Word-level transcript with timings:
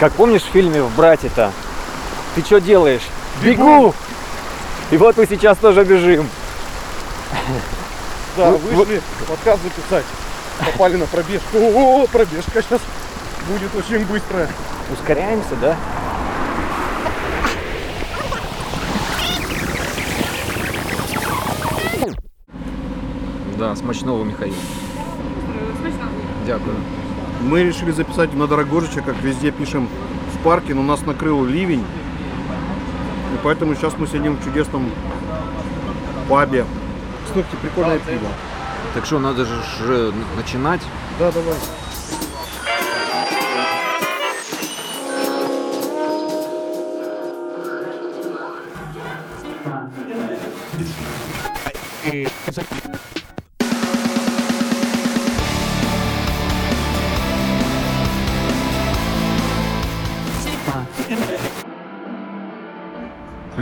Как 0.00 0.14
помнишь 0.14 0.40
в 0.40 0.46
фильме 0.46 0.82
«В 0.82 0.96
брате»-то? 0.96 1.52
Ты 2.34 2.40
что 2.42 2.58
делаешь? 2.58 3.02
Бегу! 3.44 3.94
И 4.90 4.96
вот 4.96 5.18
мы 5.18 5.26
сейчас 5.26 5.58
тоже 5.58 5.84
бежим. 5.84 6.26
Да, 8.34 8.52
Вы- 8.52 8.56
вышли 8.56 9.02
подкаст 9.28 9.62
записать. 9.62 10.06
Попали 10.58 10.96
на 10.96 11.04
пробежку. 11.06 11.58
О, 11.58 12.06
пробежка 12.10 12.62
сейчас 12.62 12.80
будет 13.46 13.74
очень 13.74 14.06
быстрая. 14.06 14.48
Ускоряемся, 14.90 15.54
да? 15.60 15.76
Да, 23.58 23.76
смачного, 23.76 24.24
Михаил. 24.24 24.54
Дякую. 26.46 26.76
Мы 27.40 27.62
решили 27.62 27.90
записать 27.90 28.34
на 28.34 28.46
Дорогожича, 28.46 29.00
как 29.00 29.16
везде 29.22 29.50
пишем 29.50 29.88
в 30.34 30.44
парке, 30.44 30.74
но 30.74 30.82
нас 30.82 31.02
накрыл 31.02 31.44
ливень. 31.44 31.84
И 33.34 33.38
поэтому 33.42 33.74
сейчас 33.74 33.94
мы 33.96 34.06
сидим 34.06 34.36
в 34.36 34.44
чудесном 34.44 34.90
пабе. 36.28 36.64
Слушайте, 37.32 37.56
прикольное 37.62 37.98
пиво. 37.98 38.28
Так 38.94 39.06
что, 39.06 39.18
надо 39.18 39.44
же 39.44 39.54
э, 39.80 40.12
начинать. 40.36 40.82
Да, 41.18 41.30
давай. 41.32 41.54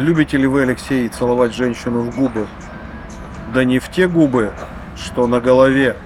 Любите 0.09 0.39
ли 0.39 0.47
вы, 0.47 0.63
Алексей, 0.63 1.07
целовать 1.11 1.53
женщину 1.55 2.01
в 2.01 2.17
губы? 2.17 2.47
Да 3.53 3.63
не 3.65 3.79
в 3.79 3.91
те 3.91 4.09
губы, 4.09 4.53
что 4.97 5.27
на 5.27 5.39
голове, 5.39 5.97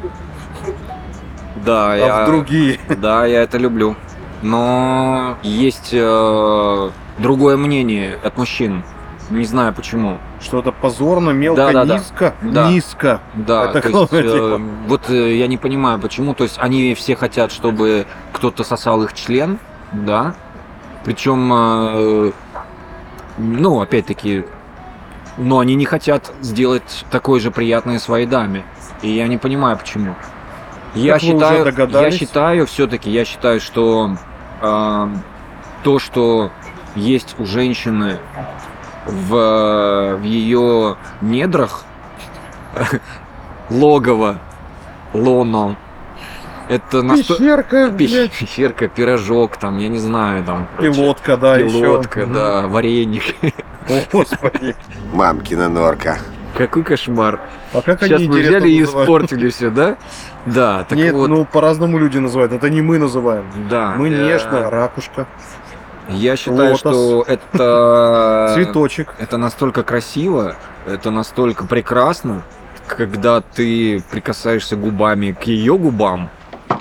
Да, 1.64 1.92
а 1.94 2.24
в 2.24 2.26
другие. 2.26 2.80
Да, 3.00 3.26
я 3.26 3.42
это 3.42 3.58
люблю. 3.58 3.94
Но 4.42 5.38
есть 5.44 5.90
э, 5.92 6.90
другое 7.18 7.56
мнение 7.56 8.18
от 8.24 8.36
мужчин. 8.36 8.82
Не 9.30 9.44
знаю 9.44 9.72
почему. 9.72 10.18
Что 10.40 10.58
это 10.58 10.72
позорно, 10.72 11.30
мелко, 11.30 11.66
Да-да-да. 11.66 11.94
низко, 11.94 12.34
Да. 12.42 12.68
низко. 12.72 13.20
Да, 13.34 13.70
Это 13.70 13.82
то 13.82 14.00
есть, 14.00 14.12
э, 14.34 14.58
вот 14.88 15.10
э, 15.10 15.36
я 15.36 15.46
не 15.46 15.58
понимаю, 15.58 16.00
почему. 16.00 16.34
То 16.34 16.42
есть 16.42 16.56
они 16.58 16.96
все 16.96 17.14
хотят, 17.14 17.52
чтобы 17.52 18.06
кто-то 18.32 18.64
сосал 18.64 19.04
их 19.04 19.12
член, 19.12 19.60
да. 19.92 20.34
Причем, 21.04 21.52
э, 21.54 22.32
ну, 23.42 23.80
опять-таки, 23.80 24.44
но 25.36 25.58
они 25.58 25.74
не 25.74 25.84
хотят 25.84 26.32
сделать 26.40 27.04
такой 27.10 27.40
же 27.40 27.50
приятной 27.50 27.98
своей 27.98 28.26
даме. 28.26 28.64
И 29.02 29.10
я 29.10 29.26
не 29.28 29.38
понимаю, 29.38 29.76
почему. 29.76 30.14
Я 30.94 31.14
Как 31.14 31.22
считаю, 31.22 31.90
я 31.90 32.10
считаю 32.10 32.66
все-таки, 32.66 33.10
я 33.10 33.24
считаю, 33.24 33.60
что 33.60 34.16
э, 34.60 35.08
то, 35.82 35.98
что 35.98 36.50
есть 36.94 37.34
у 37.38 37.46
женщины 37.46 38.18
в, 39.06 40.16
в 40.16 40.22
ее 40.22 40.96
недрах 41.22 41.84
логово, 43.70 44.38
лоно, 45.14 45.76
это 46.72 47.02
настолько... 47.02 47.42
Пещерка, 47.42 47.90
блядь. 47.90 48.32
Пещерка, 48.32 48.88
пирожок, 48.88 49.56
там, 49.56 49.78
я 49.78 49.88
не 49.88 49.98
знаю, 49.98 50.44
там. 50.44 50.68
Пилотка, 50.80 51.36
да, 51.36 51.58
Пилотка, 51.58 52.20
еще. 52.20 52.32
да, 52.32 52.66
вареник. 52.66 53.34
О, 53.88 54.00
Господи. 54.12 54.74
Мамкина 55.12 55.68
норка. 55.68 56.18
Какой 56.56 56.82
кошмар. 56.84 57.40
А 57.72 57.80
как 57.80 58.00
Сейчас 58.00 58.20
они 58.20 58.28
мы 58.28 58.40
взяли 58.40 58.68
и 58.68 58.80
называют? 58.80 59.08
испортили 59.08 59.48
все, 59.48 59.70
да? 59.70 59.96
Да, 60.44 60.84
так 60.88 60.98
Нет, 60.98 61.14
вот, 61.14 61.28
ну 61.28 61.44
по-разному 61.44 61.98
люди 61.98 62.18
называют. 62.18 62.52
Это 62.52 62.68
не 62.68 62.82
мы 62.82 62.98
называем. 62.98 63.44
да. 63.70 63.94
Мы 63.96 64.08
э, 64.08 64.24
нежно, 64.26 64.68
ракушка, 64.70 65.26
Я 66.08 66.36
считаю, 66.36 66.72
лотос, 66.72 66.78
что 66.78 67.24
это... 67.26 68.50
цветочек. 68.54 69.14
Это 69.18 69.38
настолько 69.38 69.82
красиво, 69.82 70.56
это 70.86 71.10
настолько 71.10 71.64
прекрасно, 71.64 72.42
когда 72.86 73.40
ты 73.40 74.02
прикасаешься 74.10 74.76
губами 74.76 75.32
к 75.32 75.44
ее 75.44 75.78
губам, 75.78 76.28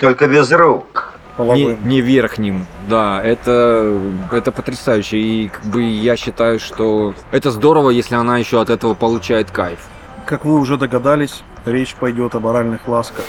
Только 0.00 0.28
без 0.28 0.50
рук. 0.52 1.14
не, 1.38 1.76
не 1.82 2.00
верхним. 2.00 2.66
Да, 2.88 3.22
это, 3.22 3.98
это 4.30 4.52
потрясающе. 4.52 5.18
И 5.18 5.48
как 5.48 5.64
бы 5.64 5.82
я 5.82 6.16
считаю, 6.16 6.60
что 6.60 7.14
это 7.30 7.50
здорово, 7.50 7.90
если 7.90 8.14
она 8.14 8.38
еще 8.38 8.60
от 8.60 8.70
этого 8.70 8.94
получает 8.94 9.50
кайф. 9.50 9.78
Как 10.26 10.44
вы 10.44 10.58
уже 10.58 10.76
догадались, 10.76 11.42
речь 11.64 11.94
пойдет 11.94 12.34
об 12.34 12.46
оральных 12.46 12.86
ласках. 12.86 13.24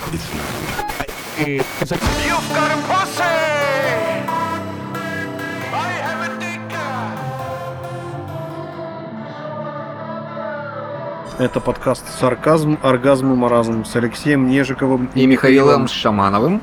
Это 11.40 11.60
подкаст 11.60 12.04
«Сарказм, 12.20 12.78
оргазм 12.84 13.34
и 13.34 13.36
маразм» 13.36 13.86
с 13.86 13.96
Алексеем 13.96 14.48
Нежиковым 14.48 15.10
И 15.16 15.26
Михаилом 15.26 15.88
Шамановым. 15.88 16.62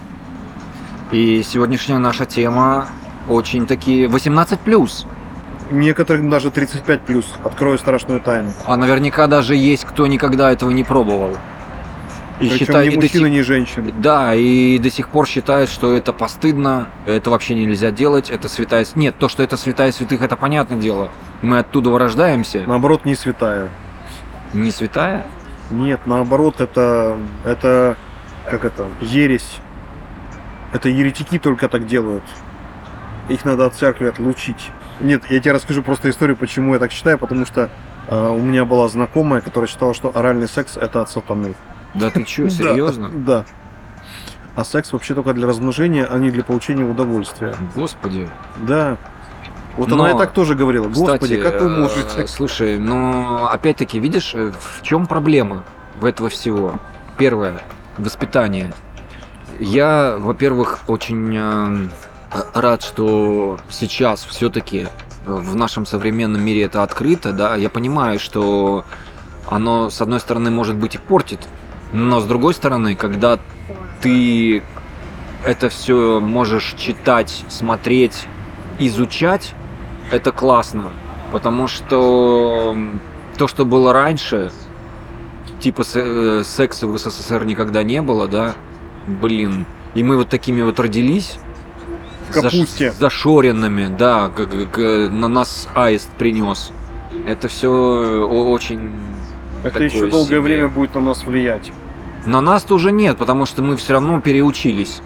И 1.11 1.43
сегодняшняя 1.43 1.99
наша 1.99 2.25
тема 2.25 2.87
очень 3.29 3.67
таки 3.67 4.05
18+. 4.07 5.07
Некоторым 5.73 6.31
даже 6.31 6.51
35 6.51 7.01
плюс. 7.03 7.27
Открою 7.45 7.79
страшную 7.79 8.21
тайну. 8.21 8.53
А 8.65 8.77
наверняка 8.77 9.27
даже 9.27 9.57
есть, 9.57 9.85
кто 9.85 10.07
никогда 10.07 10.53
этого 10.53 10.71
не 10.71 10.85
пробовал. 10.85 11.37
И 12.39 12.49
Причем 12.49 12.59
считает- 12.67 12.89
ни 12.91 12.95
и 12.95 12.97
мужчина, 12.97 13.27
сих- 13.27 13.35
ни 13.37 13.41
женщина. 13.41 13.93
Да, 13.99 14.35
и 14.35 14.79
до 14.79 14.91
сих 14.91 15.09
пор 15.09 15.27
считает, 15.27 15.69
что 15.69 15.95
это 15.95 16.13
постыдно, 16.13 16.87
это 17.07 17.31
вообще 17.31 17.55
нельзя 17.55 17.91
делать, 17.91 18.31
это 18.31 18.49
святая... 18.49 18.87
Нет, 18.95 19.17
то, 19.19 19.29
что 19.29 19.43
это 19.43 19.57
святая 19.57 19.93
святых, 19.93 20.23
это 20.23 20.37
понятное 20.37 20.79
дело. 20.79 21.11
Мы 21.43 21.59
оттуда 21.59 21.97
рождаемся. 21.99 22.63
Наоборот, 22.67 23.05
не 23.05 23.15
святая. 23.15 23.69
Не 24.53 24.71
святая? 24.71 25.27
Нет, 25.71 26.01
наоборот, 26.07 26.61
это, 26.61 27.19
это, 27.45 27.97
как 28.49 28.65
это, 28.65 28.89
ересь. 29.01 29.59
Это 30.73 30.89
еретики 30.89 31.39
только 31.39 31.69
так 31.69 31.87
делают. 31.87 32.25
Их 33.29 33.45
надо 33.45 33.67
от 33.67 33.75
церкви 33.75 34.07
отлучить. 34.07 34.71
Нет, 35.01 35.23
я 35.31 35.41
тебе 35.41 35.53
расскажу 35.53 35.83
просто 35.83 36.11
историю, 36.11 36.37
почему 36.37 36.75
я 36.75 36.81
так 36.81 36.93
считаю, 36.93 37.19
потому 37.19 37.47
что 37.47 37.71
э, 38.09 38.29
у 38.29 38.39
меня 38.39 38.65
была 38.65 38.89
знакомая, 38.89 39.41
которая 39.41 39.69
считала, 39.69 39.95
что 39.95 40.15
оральный 40.15 40.49
секс 40.49 40.77
это 40.77 41.01
от 41.03 41.11
сатаны. 41.11 41.55
Да 41.95 42.11
ты 42.11 42.25
чё, 42.25 42.49
серьезно? 42.49 43.09
Да. 43.09 43.45
А 44.57 44.65
секс 44.65 44.93
вообще 44.93 45.15
только 45.15 45.33
для 45.33 45.47
размножения, 45.47 46.05
а 46.05 46.19
не 46.19 46.31
для 46.31 46.45
получения 46.45 46.85
удовольствия. 46.85 47.55
Господи. 47.75 48.29
Да. 48.59 48.99
Вот 49.77 49.89
Но, 49.89 49.97
она 49.97 50.11
и 50.13 50.19
так 50.19 50.33
тоже 50.33 50.55
говорила. 50.55 50.89
Господи, 50.89 51.37
Кстати, 51.37 51.41
как 51.41 51.61
вы 51.61 51.69
э, 51.69 51.81
можете? 51.81 52.27
Слушай, 52.27 52.79
но 52.79 53.49
опять-таки, 53.51 53.99
видишь, 53.99 54.33
э, 54.35 54.53
в 54.59 54.83
чем 54.83 55.07
проблема 55.07 55.65
в 56.01 56.05
этого 56.05 56.29
всего? 56.29 56.79
Первое, 57.17 57.61
воспитание. 57.97 58.73
Я, 59.59 60.17
во-первых, 60.19 60.81
очень 60.87 61.37
э, 61.37 61.89
рад, 62.55 62.83
что 62.83 63.59
сейчас 63.69 64.25
все-таки 64.25 64.89
в 65.25 65.55
нашем 65.55 65.87
современном 65.87 66.43
мире 66.43 66.63
это 66.63 66.83
открыто, 66.83 67.33
да. 67.33 67.55
Я 67.57 67.69
понимаю, 67.69 68.19
что 68.19 68.85
оно, 69.49 69.91
с 69.91 70.01
одной 70.01 70.21
стороны, 70.21 70.51
может 70.51 70.77
быть 70.77 70.95
и 70.95 70.99
портит, 70.99 71.41
но 71.93 72.21
с 72.21 72.25
другой 72.25 72.55
стороны, 72.55 72.95
когда 72.95 73.39
ты 74.01 74.63
это 75.45 75.69
все 75.69 76.21
можешь 76.21 76.75
читать, 76.79 77.45
смотреть, 77.49 78.27
изучать, 78.79 79.55
это 80.11 80.33
классно. 80.33 80.91
Потому 81.33 81.69
что 81.69 82.77
то, 83.37 83.49
что 83.49 83.65
было 83.65 83.93
раньше, 83.93 84.51
типа 85.61 85.85
э, 85.95 86.43
секса 86.45 86.87
в 86.87 86.99
СССР 86.99 87.45
никогда 87.45 87.83
не 87.83 88.03
было, 88.03 88.27
да, 88.27 88.55
блин. 89.07 89.67
И 89.95 90.03
мы 90.03 90.17
вот 90.17 90.29
такими 90.29 90.63
вот 90.63 90.81
родились. 90.81 91.39
Капусте. 92.31 92.89
заш- 92.89 92.99
зашоренными, 92.99 93.95
да, 93.97 94.31
как, 94.35 94.51
как, 94.51 94.79
э, 94.79 95.09
на 95.09 95.29
нас 95.29 95.69
аист 95.75 96.09
принес. 96.19 96.73
Это 97.27 97.49
все 97.49 97.69
очень... 97.69 98.93
Это 99.65 99.83
еще 99.83 100.07
долгое 100.07 100.27
себе. 100.27 100.41
время 100.41 100.69
будет 100.69 100.95
на 100.95 101.01
нас 101.01 101.25
влиять. 101.25 101.73
На 102.27 102.41
нас-то 102.41 102.75
уже 102.75 102.93
нет, 102.93 103.17
потому 103.19 103.47
что 103.47 103.63
мы 103.63 103.77
все 103.77 103.95
равно 103.95 104.21
переучились. 104.21 105.03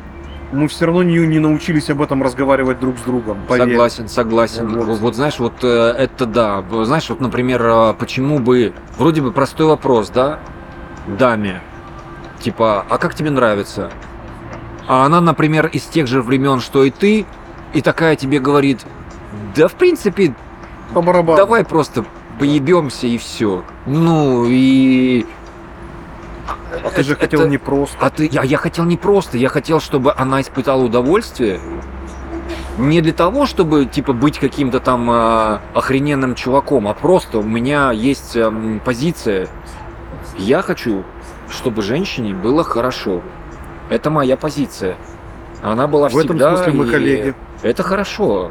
Мы 0.55 0.69
все 0.69 0.87
равно 0.87 1.03
не, 1.03 1.19
не 1.27 1.41
научились 1.41 1.91
об 1.91 2.01
этом 2.01 2.23
разговаривать 2.23 2.79
друг 2.79 2.97
с 2.99 3.03
другом. 3.03 3.39
поверь. 3.49 3.69
Согласен, 3.69 4.09
согласен. 4.09 4.69
Вот. 4.69 4.99
Вот, 4.99 5.15
знаешь, 5.17 5.39
вот 5.39 5.55
э, 5.63 5.95
это 5.99 6.27
да. 6.27 6.65
Знаешь, 6.85 7.09
вот, 7.11 7.21
например, 7.21 7.63
э, 7.65 7.95
почему 7.99 8.39
бы 8.39 8.73
вроде 8.97 9.21
бы 9.21 9.33
простой 9.33 9.67
вопрос, 9.67 10.11
да, 10.11 10.39
даме, 11.07 11.61
типа, 12.41 12.87
а 12.89 12.99
как 12.99 13.15
тебе 13.15 13.31
нравится? 13.31 13.91
А 14.87 15.05
она, 15.07 15.21
например, 15.21 15.67
из 15.67 15.83
тех 15.83 16.07
же 16.07 16.23
времен, 16.23 16.61
что 16.61 16.85
и 16.85 16.91
ты, 16.91 17.27
и 17.73 17.81
такая 17.81 18.17
тебе 18.17 18.39
говорит, 18.39 18.85
да 19.57 19.67
в 19.67 19.75
принципе, 19.75 20.35
По 20.93 21.03
барабану. 21.03 21.37
давай 21.37 21.65
просто 21.65 22.05
поебемся 22.39 23.07
и 23.07 23.19
все. 23.19 23.65
Ну 23.87 24.45
и... 24.47 25.27
А 26.83 26.91
ты 26.91 27.03
же 27.03 27.17
хотел 27.17 27.41
это- 27.43 27.49
не 27.49 27.59
просто. 27.59 27.97
А 28.01 28.11
ты, 28.11 28.29
я, 28.31 28.43
я 28.43 28.59
хотел 28.59 28.85
не 28.85 28.97
просто, 28.97 29.39
я 29.39 29.49
хотел, 29.49 29.81
чтобы 29.81 30.13
она 30.17 30.41
испытала 30.41 30.83
удовольствие. 30.83 31.61
Не 32.79 33.01
для 33.01 33.13
того, 33.13 33.47
чтобы 33.47 33.85
типа 33.87 34.13
быть 34.13 34.39
каким-то 34.39 34.81
там 34.81 35.09
э, 35.11 35.59
охрененным 35.75 36.35
чуваком, 36.35 36.89
а 36.89 36.95
просто 36.95 37.39
у 37.39 37.43
меня 37.45 37.93
есть 37.93 38.35
эм, 38.37 38.81
позиция. 38.85 39.47
Я 40.37 40.61
хочу, 40.63 41.05
чтобы 41.49 41.83
женщине 41.83 42.35
было 42.35 42.65
хорошо. 42.65 43.23
Это 43.91 44.11
моя 44.11 44.37
позиция. 44.37 44.97
Она 45.63 45.87
была 45.87 46.09
В 46.09 46.17
этом 46.19 46.31
всегда. 46.37 46.57
смысле 46.57 46.73
мы 46.73 46.87
и 46.87 46.91
коллеги. 46.91 47.35
Это 47.63 47.83
хорошо. 47.85 48.51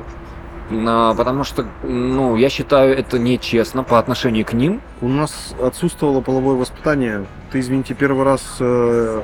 Потому 1.15 1.43
что, 1.43 1.65
ну, 1.83 2.35
я 2.35 2.49
считаю 2.49 2.97
это 2.97 3.19
нечестно 3.19 3.83
по 3.83 3.99
отношению 3.99 4.45
к 4.45 4.53
ним. 4.53 4.81
У 5.01 5.07
нас 5.07 5.53
отсутствовало 5.61 6.21
половое 6.21 6.55
воспитание. 6.55 7.25
Ты, 7.51 7.59
извините, 7.59 7.93
первый 7.93 8.25
раз, 8.25 8.41
э, 8.59 9.21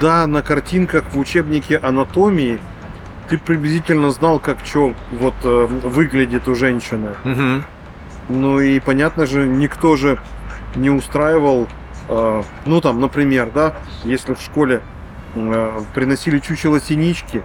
да, 0.00 0.26
на 0.26 0.42
картинках 0.42 1.04
в 1.12 1.18
учебнике 1.18 1.78
анатомии 1.78 2.58
ты 3.28 3.38
приблизительно 3.38 4.10
знал, 4.10 4.38
как 4.38 4.58
что 4.64 4.94
вот 5.12 5.34
э, 5.42 5.66
выглядит 5.66 6.48
у 6.48 6.54
женщины. 6.54 7.10
Ну 8.28 8.60
и 8.60 8.80
понятно 8.80 9.26
же, 9.26 9.46
никто 9.46 9.96
же 9.96 10.18
не 10.76 10.90
устраивал, 10.90 11.66
э, 12.08 12.42
ну 12.66 12.80
там, 12.80 13.00
например, 13.00 13.50
да, 13.54 13.74
если 14.04 14.34
в 14.34 14.40
школе 14.40 14.82
приносили 15.94 16.38
чучело 16.38 16.80
синички 16.80 17.42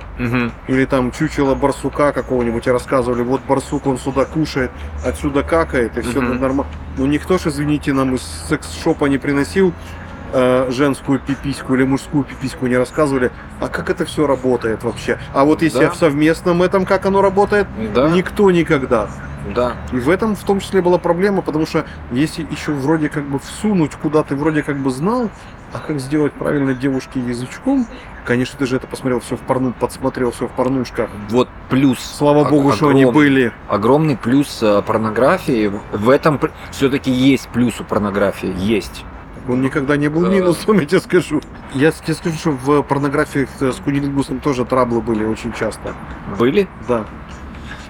или 0.67 0.85
там 0.85 1.11
чучело 1.11 1.55
барсука 1.55 2.11
какого-нибудь 2.11 2.67
и 2.67 2.71
рассказывали, 2.71 3.23
вот 3.23 3.41
барсук 3.47 3.87
он 3.87 3.97
сюда 3.97 4.25
кушает, 4.25 4.71
отсюда 5.05 5.43
какает 5.43 5.97
и 5.97 6.01
все 6.01 6.21
Мгм. 6.21 6.39
нормально. 6.39 6.65
Ну 6.97 7.05
никто 7.05 7.37
же, 7.37 7.49
извините, 7.49 7.93
нам 7.93 8.15
из 8.15 8.21
секс-шопа 8.49 9.05
не 9.05 9.17
приносил 9.17 9.73
э, 10.35 10.71
женскую 10.71 11.19
пипиську 11.19 11.75
или 11.75 11.83
мужскую 11.83 12.23
пипиську 12.23 12.65
не 12.65 12.75
рассказывали, 12.75 13.31
а 13.59 13.67
как 13.67 13.91
это 13.91 14.03
все 14.03 14.25
работает 14.25 14.83
вообще. 14.83 15.19
А 15.31 15.43
вот 15.45 15.61
если 15.61 15.85
Да. 15.85 15.91
в 15.91 15.95
совместном 15.95 16.63
этом, 16.63 16.85
как 16.87 17.05
оно 17.05 17.21
работает, 17.21 17.67
Да, 17.93 18.09
никто 18.09 18.49
никогда. 18.49 19.09
да. 19.53 19.73
И 19.91 19.97
в 19.97 20.09
этом 20.09 20.35
в 20.35 20.43
том 20.43 20.59
числе 20.59 20.81
была 20.81 20.97
проблема, 20.97 21.43
потому 21.43 21.67
что 21.67 21.85
если 22.11 22.47
еще 22.49 22.71
вроде 22.71 23.09
как 23.09 23.25
бы 23.25 23.37
всунуть 23.37 23.91
куда 23.93 24.23
ты 24.23 24.35
вроде 24.35 24.63
как 24.63 24.77
бы 24.77 24.89
знал, 24.89 25.29
а 25.73 25.79
как 25.79 25.99
сделать 25.99 26.33
правильно 26.33 26.73
девушке 26.73 27.19
язычком, 27.19 27.87
конечно, 28.25 28.57
ты 28.59 28.65
же 28.65 28.75
это 28.77 28.87
посмотрел 28.87 29.19
все 29.19 29.35
в 29.35 29.39
порну, 29.41 29.73
подсмотрел 29.73 30.31
все 30.31 30.47
в 30.47 30.51
порнушках. 30.51 31.09
Вот 31.29 31.49
плюс. 31.69 31.99
Слава 31.99 32.47
богу, 32.47 32.71
что 32.73 32.89
они 32.89 33.05
были. 33.05 33.51
огромный 33.67 34.15
плюс 34.17 34.59
э, 34.61 34.81
порнографии. 34.85 35.71
В 35.91 36.09
этом 36.09 36.39
все-таки 36.71 37.11
есть 37.11 37.49
плюс 37.49 37.79
у 37.81 37.83
порнографии. 37.83 38.53
Есть. 38.57 39.03
Он 39.47 39.61
никогда 39.61 39.97
не 39.97 40.07
был 40.07 40.21
Да. 40.21 40.29
минусом, 40.29 40.79
я 40.79 40.85
тебе 40.85 41.01
скажу. 41.01 41.41
Я 41.73 41.91
тебе 41.91 42.13
скажу, 42.13 42.37
что 42.37 42.51
в 42.51 42.81
порнографии 42.83 43.47
с 43.59 43.75
кунилингусом 43.83 44.39
тоже 44.39 44.63
траблы 44.63 45.01
были 45.01 45.25
очень 45.25 45.51
часто. 45.53 45.93
Были? 46.39 46.67
Да. 46.87 47.05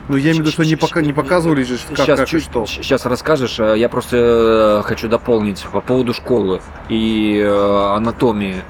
Ну, 0.09 0.17
я 0.17 0.31
имею 0.31 0.35
в 0.38 0.39
виду, 0.39 0.51
что 0.51 0.65
не, 0.65 0.75
пока, 0.75 1.01
не 1.01 1.13
показывали 1.13 1.63
же, 1.63 1.77
как, 1.77 1.97
сейчас, 2.05 2.19
как 2.19 2.27
и 2.27 2.31
чуть- 2.31 2.44
что. 2.44 2.65
сейчас 2.65 3.05
расскажешь. 3.05 3.59
э, 3.59 3.75
Я 3.77 3.88
просто 3.89 4.81
э, 4.81 4.88
хочу 4.88 5.07
дополнить 5.07 5.65
по 5.71 5.79
поводу 5.81 6.13
школы 6.13 6.61
и 6.89 7.39
э, 7.41 7.94
анатомии. 7.95 8.61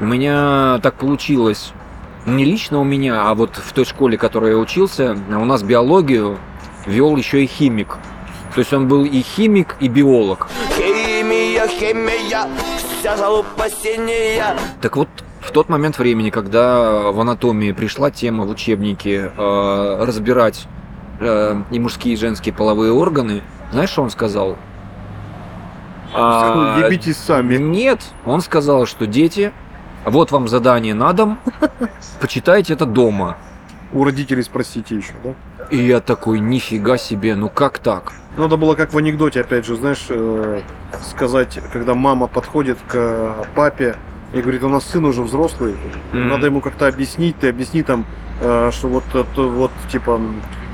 У 0.00 0.04
меня 0.06 0.80
так 0.82 0.94
получилось. 0.94 1.72
Не 2.26 2.44
лично 2.44 2.80
у 2.80 2.84
меня, 2.84 3.28
а 3.30 3.34
вот 3.34 3.56
в 3.56 3.72
той 3.72 3.84
школе, 3.84 4.18
в 4.18 4.20
которой 4.20 4.50
я 4.52 4.56
учился, 4.58 5.16
у 5.30 5.44
нас 5.44 5.62
биологию 5.62 6.38
вел 6.86 7.16
еще 7.16 7.42
и 7.44 7.46
химик. 7.46 7.96
То 8.54 8.58
есть 8.60 8.72
он 8.72 8.88
был 8.88 9.04
и 9.04 9.20
химик, 9.22 9.76
и 9.80 9.88
биолог. 9.88 10.48
Химия, 10.76 11.66
химия, 11.68 12.48
вся 12.98 13.16
залупа 13.16 13.68
синяя 13.70 14.56
Так 14.82 14.96
вот, 14.96 15.08
в 15.40 15.50
тот 15.52 15.68
момент 15.68 15.98
времени, 15.98 16.30
когда 16.30 17.10
в 17.12 17.20
анатомии 17.20 17.72
пришла 17.72 18.10
тема 18.10 18.44
в 18.44 18.50
учебнике 18.50 19.30
э, 19.36 20.04
разбирать 20.04 20.66
э, 21.20 21.62
и 21.70 21.78
мужские, 21.78 22.14
и 22.14 22.16
женские 22.16 22.52
половые 22.54 22.92
органы, 22.92 23.42
знаешь, 23.72 23.90
что 23.90 24.02
он 24.02 24.10
сказал? 24.10 24.56
А, 26.12 26.80
Ебитесь 26.84 27.16
сами. 27.16 27.56
нет, 27.56 28.00
он 28.24 28.40
сказал, 28.40 28.86
что 28.86 29.06
дети, 29.06 29.52
вот 30.04 30.32
вам 30.32 30.48
задание 30.48 30.94
на 30.94 31.12
дом, 31.12 31.38
почитайте 32.20 32.72
это 32.72 32.84
дома. 32.86 33.36
У 33.92 34.04
родителей 34.04 34.42
спросите 34.42 34.96
еще, 34.96 35.12
да? 35.22 35.34
И 35.70 35.76
я 35.76 36.00
такой, 36.00 36.40
нифига 36.40 36.96
себе, 36.96 37.36
ну 37.36 37.48
как 37.48 37.78
так? 37.78 38.12
Надо 38.36 38.56
было 38.56 38.74
как 38.74 38.92
в 38.92 38.98
анекдоте, 38.98 39.40
опять 39.40 39.66
же, 39.66 39.76
знаешь, 39.76 40.06
э, 40.08 40.60
сказать, 41.02 41.60
когда 41.72 41.94
мама 41.94 42.26
подходит 42.26 42.78
к 42.88 43.34
папе 43.54 43.96
и 44.32 44.40
говорит, 44.40 44.62
у 44.62 44.68
нас 44.68 44.84
сын 44.84 45.04
уже 45.04 45.22
взрослый, 45.22 45.76
Мгм. 46.12 46.28
надо 46.28 46.46
ему 46.46 46.60
как-то 46.60 46.86
объяснить, 46.88 47.36
ты 47.38 47.48
объясни 47.48 47.82
там, 47.82 48.04
э, 48.40 48.70
что 48.72 48.88
вот, 48.88 49.04
это 49.14 49.42
вот 49.42 49.72
типа, 49.90 50.20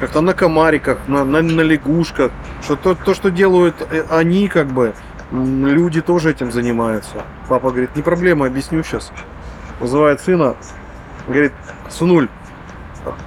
как-то 0.00 0.20
на 0.20 0.34
комариках, 0.34 0.98
на, 1.08 1.24
на, 1.24 1.42
на 1.42 1.60
лягушках, 1.60 2.30
что 2.62 2.76
то, 2.76 2.94
то, 2.94 3.14
что 3.14 3.30
делают 3.30 3.76
э, 3.90 4.04
они, 4.10 4.48
как 4.48 4.68
бы, 4.68 4.94
люди 5.32 6.00
тоже 6.00 6.30
этим 6.30 6.52
занимаются. 6.52 7.24
Папа 7.48 7.70
говорит, 7.70 7.96
не 7.96 8.02
проблема, 8.02 8.46
объясню 8.46 8.82
сейчас. 8.82 9.12
Вызывает 9.80 10.20
сына, 10.20 10.56
говорит, 11.26 11.52
сынуль, 11.88 12.28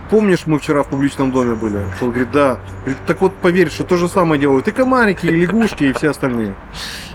помнишь, 0.10 0.44
мы 0.46 0.60
вчера 0.60 0.84
в 0.84 0.88
публичном 0.88 1.32
доме 1.32 1.56
были? 1.56 1.80
Он 2.02 2.10
говорит, 2.10 2.32
да. 2.32 2.60
Так 3.06 3.22
вот 3.22 3.36
поверь, 3.36 3.70
что 3.70 3.84
то 3.84 3.98
же 3.98 4.08
самое 4.08 4.40
делают 4.40 4.68
и 4.68 4.72
комарики, 4.72 5.26
и 5.26 5.32
лягушки, 5.32 5.86
и 5.86 5.94
все 5.94 6.10
остальные. 6.10 6.56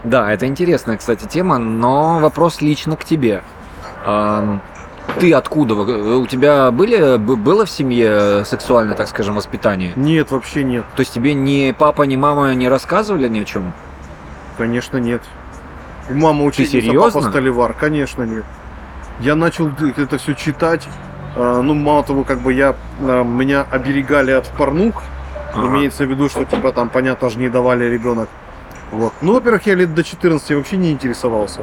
Да, 0.03 0.33
это 0.33 0.47
интересная, 0.47 0.97
кстати, 0.97 1.27
тема, 1.27 1.59
но 1.59 2.19
вопрос 2.21 2.61
лично 2.61 2.97
к 2.97 3.05
тебе. 3.05 3.43
Ты 5.21 5.33
откуда? 5.33 5.75
У 5.75 6.27
тебя 6.27 6.71
были, 6.71 7.17
было 7.19 7.65
в 7.67 7.71
семье 7.71 8.45
сексуальное, 8.45 8.95
так 8.97 9.09
скажем, 9.09 9.35
воспитание? 9.37 9.93
Нет, 9.97 10.31
вообще 10.31 10.65
нет. 10.65 10.85
То 10.97 11.01
есть 11.01 11.13
тебе 11.13 11.35
ни 11.35 11.73
папа, 11.73 12.03
ни 12.03 12.17
мама 12.17 12.55
не 12.55 12.69
рассказывали 12.69 13.29
ни 13.29 13.41
о 13.41 13.45
чем? 13.45 13.73
Конечно, 14.59 14.99
нет. 14.99 15.23
У 16.11 16.15
мамы 16.15 16.45
учительница, 16.45 16.93
папа 16.99 17.29
столевар, 17.31 17.75
конечно, 17.79 18.23
нет. 18.25 18.45
Я 19.21 19.35
начал 19.37 19.71
это 19.97 20.19
все 20.19 20.35
читать. 20.35 20.87
а, 21.37 21.63
Ну, 21.63 21.75
мало 21.75 22.03
того, 22.03 22.25
как 22.25 22.41
бы 22.41 22.53
я, 22.53 22.75
а, 23.01 23.23
меня 23.23 23.67
оберегали 23.71 24.33
от 24.33 24.49
порнух. 24.49 25.03
Ага. 25.55 25.67
Имеется 25.69 26.05
в 26.05 26.11
виду, 26.11 26.29
что, 26.29 26.45
типа, 26.45 26.73
там, 26.73 26.89
понятно 26.89 27.31
же, 27.31 27.39
не 27.39 27.49
давали 27.49 27.85
ребенок. 27.85 28.29
Вот. 28.91 29.13
Ну, 29.21 29.35
во-первых, 29.35 29.67
я 29.67 29.75
лет 29.75 29.95
до 29.95 30.03
14 30.03 30.57
вообще 30.57 30.77
не 30.77 30.91
интересовался. 30.93 31.61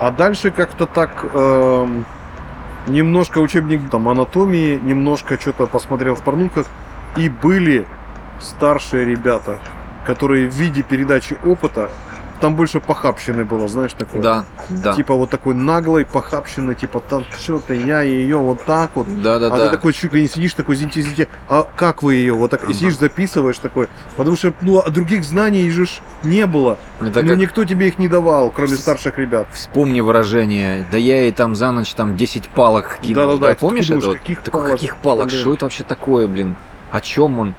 А 0.00 0.10
дальше 0.10 0.50
как-то 0.50 0.86
так 0.86 1.24
эм, 1.32 2.04
немножко 2.86 3.38
учебник 3.38 3.88
там 3.90 4.08
анатомии, 4.08 4.78
немножко 4.82 5.38
что-то 5.40 5.66
посмотрел 5.66 6.14
в 6.14 6.22
порнухах. 6.22 6.66
И 7.16 7.28
были 7.28 7.86
старшие 8.40 9.04
ребята, 9.04 9.60
которые 10.06 10.48
в 10.48 10.54
виде 10.54 10.82
передачи 10.82 11.36
опыта, 11.44 11.90
там 12.40 12.56
больше 12.56 12.80
похабщины 12.80 13.44
было, 13.44 13.68
знаешь, 13.68 13.92
такое. 13.92 14.20
Да, 14.22 14.44
да. 14.68 14.94
Типа 14.94 15.14
вот 15.14 15.30
такой 15.30 15.54
наглой 15.54 16.04
похабщины, 16.04 16.74
типа 16.74 17.00
там 17.00 17.24
что-то 17.40 17.74
я 17.74 18.02
ее 18.02 18.36
вот 18.38 18.64
так 18.64 18.90
вот. 18.94 19.06
Да, 19.22 19.38
да, 19.38 19.46
а 19.46 19.50
да. 19.50 19.64
ты 19.66 19.70
такой 19.70 19.92
чуть 19.92 20.12
ли 20.12 20.22
не 20.22 20.28
сидишь, 20.28 20.54
такой, 20.54 20.74
извините, 20.74 21.00
извините, 21.00 21.28
а 21.48 21.66
как 21.76 22.02
вы 22.02 22.16
ее? 22.16 22.34
Вот 22.34 22.50
так 22.50 22.68
и 22.68 22.74
сидишь, 22.74 22.98
записываешь 22.98 23.58
такой. 23.58 23.88
Потому 24.16 24.36
что, 24.36 24.52
ну, 24.60 24.78
а 24.78 24.90
других 24.90 25.24
знаний 25.24 25.70
же 25.70 25.86
не 26.22 26.46
было. 26.46 26.78
Это 27.00 27.22
ну, 27.22 27.28
как- 27.28 27.38
никто 27.38 27.64
тебе 27.64 27.88
их 27.88 27.98
не 27.98 28.08
давал, 28.08 28.50
кроме 28.50 28.76
старших 28.76 29.18
ребят. 29.18 29.46
Вспомни 29.52 30.00
выражение. 30.00 30.86
Да 30.90 30.98
я 30.98 31.22
ей 31.22 31.32
там 31.32 31.54
за 31.54 31.70
ночь 31.72 31.92
там 31.94 32.16
10 32.16 32.48
палок 32.48 32.98
кинул. 33.00 33.38
Да-да-да, 33.38 33.54
помнишь 33.54 33.86
ты 33.86 33.94
это? 33.94 34.00
думаешь, 34.02 34.18
вот? 34.18 34.18
каких 34.18 34.42
Такой, 34.42 34.60
палок? 34.60 34.72
каких 34.72 34.96
палок? 34.96 35.26
Блин. 35.28 35.40
Что 35.40 35.54
это 35.54 35.64
вообще 35.64 35.84
такое, 35.84 36.26
блин? 36.28 36.56
О 36.90 37.00
чем 37.00 37.38
он? 37.38 37.54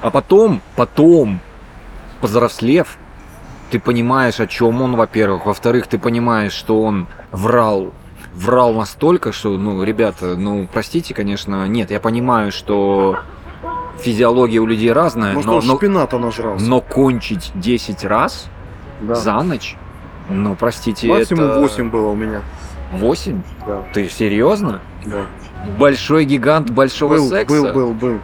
А 0.00 0.10
потом, 0.10 0.60
потом, 0.74 1.40
повзрослев, 2.20 2.98
ты 3.72 3.80
понимаешь, 3.80 4.38
о 4.38 4.46
чем 4.46 4.82
он, 4.82 4.96
во-первых. 4.96 5.46
Во-вторых, 5.46 5.86
ты 5.86 5.98
понимаешь, 5.98 6.52
что 6.52 6.82
он 6.82 7.06
врал. 7.30 7.92
Врал 8.34 8.74
настолько, 8.74 9.32
что, 9.32 9.56
ну, 9.56 9.82
ребята, 9.82 10.36
ну, 10.36 10.68
простите, 10.70 11.14
конечно, 11.14 11.66
нет, 11.66 11.90
я 11.90 11.98
понимаю, 11.98 12.52
что 12.52 13.18
физиология 13.98 14.58
у 14.58 14.66
людей 14.66 14.92
разная, 14.92 15.32
Может, 15.32 15.46
но, 15.50 15.56
он 15.56 15.66
но, 15.66 15.76
шпината 15.76 16.18
нажрался. 16.18 16.64
но 16.66 16.80
кончить 16.82 17.50
10 17.54 18.04
раз 18.04 18.46
Да. 19.00 19.14
за 19.14 19.40
ночь, 19.42 19.76
ну, 20.28 20.54
простите, 20.54 21.08
Максимум 21.08 21.44
это... 21.44 21.60
8 21.60 21.90
было 21.90 22.08
у 22.08 22.14
меня. 22.14 22.42
8? 22.92 23.42
Да. 23.66 23.82
Ты 23.94 24.08
серьезно? 24.08 24.80
Да. 25.06 25.22
Большой 25.78 26.24
гигант 26.26 26.70
большого 26.70 27.14
Был, 27.16 27.28
секса? 27.30 27.54
был, 27.54 27.72
был, 27.72 27.92
был. 27.94 28.18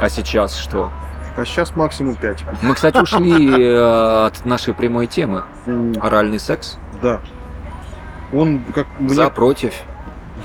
А 0.00 0.08
сейчас 0.08 0.56
что? 0.56 0.90
А 1.38 1.44
сейчас 1.44 1.76
максимум 1.76 2.16
5. 2.16 2.44
Мы, 2.62 2.74
кстати, 2.74 2.98
ушли 2.98 3.48
э, 3.62 4.26
от 4.26 4.44
нашей 4.44 4.74
прямой 4.74 5.06
темы. 5.06 5.44
Оральный 6.00 6.40
секс? 6.40 6.78
Да. 7.00 7.20
Он 8.32 8.64
как 8.74 8.88
мне- 8.98 9.14
За, 9.14 9.30
против? 9.30 9.72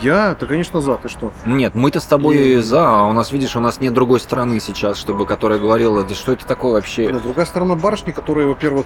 Я, 0.02 0.36
то 0.36 0.46
конечно 0.46 0.82
за, 0.82 0.96
ты 0.98 1.10
что? 1.10 1.34
Нет, 1.48 1.74
мы-то 1.74 2.00
с 2.00 2.06
тобой 2.06 2.38
И- 2.38 2.56
за, 2.58 2.88
а 2.88 3.04
у 3.08 3.14
нас, 3.14 3.32
видишь, 3.32 3.56
у 3.56 3.60
нас 3.60 3.80
нет 3.82 3.94
другой 3.94 4.20
стороны 4.20 4.60
сейчас, 4.60 4.98
чтобы 4.98 5.26
которая 5.26 5.58
говорила, 5.58 6.04
да 6.04 6.14
что 6.14 6.32
это 6.32 6.46
такое 6.46 6.74
вообще? 6.74 7.08
Нет, 7.08 7.24
другая 7.24 7.48
сторона 7.48 7.74
барышни, 7.76 8.12
которые, 8.12 8.48
во-первых, 8.48 8.86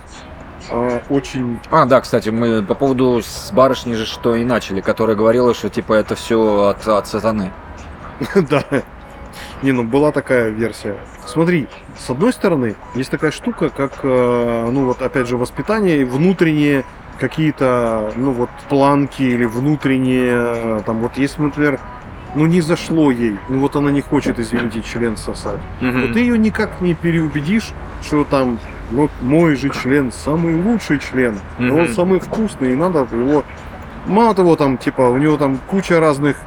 а, 0.72 1.02
очень 1.10 1.60
А, 1.72 1.86
да, 1.86 2.00
кстати, 2.00 2.30
мы 2.30 2.64
по 2.64 2.74
поводу 2.74 3.22
с 3.22 3.52
барышней 3.52 3.96
же 3.96 4.06
что 4.06 4.36
и 4.36 4.46
начали, 4.46 4.80
которая 4.80 5.18
говорила, 5.18 5.54
что 5.54 5.70
типа 5.70 5.94
это 5.94 6.16
все 6.16 6.70
от, 6.70 6.88
от 6.88 7.06
сатаны. 7.08 7.52
Да. 8.50 8.64
Не, 9.62 9.72
ну 9.72 9.84
была 9.84 10.12
такая 10.12 10.50
версия. 10.50 10.98
Смотри, 11.26 11.68
с 12.00 12.10
одной 12.10 12.34
стороны, 12.34 12.75
есть 12.96 13.10
такая 13.12 13.32
штука, 13.32 13.70
как, 13.70 14.00
э, 14.04 14.70
ну 14.72 14.86
вот 14.86 15.01
опять 15.01 15.27
же, 15.27 15.38
воспитание 15.38 16.01
и 16.01 16.04
внутренние 16.04 16.86
какие-то, 17.20 18.12
ну 18.16 18.32
вот, 18.32 18.50
планки 18.70 19.24
или 19.24 19.46
внутренние, 19.46 20.32
э, 20.34 20.82
там 20.86 21.00
вот 21.00 21.18
если, 21.18 21.42
например, 21.42 21.80
ну 22.36 22.46
не 22.46 22.62
зашло 22.62 23.10
ей, 23.12 23.38
ну 23.50 23.60
вот 23.60 23.75
она 23.75 23.92
не 23.92 24.01
хочет, 24.01 24.39
извините, 24.39 24.82
член 24.82 25.18
сосать, 25.18 25.60
то 25.80 26.13
ты 26.13 26.20
ее 26.20 26.38
никак 26.38 26.82
не 26.82 26.94
переубедишь, 26.94 27.72
что 28.04 28.24
там, 28.24 28.60
вот 28.92 29.10
мой 29.22 29.56
же 29.56 29.70
член 29.70 30.12
самый 30.12 30.56
лучший 30.56 31.00
член, 31.00 31.39
Мгм. 31.58 31.75
он 31.80 31.88
самый 31.89 32.20
вкусный, 32.20 32.74
и 32.74 32.75
надо 32.75 33.08
его... 33.12 33.44
Мало 34.06 34.34
того, 34.34 34.56
там, 34.56 34.77
типа, 34.77 35.01
у 35.01 35.18
него 35.18 35.36
там 35.36 35.60
куча 35.68 36.00
разных 36.00 36.38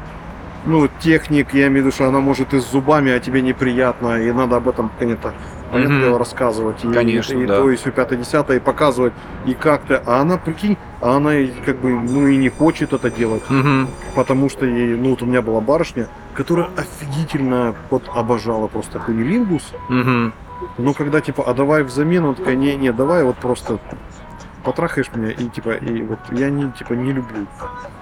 ну, 0.66 0.88
техник, 1.00 1.54
я 1.54 1.66
имею 1.68 1.82
в 1.82 1.86
виду, 1.86 1.90
что 1.92 2.06
она 2.08 2.20
может 2.20 2.54
и 2.54 2.60
с 2.60 2.70
зубами, 2.70 3.12
а 3.12 3.20
тебе 3.20 3.42
неприятно, 3.42 4.20
и 4.22 4.30
надо 4.32 4.56
об 4.56 4.68
этом, 4.68 4.90
конечно, 4.98 5.32
дело, 5.72 6.18
рассказывать. 6.18 6.84
И, 6.84 6.92
Конечно, 6.92 7.38
и, 7.38 7.46
да. 7.46 7.58
то, 7.58 7.70
и 7.70 7.76
все 7.76 7.90
пятое, 7.92 8.18
десятое, 8.18 8.56
и 8.56 8.60
показывать, 8.60 9.12
и 9.46 9.54
как-то. 9.54 10.02
А 10.06 10.20
она, 10.20 10.36
прикинь, 10.36 10.76
а 11.00 11.16
она 11.16 11.36
и 11.36 11.48
как 11.64 11.78
бы, 11.78 11.90
ну, 11.90 12.26
и 12.26 12.36
не 12.36 12.48
хочет 12.48 12.92
это 12.92 13.10
делать, 13.10 13.42
Мгм. 13.48 13.88
потому 14.14 14.48
что 14.50 14.66
ей, 14.66 14.96
ну, 14.96 15.10
вот 15.10 15.22
у 15.22 15.26
меня 15.26 15.42
была 15.42 15.60
барышня, 15.60 16.08
которая 16.34 16.68
офигительно 16.76 17.74
вот 17.90 18.02
обожала 18.14 18.66
просто 18.66 18.98
кунилингус, 18.98 19.72
Мгм. 19.88 20.32
но 20.78 20.92
когда, 20.92 21.20
типа, 21.20 21.44
а 21.46 21.54
давай 21.54 21.82
взамен, 21.84 22.24
он 22.24 22.34
такая, 22.34 22.56
не-не, 22.56 22.92
давай 22.92 23.24
вот 23.24 23.36
просто 23.36 23.78
потрахаешь 24.60 25.10
меня, 25.14 25.30
и, 25.30 25.48
типа, 25.48 25.70
и 25.70 26.02
вот 26.02 26.18
я 26.32 26.50
не, 26.50 26.70
типа, 26.72 26.92
не 26.94 27.12
люблю. 27.12 27.42
И 27.42 27.46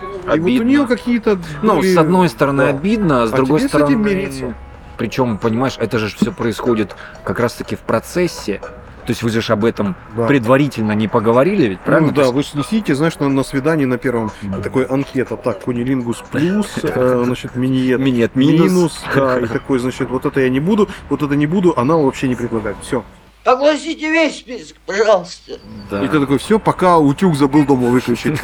вот 0.01 0.27
у 0.27 0.31
Обидно. 0.31 0.65
нее 0.65 0.87
какие-то... 0.87 1.39
Ну, 1.63 1.77
были- 1.79 1.95
с 1.95 1.97
одной 1.97 2.29
стороны 2.29 2.65
да. 2.65 2.71
обидно, 2.71 3.23
а 3.23 3.27
с 3.29 3.33
А 3.33 3.37
другой 3.37 3.61
тебе 3.61 3.69
с 3.69 3.75
этим 3.75 3.87
стороны... 3.87 4.05
мириться. 4.05 4.55
Причем, 4.97 5.39
понимаешь, 5.39 5.77
это 5.79 5.99
же 5.99 6.09
все 6.15 6.33
происходит 6.33 6.97
как 7.25 7.39
раз-таки 7.41 7.77
в 7.77 7.81
процессе. 7.81 8.61
То 9.07 9.13
есть 9.13 9.23
вы 9.23 9.31
же 9.31 9.41
об 9.53 9.65
этом 9.65 9.95
Да. 10.15 10.27
предварительно 10.27 10.93
не 10.93 11.09
поговорили, 11.09 11.67
ведь 11.69 11.81
правильно? 11.81 12.09
Ну, 12.09 12.15
да, 12.15 12.31
вы 12.31 12.43
снесите, 12.43 12.95
знаешь, 12.95 13.19
на, 13.19 13.29
на 13.31 13.43
свидании 13.43 13.87
на 13.87 13.97
первом 13.97 14.31
такой 14.63 14.85
анкета. 14.85 15.37
Так, 15.39 15.61
кунилингус 15.61 16.23
плюс, 16.31 16.67
э, 16.83 17.23
значит, 17.25 17.57
миниет 17.57 18.37
минус, 18.37 18.71
минус. 18.71 19.05
да, 19.15 19.39
и 19.41 19.47
такой, 19.47 19.79
значит, 19.79 20.11
вот 20.11 20.27
это 20.27 20.41
я 20.41 20.51
не 20.51 20.61
буду, 20.61 20.91
вот 21.09 21.23
это 21.23 21.35
не 21.37 21.47
буду, 21.47 21.73
она 21.79 21.97
вообще 21.97 22.29
не 22.29 22.35
предлагает. 22.35 22.77
Все. 22.83 23.03
Огласите 23.49 24.11
весь 24.11 24.41
список, 24.41 24.77
пожалуйста. 24.85 25.59
Да. 25.91 26.05
И 26.05 26.09
ты 26.09 26.21
такой, 26.21 26.39
все, 26.39 26.59
пока 26.59 26.99
утюг 26.99 27.35
забыл 27.35 27.65
дома 27.65 27.89
выключить. 27.89 28.39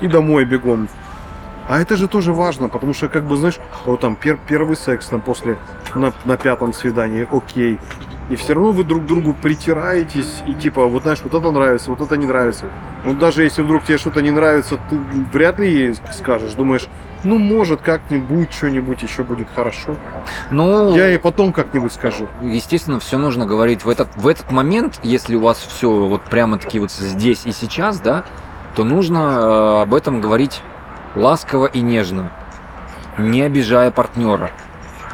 И 0.00 0.06
домой 0.06 0.46
бегом. 0.46 0.88
А 1.68 1.78
это 1.78 1.94
же 1.98 2.08
тоже 2.08 2.32
важно, 2.32 2.70
потому 2.70 2.94
что, 2.94 3.10
как 3.10 3.24
бы, 3.24 3.36
знаешь, 3.36 3.58
вот 3.84 4.00
там 4.00 4.16
пер- 4.18 4.38
первый 4.48 4.76
секс 4.76 5.08
там 5.08 5.20
после, 5.20 5.58
на, 5.94 6.14
на 6.24 6.38
пятом 6.38 6.72
свидании, 6.72 7.28
окей. 7.30 7.78
И 8.30 8.36
все 8.36 8.54
равно 8.54 8.72
вы 8.72 8.84
друг 8.84 9.02
к 9.02 9.06
другу 9.06 9.34
притираетесь, 9.34 10.42
и 10.46 10.54
типа, 10.54 10.86
вот 10.86 11.02
знаешь, 11.02 11.20
вот 11.22 11.34
это 11.34 11.50
нравится, 11.50 11.90
вот 11.90 12.00
это 12.00 12.16
не 12.16 12.24
нравится. 12.24 12.64
Вот 13.04 13.18
даже 13.18 13.42
если 13.42 13.60
вдруг 13.60 13.84
тебе 13.84 13.98
что-то 13.98 14.22
не 14.22 14.30
нравится, 14.30 14.78
ты 14.88 14.98
вряд 15.34 15.58
ли 15.58 15.70
ей 15.70 15.94
скажешь, 16.14 16.54
думаешь, 16.54 16.88
ну, 17.24 17.38
может, 17.38 17.80
как-нибудь, 17.80 18.52
что-нибудь 18.52 19.02
еще 19.02 19.22
будет 19.22 19.48
хорошо. 19.54 19.96
Ну, 20.50 20.94
Я 20.96 21.08
ей 21.08 21.18
потом 21.18 21.52
как-нибудь 21.52 21.92
скажу. 21.92 22.28
естественно, 22.42 23.00
все 23.00 23.18
нужно 23.18 23.46
говорить 23.46 23.84
в 23.84 23.88
этот, 23.88 24.08
в 24.16 24.26
этот 24.28 24.50
момент, 24.52 25.00
если 25.02 25.34
у 25.34 25.40
вас 25.40 25.58
все 25.58 25.90
вот 25.90 26.22
прямо-таки 26.22 26.78
вот 26.78 26.90
здесь 26.92 27.42
и 27.44 27.52
сейчас, 27.52 28.00
да, 28.00 28.24
то 28.76 28.84
нужно 28.84 29.18
э, 29.18 29.82
об 29.82 29.94
этом 29.94 30.20
говорить 30.20 30.62
ласково 31.16 31.66
и 31.66 31.80
нежно, 31.80 32.30
не 33.18 33.42
обижая 33.42 33.90
партнера. 33.90 34.50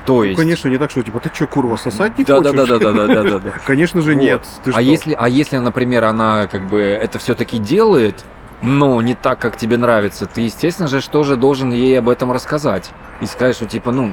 То 0.04 0.16
Ну, 0.16 0.22
есть... 0.24 0.38
конечно, 0.38 0.68
не 0.68 0.76
так, 0.76 0.90
что 0.90 1.02
типа, 1.02 1.18
ты 1.20 1.30
что, 1.32 1.46
курва, 1.46 1.76
сосать 1.76 2.18
не 2.18 2.24
да, 2.24 2.40
да, 2.40 2.50
хочешь? 2.50 2.68
да, 2.68 2.78
да, 2.78 2.92
да, 2.92 3.06
да, 3.06 3.22
да, 3.22 3.38
да. 3.38 3.50
Конечно 3.64 4.02
же, 4.02 4.12
Вот. 4.12 4.20
нет. 4.22 4.42
Ты 4.62 4.70
а 4.70 4.74
что? 4.74 4.80
если, 4.82 5.16
а 5.18 5.28
если, 5.30 5.56
например, 5.56 6.04
она 6.04 6.46
как 6.46 6.68
бы 6.68 6.78
это 6.82 7.18
все-таки 7.18 7.56
делает, 7.56 8.22
но 8.64 9.00
не 9.02 9.14
так, 9.14 9.38
как 9.38 9.56
тебе 9.56 9.76
нравится, 9.76 10.26
ты, 10.26 10.40
естественно 10.40 10.88
же, 10.88 11.00
что 11.00 11.22
же 11.22 11.36
должен 11.36 11.70
ей 11.70 11.98
об 11.98 12.08
этом 12.08 12.32
рассказать 12.32 12.90
и 13.20 13.26
сказать, 13.26 13.54
что 13.54 13.66
типа, 13.66 13.92
ну, 13.92 14.12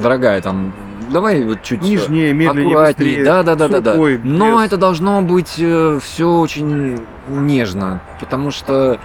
дорогая, 0.00 0.40
там, 0.40 0.72
давай 1.10 1.42
вот 1.42 1.62
чуть 1.62 1.82
Нежнее, 1.82 2.32
медленнее, 2.32 2.68
аккуратнее, 2.68 3.24
да, 3.24 3.42
да, 3.42 3.56
да, 3.56 3.68
да, 3.68 3.80
да. 3.80 3.94
Но 4.22 4.62
это 4.64 4.76
должно 4.76 5.20
быть 5.22 5.48
все 5.48 6.30
очень 6.30 7.00
нежно, 7.28 8.00
потому 8.20 8.52
что, 8.52 9.00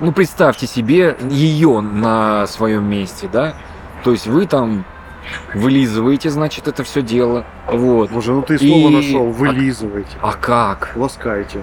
ну, 0.00 0.12
представьте 0.12 0.66
себе 0.66 1.16
ее 1.30 1.80
на 1.80 2.46
своем 2.46 2.88
месте, 2.88 3.28
да, 3.30 3.54
то 4.04 4.12
есть 4.12 4.26
вы 4.26 4.46
там 4.46 4.84
вылизываете, 5.52 6.30
значит, 6.30 6.66
это 6.68 6.82
все 6.82 7.02
дело, 7.02 7.44
вот. 7.70 8.10
Боже, 8.10 8.32
ну 8.32 8.40
ты 8.40 8.58
слово 8.58 8.88
И- 8.88 8.94
нашел. 8.94 9.30
Вылизывайте. 9.30 10.16
А 10.22 10.32
как? 10.32 10.92
Ласкайте. 10.96 11.60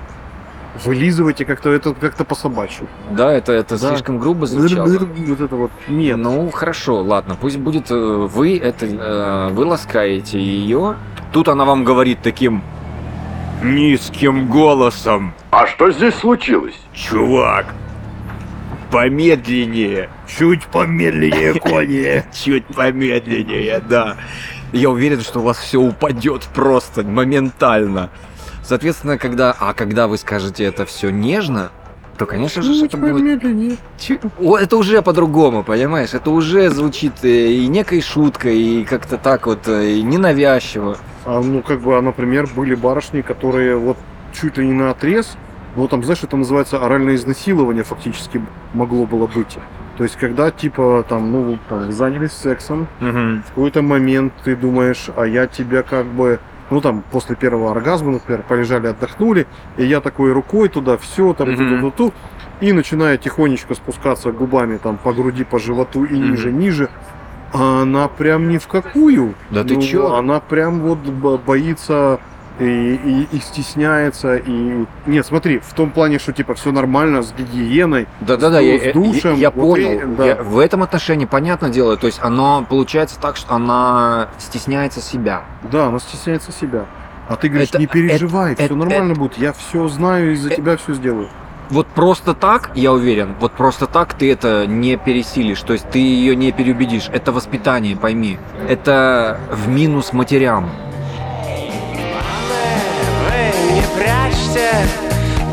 Вылизывайте 0.84 1.46
как-то 1.46 1.70
это 1.72 1.94
как-то 1.94 2.26
по 2.26 2.36
собачьи. 2.36 2.86
Да, 3.12 3.32
это, 3.32 3.54
это 3.54 3.80
Да. 3.80 3.90
слишком 3.90 4.20
грубо 4.20 4.46
звучало. 4.46 4.88
Вот 4.88 5.40
это 5.42 5.56
вот. 5.56 5.72
Нет. 5.88 6.18
Ну, 6.18 6.50
хорошо, 6.52 7.02
ладно, 7.02 7.38
пусть 7.40 7.58
будет 7.58 7.90
э, 7.92 7.96
вы, 7.96 8.58
это, 8.58 8.86
э, 8.86 9.50
вы 9.54 9.66
ласкаете 9.66 10.40
ее. 10.40 10.96
Тут 11.32 11.48
она 11.48 11.64
вам 11.66 11.84
говорит 11.86 12.20
таким 12.22 12.62
низким 13.64 14.48
голосом. 14.50 15.34
А 15.52 15.66
что 15.68 15.92
здесь 15.92 16.16
случилось? 16.16 16.76
Чувак, 16.94 17.68
помедленнее, 18.92 20.10
Чуть 20.28 20.66
помедленнее, 20.66 21.54
кони. 21.60 22.24
чуть 22.34 22.66
помедленнее, 22.68 23.82
да. 23.88 24.18
Я 24.72 24.90
уверен, 24.90 25.22
что 25.22 25.40
у 25.40 25.44
вас 25.44 25.58
все 25.58 25.78
упадет 25.80 26.44
просто 26.54 27.04
моментально. 27.04 28.10
Соответственно, 28.66 29.18
когда, 29.18 29.56
а 29.60 29.74
когда 29.74 30.08
вы 30.08 30.18
скажете 30.18 30.64
это 30.64 30.86
все 30.86 31.12
нежно, 31.12 31.72
то, 32.18 32.26
конечно 32.26 32.62
же, 32.62 32.86
это 32.86 32.98
будет 32.98 33.44
О, 34.40 34.58
это 34.58 34.78
уже 34.78 35.02
по-другому, 35.02 35.64
понимаешь? 35.64 36.14
Это 36.14 36.32
уже 36.32 36.70
звучит 36.70 37.14
э, 37.24 37.52
и 37.52 37.68
некой 37.68 38.02
шуткой, 38.02 38.58
и 38.58 38.86
как-то 38.86 39.18
так 39.18 39.48
вот 39.48 39.68
э, 39.68 39.92
и 39.92 40.02
ненавязчиво. 40.02 40.98
А 41.26 41.42
ну 41.42 41.62
как 41.62 41.82
бы, 41.82 41.98
а, 41.98 42.02
например, 42.02 42.48
были 42.56 42.74
барышни, 42.74 43.22
которые 43.22 43.76
вот 43.78 43.98
чуть 44.34 44.58
ли 44.58 44.66
не 44.66 44.74
на 44.74 44.92
отрез, 44.92 45.38
ну 45.76 45.88
там, 45.88 46.04
знаешь, 46.04 46.24
это 46.24 46.38
называется 46.38 46.84
оральное 46.84 47.16
изнасилование 47.16 47.84
фактически 47.84 48.42
могло 48.74 49.06
было 49.06 49.28
быть. 49.28 49.58
То 49.98 50.04
есть, 50.04 50.16
когда 50.18 50.52
типа 50.52 51.06
там, 51.08 51.32
ну, 51.32 51.58
там, 51.70 51.92
занялись 51.92 52.32
сексом, 52.32 52.88
в 53.00 53.50
какой-то 53.50 53.82
момент 53.82 54.34
ты 54.44 54.56
думаешь, 54.56 55.10
а 55.16 55.26
я 55.26 55.48
тебя 55.48 55.84
как 55.84 56.06
бы, 56.06 56.40
ну 56.70 56.82
там, 56.82 57.04
после 57.12 57.36
первого 57.36 57.72
оргазма, 57.72 58.12
например, 58.14 58.44
полежали, 58.48 58.88
отдохнули, 58.88 59.48
и 59.78 59.86
я 59.86 60.02
такой 60.02 60.32
рукой 60.34 60.70
туда, 60.70 60.98
все, 60.98 61.34
там, 61.34 61.52
Мгм. 61.52 61.58
ту-ту-ту-ту, 61.82 62.14
и 62.62 62.72
начинаю 62.74 63.18
тихонечко 63.18 63.76
спускаться 63.76 64.32
губами 64.32 64.78
там 64.78 64.98
по 64.98 65.14
груди, 65.14 65.44
по 65.44 65.60
животу 65.60 66.04
и 66.06 66.16
Мгм. 66.16 66.32
ниже, 66.32 66.52
ниже, 66.52 66.90
а 67.54 67.82
она 67.84 68.08
прям 68.08 68.50
ни 68.50 68.58
в 68.58 68.68
какую. 68.68 69.34
Да 69.52 69.64
ты 69.64 69.76
Ну, 69.76 69.82
чё? 69.82 70.14
Она 70.16 70.40
прям 70.40 70.80
вот 70.82 71.00
бо- 71.00 71.38
боится 71.38 72.20
и, 72.60 72.96
и- 72.96 73.28
и 73.36 73.40
стесняется, 73.40 74.36
и... 74.38 74.86
Нет, 75.06 75.26
смотри, 75.26 75.60
в 75.60 75.74
том 75.74 75.92
плане, 75.92 76.20
что 76.20 76.32
типа 76.34 76.54
все 76.54 76.72
нормально 76.72 77.22
с 77.22 77.34
гигиеной, 77.34 78.08
Да-да-да, 78.22 78.60
С 78.60 78.64
я, 78.64 78.74
ду- 78.74 78.80
с 78.80 78.84
я- 78.86 78.94
душем, 78.94 79.36
я 79.36 79.52
вот 79.52 79.78
и- 79.78 79.84
понял. 79.86 80.16
да. 80.16 80.26
Я- 80.26 80.36
в 80.36 80.60
этом 80.60 80.84
отношении 80.84 81.26
понятное 81.26 81.70
дело, 81.70 81.98
то 81.98 82.08
есть 82.08 82.20
оно 82.22 82.66
получается 82.68 83.20
так, 83.20 83.36
что 83.36 83.56
она 83.56 84.30
стесняется 84.38 85.02
себя. 85.02 85.44
Да, 85.72 85.88
она 85.88 86.00
стесняется 86.00 86.52
себя. 86.52 86.86
А 87.28 87.36
ты 87.36 87.50
говоришь, 87.50 87.70
Это- 87.70 87.80
не 87.80 87.88
переживай, 87.88 88.54
это- 88.54 88.66
все 88.66 88.76
нормально 88.76 89.16
будет, 89.16 89.38
я 89.38 89.52
все 89.54 89.88
знаю 89.88 90.34
и 90.34 90.36
за 90.36 90.50
э- 90.52 90.56
тебя 90.56 90.78
все 90.78 90.94
сделаю. 90.94 91.28
Вот 91.72 91.88
просто 91.88 92.36
так, 92.36 92.70
я 92.76 92.94
уверен, 92.94 93.34
вот 93.40 93.52
просто 93.54 93.88
так 93.88 94.14
ты 94.14 94.32
это 94.32 94.68
не 94.68 94.98
пересилишь, 94.98 95.60
то 95.62 95.74
есть 95.74 95.90
ты 95.90 95.98
ее 95.98 96.36
не 96.36 96.52
переубедишь. 96.52 97.10
Это 97.12 97.32
воспитание, 97.32 97.96
пойми. 97.98 98.38
Это 98.70 99.40
в 99.52 99.68
минус 99.68 100.14
матерям. 100.14 100.70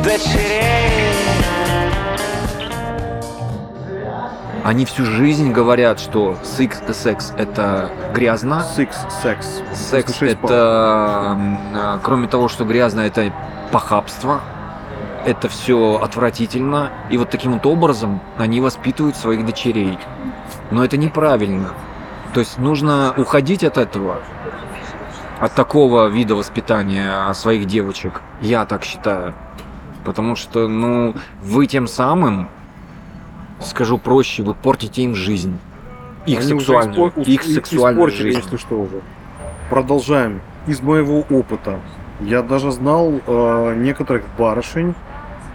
Дочерей 0.05 1.13
Они 4.65 4.85
всю 4.85 5.05
жизнь 5.05 5.51
говорят, 5.51 5.99
что 5.99 6.37
секс, 6.45 6.81
секс 6.93 7.33
это 7.37 7.91
грязно, 8.15 8.63
секс. 8.63 8.97
секс 9.75 10.15
Шесть 10.15 10.39
это, 10.41 11.37
а, 11.75 12.01
кроме 12.03 12.29
того, 12.29 12.47
что 12.47 12.65
грязно, 12.65 13.01
это 13.01 13.33
похабство. 13.73 14.41
это 15.25 15.49
все 15.49 16.01
отвратительно, 16.03 16.91
и 17.11 17.17
вот 17.17 17.31
таким 17.31 17.53
вот 17.55 17.67
образом 17.67 18.21
они 18.39 18.61
воспитывают 18.61 19.17
своих 19.17 19.45
дочерей. 19.45 19.99
Но 20.71 20.85
это 20.85 20.97
неправильно. 20.97 21.71
То 22.35 22.41
есть 22.41 22.59
нужно 22.59 23.15
уходить 23.17 23.63
от 23.63 23.79
этого, 23.79 24.23
от 25.43 25.53
такого 25.55 26.07
вида 26.07 26.35
воспитания 26.37 27.33
своих 27.35 27.67
девочек. 27.67 28.21
Я 28.41 28.65
так 28.65 28.85
считаю. 28.85 29.35
Потому 30.05 30.37
что, 30.37 30.69
ну, 30.69 31.15
вы 31.43 31.67
тем 31.67 31.87
самым, 31.89 32.49
скажу 33.61 33.99
проще, 33.99 34.43
вы 34.43 34.55
портите 34.55 35.03
им 35.03 35.15
жизнь. 35.15 35.59
Их 36.27 36.39
Они 36.41 36.49
сексуальную, 36.49 37.09
испор- 37.11 37.23
их 37.25 37.43
сексуальную 37.43 38.09
испортили, 38.09 38.33
жизнь. 38.33 38.41
если 38.45 38.57
что 38.57 38.81
уже. 38.81 39.01
Продолжаем. 39.69 40.41
Из 40.69 40.81
моего 40.81 41.21
опыта. 41.29 41.81
Я 42.21 42.43
даже 42.43 42.71
знал 42.71 43.13
э, 43.27 43.75
некоторых 43.79 44.23
барышень, 44.39 44.95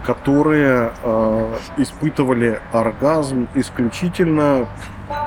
которые 0.04 0.92
э, 1.02 1.54
испытывали 1.78 2.60
оргазм 2.72 3.48
исключительно 3.54 4.66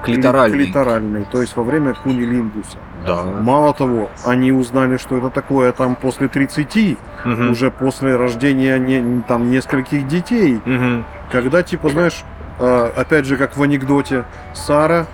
Клиторальный. 0.03 0.65
клиторальный, 0.65 1.25
то 1.31 1.41
есть 1.41 1.55
во 1.55 1.63
время 1.63 1.95
кунилингуса. 1.95 2.77
Да. 3.05 3.23
Мало 3.23 3.73
того, 3.73 4.09
они 4.25 4.51
узнали, 4.51 4.97
что 4.97 5.17
это 5.17 5.29
такое 5.29 5.71
там 5.71 5.95
после 5.95 6.27
30, 6.27 6.97
Мгм. 7.25 7.51
уже 7.51 7.71
после 7.71 8.15
рождения 8.15 8.77
не, 8.79 9.21
там 9.23 9.49
нескольких 9.51 10.07
детей, 10.07 10.59
Мгм. 10.65 11.05
когда 11.31 11.63
типа, 11.63 11.89
знаешь, 11.89 12.23
э, 12.59 12.91
опять 12.95 13.25
же, 13.25 13.37
как 13.37 13.57
в 13.57 13.63
анекдоте, 13.63 14.25
Сара, 14.53 15.07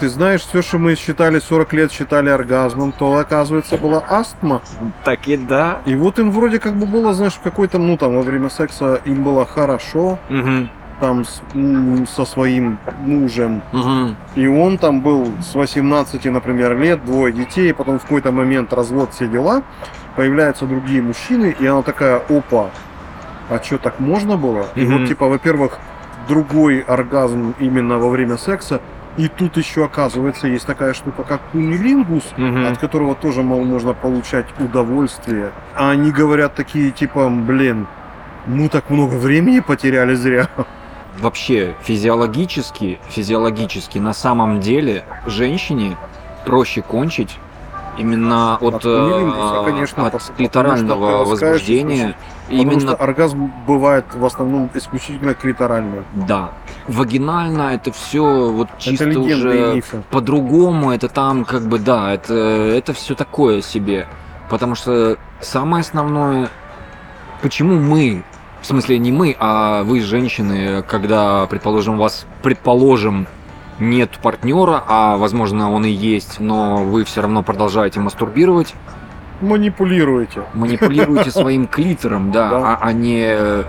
ты 0.00 0.08
знаешь, 0.10 0.42
все, 0.42 0.60
что 0.60 0.78
мы 0.78 0.94
считали 0.94 1.38
40 1.38 1.72
лет, 1.72 1.90
считали 1.90 2.28
оргазмом, 2.28 2.92
то, 2.92 3.16
оказывается, 3.16 3.78
была 3.78 4.02
астма. 4.06 4.60
Так 5.04 5.26
и 5.26 5.36
да. 5.38 5.78
И 5.86 5.94
вот 5.94 6.18
им 6.18 6.30
вроде 6.32 6.58
как 6.58 6.74
бы 6.74 6.84
было, 6.86 7.14
знаешь, 7.14 7.32
в 7.34 7.40
какой-то, 7.40 7.78
ну, 7.78 7.96
там, 7.96 8.14
во 8.14 8.22
время 8.22 8.50
секса 8.50 9.00
им 9.06 9.22
было 9.22 9.46
хорошо, 9.46 10.18
Мгм. 10.28 10.68
Там, 11.00 11.24
с- 11.24 11.42
со 12.14 12.24
своим 12.24 12.78
мужем. 13.00 13.62
Мгм. 13.72 14.16
И 14.34 14.46
он 14.46 14.78
там 14.78 15.00
был 15.00 15.28
с 15.40 15.54
18, 15.54 16.30
например, 16.30 16.78
лет, 16.78 17.04
двое 17.04 17.32
детей, 17.32 17.72
потом 17.74 17.98
в 17.98 18.02
какой-то 18.02 18.32
момент 18.32 18.72
развод, 18.72 19.12
все 19.12 19.26
дела. 19.26 19.62
Появляются 20.16 20.64
другие 20.66 21.02
мужчины, 21.02 21.54
и 21.58 21.66
она 21.66 21.82
такая, 21.82 22.16
опа, 22.28 22.70
а 23.50 23.60
что, 23.62 23.78
так 23.78 24.00
можно 24.00 24.36
было? 24.36 24.66
И 24.74 24.84
Мгм. 24.84 24.98
вот, 24.98 25.08
типа, 25.08 25.26
во-первых, 25.28 25.78
другой 26.28 26.80
оргазм 26.80 27.54
именно 27.60 27.98
во 27.98 28.08
время 28.08 28.36
секса, 28.38 28.80
и 29.18 29.28
тут 29.28 29.56
еще, 29.56 29.84
оказывается, 29.84 30.46
есть 30.48 30.66
такая 30.66 30.92
штука, 30.94 31.22
как 31.22 31.40
кунилингус, 31.52 32.24
Мгм. 32.36 32.66
от 32.66 32.78
которого 32.78 33.14
тоже, 33.14 33.42
мол, 33.42 33.64
можно 33.64 33.92
получать 33.94 34.46
удовольствие. 34.58 35.50
А 35.74 35.90
они 35.90 36.10
говорят 36.10 36.54
такие, 36.54 36.90
типа, 36.90 37.28
блин, 37.28 37.86
мы 38.46 38.68
так 38.68 38.90
много 38.90 39.14
времени 39.14 39.60
потеряли 39.60 40.14
зря. 40.14 40.48
Вообще, 41.20 41.74
физиологически, 41.82 42.98
физиологически, 43.08 43.98
на 43.98 44.12
самом 44.12 44.60
деле, 44.60 45.04
женщине 45.26 45.96
проще 46.44 46.82
кончить 46.82 47.38
именно 47.98 48.56
от, 48.56 48.74
От 48.74 48.82
кунилингуса, 48.82 49.62
э, 49.62 49.64
конечно, 49.64 50.06
от 50.06 50.12
потому 50.12 50.20
что 50.20 50.32
клиторального 50.34 51.24
возбуждения. 51.24 52.16
Потому 52.46 52.62
Именно, 52.62 52.80
что 52.80 52.94
оргазм 52.94 53.52
бывает 53.66 54.04
в 54.14 54.24
основном 54.24 54.70
исключительно 54.74 55.34
клиторальный. 55.34 56.02
да. 56.12 56.52
Вагинально 56.86 57.74
это 57.74 57.90
все 57.90 58.50
вот 58.50 58.68
чисто 58.78 59.08
это 59.08 59.18
уже 59.18 59.82
по-другому, 60.10 60.92
это 60.92 61.08
там 61.08 61.44
как 61.44 61.62
бы, 61.62 61.80
да, 61.80 62.12
это, 62.12 62.34
это 62.34 62.92
все 62.92 63.16
такое 63.16 63.60
себе. 63.62 64.06
Потому 64.48 64.76
что 64.76 65.18
самое 65.40 65.80
основное, 65.80 66.48
почему 67.42 67.80
мы, 67.80 68.22
в 68.66 68.68
смысле 68.68 68.98
не 68.98 69.12
мы, 69.12 69.36
а 69.38 69.84
вы, 69.84 70.00
женщины, 70.00 70.82
когда, 70.82 71.46
предположим, 71.46 71.94
у 71.94 71.98
вас, 71.98 72.26
предположим, 72.42 73.28
нет 73.78 74.10
партнера, 74.20 74.82
а 74.88 75.16
возможно 75.16 75.70
он 75.70 75.84
и 75.84 75.90
есть, 75.90 76.40
но 76.40 76.78
вы 76.78 77.04
все 77.04 77.20
равно 77.22 77.44
продолжаете 77.44 78.00
мастурбировать, 78.00 78.74
Манипулируете. 79.40 80.42
манипулируете 80.54 81.30
своим 81.42 81.68
клитором, 81.68 82.32
да, 82.32 82.50
Да. 82.50 82.56
а, 82.72 82.78
а 82.80 82.92
не 82.92 83.22
э, 83.28 83.62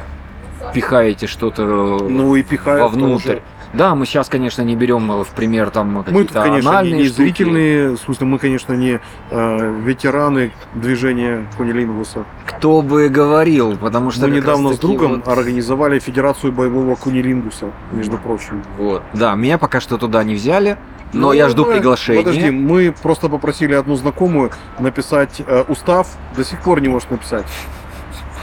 пихаете 0.74 1.28
что-то 1.28 1.64
Ну 2.10 2.36
и 2.36 2.42
пихают 2.42 2.82
вовнутрь. 2.82 3.24
тоже. 3.24 3.42
Да, 3.74 3.96
мы 3.96 4.06
сейчас, 4.06 4.30
конечно, 4.30 4.62
не 4.62 4.76
берем 4.76 5.12
э, 5.12 5.24
в 5.24 5.28
пример 5.30 5.70
там 5.70 5.92
Мы 5.94 6.04
тут, 6.04 6.14
какие-то 6.14 6.42
конечно, 6.42 6.84
не, 6.84 6.92
не 6.94 7.08
зрительные, 7.08 7.90
в 7.92 7.98
смысле, 7.98 8.28
мы, 8.28 8.40
конечно, 8.40 8.74
не 8.74 9.00
э, 9.30 9.76
ветераны 9.84 10.52
движения 10.74 11.46
кунилингуса. 11.58 12.26
Кто 12.46 12.82
бы 12.82 13.10
говорил, 13.10 13.78
потому 13.78 14.12
что 14.12 14.28
Мы 14.28 14.36
недавно 14.38 14.74
с 14.74 14.80
другом 14.80 15.16
вот- 15.18 15.28
организовали 15.28 16.00
Федерацию 16.00 16.52
боевого 16.54 16.96
кунилингуса, 16.96 17.72
между 17.92 18.18
прочим. 18.18 18.64
Вот. 18.78 19.04
Да, 19.14 19.36
меня 19.36 19.58
пока 19.58 19.80
что 19.82 19.98
туда 19.98 20.24
не 20.24 20.36
взяли, 20.36 20.78
но 21.14 21.28
Ну, 21.28 21.34
я 21.34 21.50
жду 21.50 21.66
мы- 21.66 21.74
приглашения. 21.74 22.22
Подожди, 22.24 22.52
мы 22.52 22.94
просто 23.04 23.30
попросили 23.30 23.74
одну 23.74 23.96
знакомую 23.96 24.52
написать 24.80 25.42
э, 25.46 25.64
устав, 25.68 26.08
до 26.36 26.44
сих 26.44 26.60
пор 26.62 26.82
не 26.82 26.88
может 26.88 27.12
написать. 27.12 27.46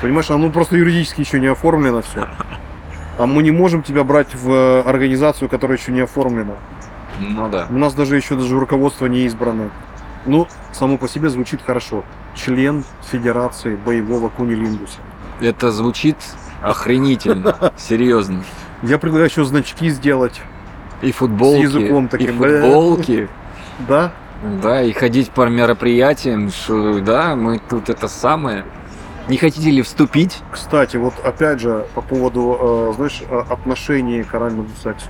Понимаешь, 0.01 0.31
оно 0.31 0.51
просто 0.51 0.77
юридически 0.77 1.21
еще 1.23 1.41
не 1.41 1.47
оформлено 1.47 2.03
все. 2.03 2.29
А 3.19 3.27
мы 3.27 3.43
не 3.43 3.51
можем 3.51 3.83
тебя 3.83 4.03
брать 4.05 4.35
в 4.35 4.51
э, 4.51 4.81
организацию, 4.83 5.49
которая 5.49 5.79
еще 5.79 5.93
не 5.93 6.01
оформлена. 6.01 6.55
Ну 7.21 7.49
да. 7.49 7.67
У 7.71 7.75
нас 7.75 7.95
даже 7.95 8.17
еще 8.17 8.35
даже 8.35 8.59
руководство 8.59 9.07
не 9.07 9.25
избрано. 9.27 9.71
Ну, 10.27 10.49
само 10.73 10.97
по 10.99 11.09
себе 11.09 11.29
звучит 11.29 11.61
хорошо. 11.65 12.05
Член 12.35 12.85
Федерации 13.11 13.77
боевого 13.77 14.31
кунилингуса. 14.31 14.99
Это 15.41 15.71
звучит 15.71 16.17
охренительно, 16.63 17.73
серьезно. 17.77 18.43
Я 18.83 18.99
предлагаю 18.99 19.29
еще 19.31 19.45
значки 19.45 19.91
сделать. 19.91 20.41
И 21.03 21.13
футболки, 21.13 21.63
языком 21.63 22.07
и 22.07 22.09
таким, 22.09 22.39
футболки, 22.39 23.29
Да? 23.89 24.13
да, 24.63 24.83
и 24.83 24.93
ходить 24.93 25.31
по 25.31 25.49
мероприятиям, 25.49 26.51
что, 26.51 27.01
да, 27.01 27.37
мы 27.37 27.61
тут 27.69 27.91
это 27.91 28.09
самое. 28.09 28.65
Не 29.29 29.39
хотите 29.39 29.71
ли 29.71 29.83
вступить? 29.83 30.41
Кстати, 30.53 30.97
вот 30.97 31.15
опять 31.25 31.61
же, 31.61 31.87
по 31.95 32.03
поводу, 32.03 32.59
э, 32.61 32.93
знаешь, 32.97 33.23
отношений 33.51 34.23
к 34.23 34.35
оральному 34.35 34.69
сексу. 34.83 35.07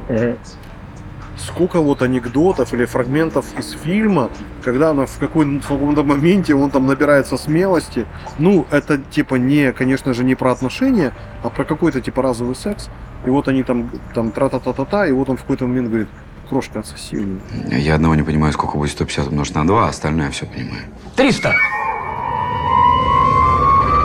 Сколько 1.36 1.80
вот 1.80 2.00
анекдотов 2.00 2.72
или 2.72 2.84
фрагментов 2.84 3.44
из 3.58 3.72
фильма, 3.72 4.30
когда 4.62 4.90
она 4.90 5.06
в 5.06 5.18
каком-то 5.18 6.04
моменте 6.04 6.54
он 6.54 6.70
там 6.70 6.86
набирается 6.86 7.36
смелости. 7.36 8.06
Ну, 8.38 8.66
это 8.70 8.98
типа 8.98 9.34
не, 9.34 9.72
конечно 9.72 10.14
же, 10.14 10.22
не 10.22 10.36
про 10.36 10.52
отношения, 10.52 11.12
а 11.42 11.50
про 11.50 11.64
какой-то 11.64 12.00
типа 12.00 12.22
разовый 12.22 12.54
секс. 12.54 12.88
И 13.26 13.30
вот 13.30 13.48
они 13.48 13.64
там, 13.64 13.90
там 14.14 14.30
тра-та-та-та-та, 14.30 15.06
и 15.08 15.12
вот 15.12 15.28
он 15.28 15.36
в 15.36 15.40
какой-то 15.40 15.66
момент 15.66 15.88
говорит, 15.88 16.08
крошка, 16.48 16.80
отсоси 16.80 17.16
у 17.16 17.22
меня». 17.22 17.78
Я 17.78 17.96
одного 17.96 18.14
не 18.14 18.22
понимаю, 18.22 18.52
сколько 18.52 18.76
будет 18.76 18.92
150 18.92 19.28
умножить 19.28 19.56
на 19.56 19.66
2, 19.66 19.86
а 19.86 19.88
остальное 19.88 20.26
я 20.26 20.30
все 20.30 20.46
понимаю. 20.46 20.84
300. 21.16 21.52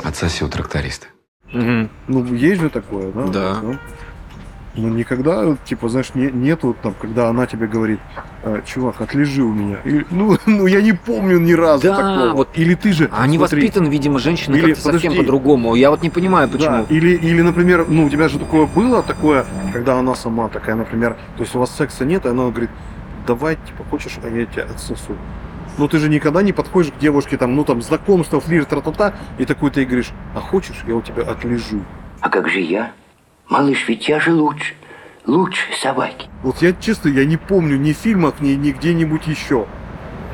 Отсоси 0.10 0.44
у 0.44 0.48
тракториста. 0.48 1.06
Ну, 1.54 2.26
есть 2.34 2.62
же 2.62 2.70
такое, 2.70 3.12
да? 3.12 3.24
Да. 3.28 3.58
Ну, 3.62 3.76
Ну, 4.76 4.88
никогда, 4.90 5.58
типа, 5.66 5.90
знаешь, 5.90 6.12
не- 6.16 6.32
нету 6.32 6.76
там, 6.82 6.94
когда 7.00 7.28
она 7.28 7.46
тебе 7.48 7.68
говорит, 7.68 8.00
«Э, 8.44 8.62
чувак, 8.66 9.02
отлежи 9.02 9.44
у 9.44 9.52
меня. 9.52 9.78
Или, 9.84 10.06
ну, 10.12 10.38
ну, 10.46 10.68
я 10.68 10.82
не 10.82 10.94
помню 10.94 11.38
ни 11.40 11.54
разу 11.54 11.84
Да, 11.88 11.96
такого. 11.98 12.34
вот 12.38 12.50
Или 12.56 12.76
ты 12.76 12.94
же... 12.94 13.10
Они 13.12 13.38
смотри, 13.38 13.62
воспитаны, 13.62 13.88
видимо, 13.90 14.20
женщины 14.20 14.56
Или, 14.56 14.68
как-то 14.74 14.82
совсем 14.92 15.12
подожди. 15.12 15.18
по-другому. 15.20 15.76
Я 15.76 15.90
вот 15.90 16.02
не 16.02 16.10
понимаю, 16.10 16.48
почему. 16.50 16.86
Да, 16.90 16.96
или, 16.96 17.10
или, 17.16 17.42
например, 17.42 17.86
ну, 17.90 18.06
у 18.06 18.10
тебя 18.10 18.30
же 18.30 18.40
такое 18.40 18.68
было, 18.68 19.04
такое, 19.04 19.46
когда 19.74 20.00
она 20.00 20.16
сама 20.16 20.48
такая, 20.50 20.76
например, 20.76 21.18
то 21.36 21.44
есть 21.44 21.56
у 21.56 21.60
вас 21.60 21.72
секса 21.76 22.06
нет, 22.06 22.26
и 22.26 22.30
она 22.30 22.50
говорит, 22.50 22.70
давай, 23.28 23.56
типа, 23.56 23.84
хочешь, 23.90 24.18
а 24.24 24.28
я 24.30 24.46
тебя 24.46 24.64
отсосу. 24.64 25.16
Ну, 25.78 25.88
ты 25.88 25.98
же 26.00 26.10
никогда 26.10 26.42
не 26.42 26.52
подходишь 26.54 26.92
к 26.92 26.98
девушке, 27.00 27.38
там, 27.38 27.56
ну, 27.56 27.64
там, 27.64 27.82
знакомство, 27.82 28.40
флирт, 28.42 28.70
тра-та-та, 28.70 29.14
и 29.38 29.46
такой 29.46 29.72
ты 29.72 29.82
ей 29.82 29.86
говоришь, 29.86 30.12
а 30.36 30.40
хочешь, 30.42 30.84
я 30.88 30.96
у 30.96 31.02
тебя 31.02 31.24
отлежу. 31.24 31.82
А 32.22 32.30
как 32.30 32.50
же 32.50 32.60
я? 32.60 32.92
Малыш, 33.48 33.88
ведь 33.88 34.10
я 34.10 34.20
же 34.20 34.34
лучше. 34.34 34.74
Лучше 35.26 35.62
собаки. 35.82 36.28
Вот 36.44 36.62
я, 36.62 36.74
честно, 36.74 37.10
я 37.10 37.24
не 37.26 37.38
помню 37.38 37.78
ни 37.78 37.94
в 37.94 37.98
фильмах, 37.98 38.36
ни, 38.42 38.52
ни 38.54 38.72
где-нибудь 38.72 39.28
еще 39.28 39.68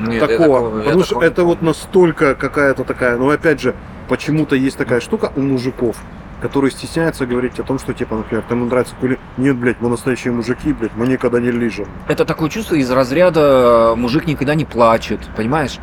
Нет, 0.00 0.14
я 0.14 0.20
такого. 0.26 0.38
такого- 0.60 0.78
я 0.78 0.84
потому 0.84 1.00
что 1.04 1.08
такого- 1.14 1.24
это 1.24 1.44
вот 1.44 1.62
настолько 1.62 2.34
какая-то 2.34 2.84
такая, 2.84 3.16
ну, 3.16 3.28
опять 3.30 3.60
же, 3.60 3.74
почему-то 4.08 4.56
есть 4.56 4.76
такая 4.78 5.00
штука 5.00 5.32
у 5.36 5.40
мужиков, 5.42 5.96
которые 6.40 6.70
стесняются 6.70 7.26
говорить 7.26 7.58
о 7.58 7.62
том, 7.62 7.78
что, 7.78 7.94
типа, 7.94 8.16
например, 8.16 8.44
ты 8.48 8.54
ему 8.54 8.66
нравится 8.66 8.94
или 9.02 9.18
нет, 9.36 9.56
блядь, 9.56 9.80
мы 9.80 9.88
настоящие 9.88 10.32
мужики, 10.32 10.72
блядь, 10.72 10.94
мы 10.96 11.06
никогда 11.06 11.40
не 11.40 11.50
лежим. 11.50 11.88
Это 12.08 12.24
такое 12.24 12.50
чувство 12.50 12.74
из 12.74 12.90
разряда 12.90 13.94
мужик 13.96 14.26
никогда 14.26 14.54
не 14.54 14.64
плачет, 14.64 15.20
понимаешь? 15.36 15.78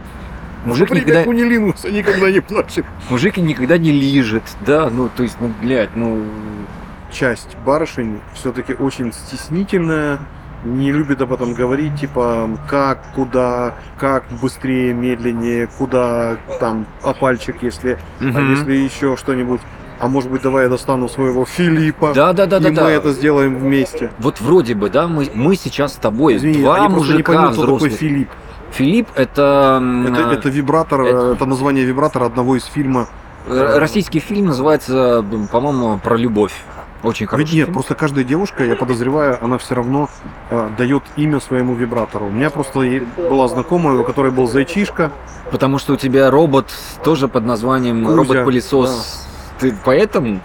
Мужик 0.65 0.89
Привет, 0.89 1.07
никогда, 1.07 1.23
кунилингус, 1.25 1.83
никогда 1.83 2.31
не 2.31 2.39
плачет. 2.39 2.85
мужик 3.09 3.35
никогда 3.37 3.77
не 3.77 3.91
лижет, 3.91 4.43
да, 4.65 4.89
ну, 4.89 5.09
то 5.13 5.23
есть, 5.23 5.35
ну, 5.39 5.51
блядь, 5.61 5.95
ну, 5.95 6.23
Часть 7.11 7.55
барышень 7.63 8.21
все-таки 8.33 8.73
очень 8.73 9.13
стеснительная, 9.13 10.17
не 10.63 10.91
любит 10.91 11.21
об 11.21 11.31
этом 11.33 11.53
говорить, 11.53 11.99
типа, 11.99 12.49
как, 12.67 13.03
куда, 13.13 13.75
как 13.99 14.23
быстрее, 14.41 14.93
медленнее, 14.93 15.67
куда, 15.77 16.37
там, 16.59 16.87
а 17.03 17.13
пальчик, 17.13 17.57
если, 17.61 17.99
а 18.19 18.23
Мгм. 18.23 18.51
если 18.53 18.73
еще 18.73 19.15
что-нибудь. 19.15 19.61
А 19.99 20.07
может 20.07 20.29
быть, 20.29 20.41
давай 20.41 20.63
я 20.63 20.69
достану 20.69 21.07
своего 21.07 21.45
Филиппа. 21.45 22.13
Да, 22.13 22.33
да, 22.33 22.45
да, 22.45 22.57
и 22.57 22.61
да, 22.61 22.69
мы 22.69 22.75
да. 22.75 22.89
это 22.91 23.11
сделаем 23.13 23.55
вместе. 23.57 24.11
Вот 24.19 24.41
вроде 24.41 24.75
бы, 24.75 24.89
да, 24.89 25.07
мы, 25.07 25.29
мы 25.33 25.55
сейчас 25.55 25.93
с 25.93 25.97
тобой 25.97 26.35
Извини, 26.37 26.61
два 26.61 26.75
они 26.75 26.87
просто 26.87 27.07
не 27.07 27.13
мужика 27.13 27.33
поймут, 27.33 27.51
кто 27.53 27.61
такой 27.61 27.77
взрослых. 27.77 27.99
Филипп. 27.99 28.29
Филипп 28.71 29.07
это, 29.15 29.81
Это, 30.07 30.21
это 30.31 30.49
вибратор, 30.49 31.01
это- 31.01 31.33
это... 31.33 31.45
название 31.45 31.85
вибратора 31.85 32.25
одного 32.25 32.55
из 32.57 32.65
фильма. 32.65 33.07
э, 33.47 33.77
российский 33.77 34.19
фильм 34.19 34.47
называется, 34.47 35.23
по-моему, 35.51 35.99
про 35.99 36.17
любовь. 36.17 36.53
Очень 37.03 37.25
Ведь 37.25 37.29
хороший 37.31 37.55
нет, 37.55 37.65
фильм. 37.65 37.73
просто 37.73 37.95
каждая 37.95 38.23
девушка, 38.23 38.63
я 38.63 38.75
подозреваю, 38.77 39.37
она 39.41 39.57
все 39.57 39.75
равно 39.75 40.09
э, 40.49 40.69
дает 40.77 41.03
имя 41.17 41.41
своему 41.41 41.75
вибратору. 41.75 42.27
У 42.27 42.31
меня 42.31 42.49
просто 42.49 42.79
была 43.17 43.47
знакомая, 43.49 43.97
у 43.97 44.03
которой 44.05 44.31
был 44.31 44.47
зайчишка. 44.47 45.11
Потому 45.51 45.77
что 45.77 45.93
у 45.93 45.95
тебя 45.97 46.31
робот 46.31 46.67
тоже 47.03 47.27
под 47.27 47.45
названием 47.45 48.07
робот-пылесос. 48.07 49.27
Ты 49.59 49.73
поэтому? 49.83 50.39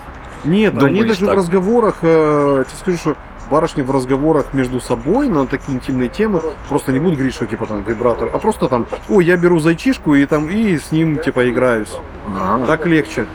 Нет, 0.45 0.75
они 0.83 1.01
Думаешь 1.01 1.09
даже 1.19 1.27
так? 1.27 1.35
в 1.35 1.39
разговорах, 1.39 1.97
э, 2.03 2.65
тебе 2.67 2.77
скажу, 2.79 2.99
что 2.99 3.17
барышни 3.51 3.83
в 3.83 3.91
разговорах 3.91 4.53
между 4.53 4.81
собой 4.81 5.29
на 5.29 5.47
такие 5.47 5.77
интимные 5.77 6.09
темы 6.09 6.41
просто 6.69 6.93
не 6.93 6.99
будут 7.01 7.15
говорить, 7.15 7.35
что 7.35 7.47
типа 7.47 7.67
там 7.67 7.83
вибратор, 7.83 8.31
а 8.33 8.39
просто 8.39 8.69
там, 8.69 8.87
ой, 9.09 9.25
я 9.25 9.37
беру 9.37 9.59
зайчишку 9.59 10.15
и 10.15 10.25
там 10.27 10.49
и 10.49 10.79
с 10.79 10.93
ним 10.93 11.19
типа 11.19 11.49
играюсь. 11.51 11.93
А, 12.39 12.65
Так 12.67 12.87
легче. 12.87 13.27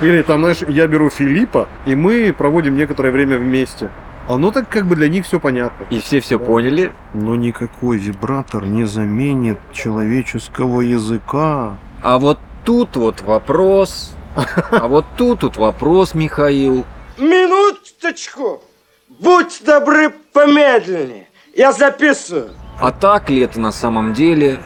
Или 0.00 0.22
там, 0.22 0.40
знаешь, 0.40 0.58
я 0.68 0.86
беру 0.88 1.10
Филиппа, 1.10 1.68
и 1.86 1.94
мы 1.94 2.34
проводим 2.36 2.76
некоторое 2.76 3.10
время 3.12 3.38
вместе. 3.38 3.88
Оно 4.28 4.50
так 4.50 4.68
как 4.68 4.86
бы 4.86 4.96
для 4.96 5.08
них 5.08 5.26
все 5.26 5.40
понятно. 5.40 5.84
И 5.90 6.00
все 6.00 6.20
все 6.20 6.38
поняли. 6.38 6.92
Но 7.12 7.34
никакой 7.34 7.98
вибратор 7.98 8.64
не 8.64 8.84
заменит 8.84 9.58
человеческого 9.72 10.80
языка. 10.80 11.76
А 12.02 12.18
вот 12.18 12.38
тут 12.64 12.96
вот 12.96 13.22
вопрос. 13.22 14.14
А 14.34 14.88
вот 14.88 15.04
тут 15.16 15.42
вот 15.42 15.56
вопрос, 15.56 16.14
Михаил. 16.14 16.84
Минуточку! 17.18 18.62
Будь 19.08 19.62
добры 19.64 20.10
помедленнее. 20.32 21.28
Я 21.54 21.72
записываю. 21.72 22.50
А 22.80 22.90
так 22.90 23.28
ли 23.30 23.40
это 23.40 23.60
на 23.60 23.72
самом 23.72 24.14
деле? 24.14 24.58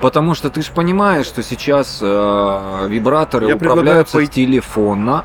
Потому 0.00 0.34
что 0.34 0.48
ты 0.48 0.62
же 0.62 0.72
понимаешь, 0.72 1.26
что 1.26 1.42
сейчас 1.42 1.98
э, 2.00 2.86
вибраторы 2.88 3.46
Я 3.46 3.56
предлагаю 3.56 3.80
управляются 3.82 4.16
пойти- 4.16 4.30
с 4.44 4.46
телефона. 4.46 5.24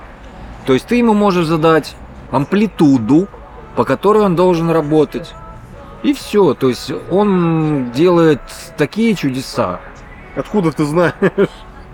То 0.65 0.73
есть 0.73 0.87
ты 0.87 0.95
ему 0.95 1.13
можешь 1.13 1.45
задать 1.45 1.95
амплитуду, 2.31 3.27
по 3.75 3.85
которой 3.85 4.23
он 4.23 4.35
должен 4.35 4.69
работать. 4.69 5.33
И 6.01 6.13
все. 6.13 6.53
То 6.53 6.69
есть 6.69 6.91
он 7.11 7.91
делает 7.91 8.41
такие 8.77 9.15
чудеса. 9.15 9.79
Откуда 10.35 10.71
ты 10.71 10.83
знаешь? 10.85 11.13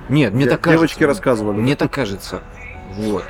Нет, 0.09 0.33
мне 0.33 0.45
Я- 0.45 0.51
так 0.51 0.61
кажется. 0.61 0.79
Девочки 0.87 1.03
рассказывали. 1.03 1.57
Мне 1.57 1.75
так 1.75 1.91
кажется. 1.91 2.41
Вот. 2.95 3.23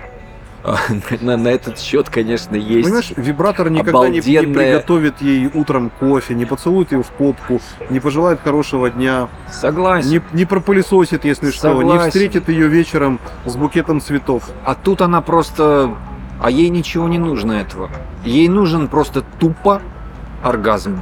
А, 0.64 0.76
На, 1.22 1.38
на 1.38 1.48
этот 1.48 1.80
счет, 1.80 2.10
конечно, 2.10 2.56
есть. 2.56 2.84
Понимаешь, 2.86 3.14
вибратор 3.16 3.70
никогда 3.70 4.10
не, 4.10 4.20
не 4.20 4.20
обалденная- 4.20 4.54
приготовит 4.54 5.22
ей 5.22 5.50
утром 5.54 5.90
кофе, 6.00 6.34
не 6.36 6.46
поцелует 6.46 6.92
ее 6.92 7.02
в 7.02 7.08
попку, 7.08 7.62
не 7.90 8.00
пожелает 8.02 8.42
хорошего 8.44 8.90
дня, 8.90 9.30
Согласен. 9.50 10.10
не, 10.12 10.22
не 10.34 10.46
пропылесосит, 10.46 11.24
если 11.24 11.52
что, 11.52 11.74
не 11.74 11.80
Согласен. 11.90 12.08
встретит 12.12 12.50
ее 12.50 12.68
вечером 12.68 13.20
с 13.46 13.56
букетом 13.56 14.02
цветов. 14.02 14.50
А 14.66 14.76
тут 14.76 15.02
она 15.02 15.22
просто... 15.22 15.96
А 16.42 16.52
ей 16.52 16.70
ничего 16.70 17.08
не 17.08 17.18
нужно 17.20 17.54
этого. 17.54 17.90
Ей 18.26 18.48
нужен 18.50 18.88
просто 18.90 19.24
тупо 19.40 19.82
оргазм. 20.44 21.02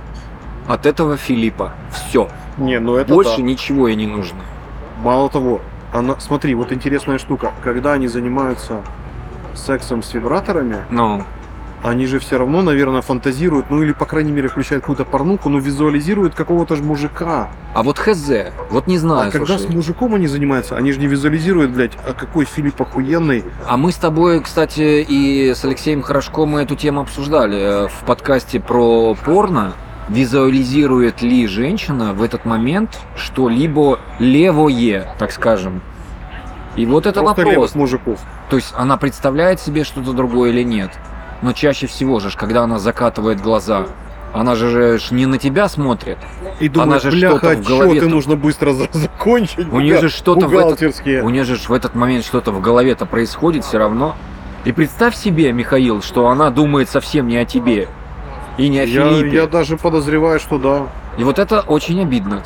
От 0.67 0.85
этого 0.85 1.15
Филиппа. 1.17 1.73
Все. 1.91 2.27
Не, 2.57 2.79
ну 2.79 2.95
это 2.95 3.13
Больше 3.13 3.37
да. 3.37 3.41
ничего 3.43 3.87
ей 3.87 3.95
не 3.95 4.07
нужно. 4.07 4.39
Мало 5.01 5.29
того, 5.29 5.61
она, 5.93 6.19
смотри, 6.19 6.53
вот 6.55 6.71
интересная 6.71 7.17
штука, 7.17 7.51
когда 7.63 7.93
они 7.93 8.07
занимаются 8.07 8.81
сексом 9.55 10.03
с 10.03 10.13
вибраторами, 10.13 10.77
Ну, 10.89 11.23
они 11.83 12.07
же 12.07 12.19
все 12.19 12.37
равно, 12.37 12.61
наверное, 12.63 13.01
фантазируют, 13.01 13.69
ну 13.69 13.83
или, 13.83 13.93
по 13.93 14.05
крайней 14.05 14.31
мере, 14.31 14.47
включают 14.47 14.83
какую-то 14.83 15.05
порнуху, 15.05 15.49
но 15.49 15.59
визуализируют 15.59 16.33
какого-то 16.33 16.75
же 16.75 16.83
мужика. 16.83 17.49
а 17.73 17.83
вот 17.83 17.99
хз, 17.99 18.29
вот 18.71 18.87
не 18.87 18.97
знаю, 18.97 19.29
а 19.29 19.31
когда 19.31 19.57
слушай. 19.57 19.71
с 19.71 19.73
мужиком 19.73 20.15
они 20.15 20.27
занимаются, 20.27 20.75
они 20.75 20.91
же 20.91 20.99
не 20.99 21.07
визуализируют, 21.07 21.71
блядь, 21.71 21.93
а 22.07 22.13
какой 22.13 22.45
Филипп 22.45 22.81
охуенный. 22.81 23.43
А 23.67 23.77
мы 23.77 23.91
с 23.91 23.95
тобой, 23.95 24.41
кстати, 24.41 25.05
и 25.07 25.53
с 25.53 25.63
Алексеем 25.63 26.01
Хорошко 26.01 26.45
мы 26.45 26.61
эту 26.63 26.75
тему 26.75 27.01
обсуждали 27.01 27.85
э, 27.85 27.87
в 27.87 28.05
подкасте 28.05 28.59
про 28.59 29.13
порно. 29.13 29.73
Визуализирует 30.09 31.21
ли 31.21 31.47
женщина 31.47 32.13
в 32.13 32.23
этот 32.23 32.45
момент 32.45 32.97
что-либо 33.15 33.99
левое, 34.19 35.13
так 35.19 35.31
скажем? 35.31 35.81
И 36.75 36.85
вот 36.85 37.05
это 37.05 37.21
Просто 37.21 37.43
вопрос. 37.45 37.75
мужиков. 37.75 38.19
То 38.49 38.55
есть 38.55 38.73
она 38.77 38.97
представляет 38.97 39.59
себе 39.59 39.83
что-то 39.83 40.13
другое 40.13 40.51
или 40.51 40.63
нет. 40.63 40.91
Но 41.41 41.51
чаще 41.53 41.87
всего 41.87 42.19
же, 42.19 42.29
когда 42.35 42.63
она 42.63 42.79
закатывает 42.79 43.41
глаза, 43.41 43.87
она 44.33 44.55
же, 44.55 44.97
же 44.97 45.13
не 45.13 45.25
на 45.25 45.37
тебя 45.37 45.67
смотрит. 45.67 46.17
И 46.59 46.69
думает, 46.69 47.01
же 47.01 47.11
бляха, 47.11 47.37
что-то 47.37 47.57
в 47.61 47.65
голове 47.67 48.01
тут- 48.01 48.09
нужно 48.11 48.35
быстро 48.35 48.73
за- 48.73 48.87
закончить. 48.91 49.67
У 49.71 49.79
нее 49.79 49.99
же 49.99 50.09
что-то 50.09 50.47
в 50.47 50.55
этот-. 50.57 51.01
У 51.23 51.29
нее 51.29 51.43
же 51.43 51.55
в 51.57 51.71
этот 51.71 51.95
момент 51.95 52.23
что-то 52.25 52.51
в 52.51 52.61
голове-то 52.61 53.05
происходит 53.05 53.65
все 53.65 53.77
равно. 53.77 54.15
И 54.65 54.71
представь 54.71 55.15
себе, 55.15 55.51
Михаил, 55.51 56.01
что 56.01 56.27
она 56.27 56.49
думает 56.49 56.89
совсем 56.89 57.27
не 57.27 57.37
о 57.37 57.45
тебе. 57.45 57.87
И 58.57 58.69
не 58.69 58.79
о 58.79 58.83
Я, 58.85 59.09
Филиппе. 59.09 59.35
я 59.35 59.47
даже 59.47 59.77
подозреваю, 59.77 60.39
что 60.39 60.57
да. 60.57 60.87
И 61.17 61.23
вот 61.23 61.39
это 61.39 61.61
очень 61.61 62.01
обидно. 62.01 62.43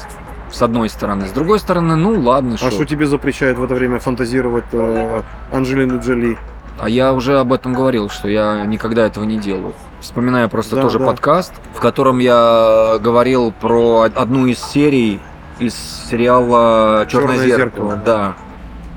С 0.52 0.62
одной 0.62 0.90
стороны. 0.90 1.28
С 1.28 1.32
другой 1.32 1.60
стороны, 1.60 1.96
ну 1.96 2.20
ладно, 2.20 2.56
А 2.56 2.58
что 2.58 2.72
что. 2.72 2.86
тебе 2.86 3.06
запрещает 3.06 3.58
в 3.58 3.64
это 3.64 3.74
время 3.74 4.00
фантазировать 4.00 4.66
э, 4.74 5.22
Анджелину 5.54 6.02
Джоли? 6.02 6.38
А 6.78 6.90
я 6.90 7.14
уже 7.14 7.40
об 7.40 7.54
этом 7.54 7.74
говорил, 7.74 8.10
что 8.10 8.28
я 8.28 8.66
никогда 8.66 9.06
этого 9.08 9.24
не 9.24 9.38
делаю. 9.38 9.74
Вспоминаю 10.02 10.50
просто 10.50 10.76
Да, 10.76 10.82
тоже 10.82 11.00
да. 11.00 11.06
подкаст, 11.06 11.54
в 11.74 11.80
котором 11.80 12.20
я 12.20 12.98
говорил 13.02 13.54
про 13.62 14.10
одну 14.14 14.48
из 14.48 14.60
серий 14.60 15.22
из 15.60 15.74
сериала 16.10 17.06
Черное, 17.10 17.38
«Чёрное 17.38 17.48
зеркало. 17.48 17.92
зеркало». 17.92 18.02
Да. 18.06 18.34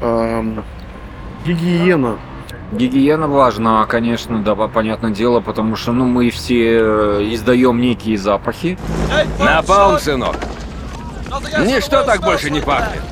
Эм, 0.01 0.65
гигиена. 1.47 2.17
Гигиена 2.73 3.29
важна, 3.29 3.85
конечно, 3.87 4.43
да, 4.43 4.55
по- 4.55 4.69
понятное 4.69 5.13
дело, 5.13 5.41
потому 5.41 5.77
что 5.77 5.93
ну, 5.93 6.07
мы 6.07 6.31
все 6.31 6.79
э, 6.81 7.23
издаем 7.35 7.81
некие 7.81 8.19
запахи. 8.19 8.79
Напалм, 9.39 9.99
сынок. 9.99 10.37
Ничто 11.61 12.03
так 12.03 12.21
больше 12.23 12.51
не 12.51 12.61
пахнет. 12.61 13.03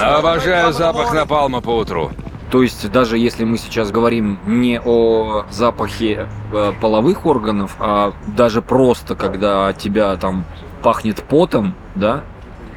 Обожаю 0.00 0.72
запах 0.72 1.12
напалма 1.12 1.60
по 1.60 1.70
утру. 1.70 2.10
То 2.50 2.62
есть 2.62 2.90
даже 2.90 3.18
если 3.18 3.44
мы 3.44 3.58
сейчас 3.58 3.90
говорим 3.90 4.38
не 4.46 4.80
о 4.82 5.44
запахе 5.50 6.28
э, 6.52 6.72
половых 6.80 7.26
органов, 7.26 7.76
а 7.78 8.12
даже 8.26 8.62
просто 8.62 9.14
когда 9.16 9.72
тебя 9.74 10.16
там 10.16 10.44
пахнет 10.82 11.22
потом, 11.24 11.74
да, 11.94 12.22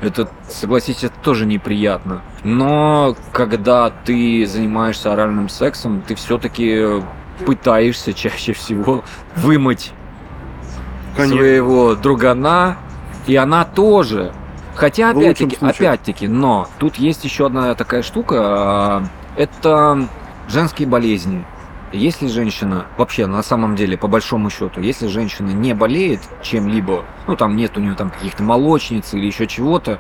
это, 0.02 0.30
согласитесь, 0.50 1.06
это 1.06 1.16
тоже 1.22 1.46
неприятно. 1.46 2.22
Но 2.44 3.16
когда 3.32 3.90
ты 3.90 4.46
занимаешься 4.46 5.14
оральным 5.14 5.48
сексом, 5.48 6.02
ты 6.02 6.16
все-таки 6.16 7.02
пытаешься 7.46 8.14
чаще 8.14 8.54
всего 8.54 9.04
вымыть 9.36 9.92
Конечно. 11.16 11.38
своего 11.38 11.96
другана, 11.96 12.78
и 13.28 13.36
она 13.36 13.66
тоже. 13.66 14.34
Хотя, 14.76 15.12
опять-таки, 15.12 15.58
опять-таки, 15.60 16.28
но 16.28 16.68
тут 16.80 16.96
есть 16.96 17.24
еще 17.24 17.48
одна 17.48 17.76
такая 17.76 18.02
штука, 18.02 18.38
а, 18.40 19.04
это 19.36 20.08
женские 20.48 20.88
болезни. 20.88 21.46
Если 21.94 22.28
женщина, 22.28 22.86
вообще 22.98 23.26
на 23.26 23.44
самом 23.44 23.76
деле, 23.76 23.98
по 23.98 24.08
большому 24.08 24.50
счету, 24.50 24.80
если 24.80 25.08
женщина 25.08 25.50
не 25.50 25.74
болеет 25.74 26.22
чем-либо, 26.42 27.04
ну 27.28 27.36
там 27.36 27.58
нет 27.58 27.78
у 27.78 27.82
нее 27.82 27.96
там 27.96 28.12
каких-то 28.12 28.44
молочниц 28.44 29.14
или 29.14 29.26
еще 29.26 29.46
чего-то, 29.46 30.00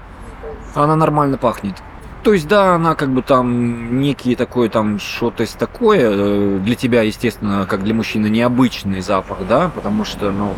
она 0.74 0.96
нормально 0.96 1.38
пахнет. 1.38 1.76
То 2.24 2.34
есть, 2.34 2.48
да, 2.48 2.76
она 2.76 2.94
как 2.94 3.10
бы 3.10 3.24
там 3.24 4.00
некий 4.00 4.36
такой 4.36 4.70
там 4.70 5.00
что-то 5.00 5.46
такое, 5.58 6.12
э, 6.14 6.60
для 6.60 6.76
тебя, 6.76 7.02
естественно, 7.02 7.66
как 7.68 7.84
для 7.84 7.96
мужчины, 7.96 8.28
необычный 8.28 9.02
запах, 9.02 9.40
да, 9.50 9.72
потому 9.74 10.06
что, 10.06 10.32
ну, 10.32 10.54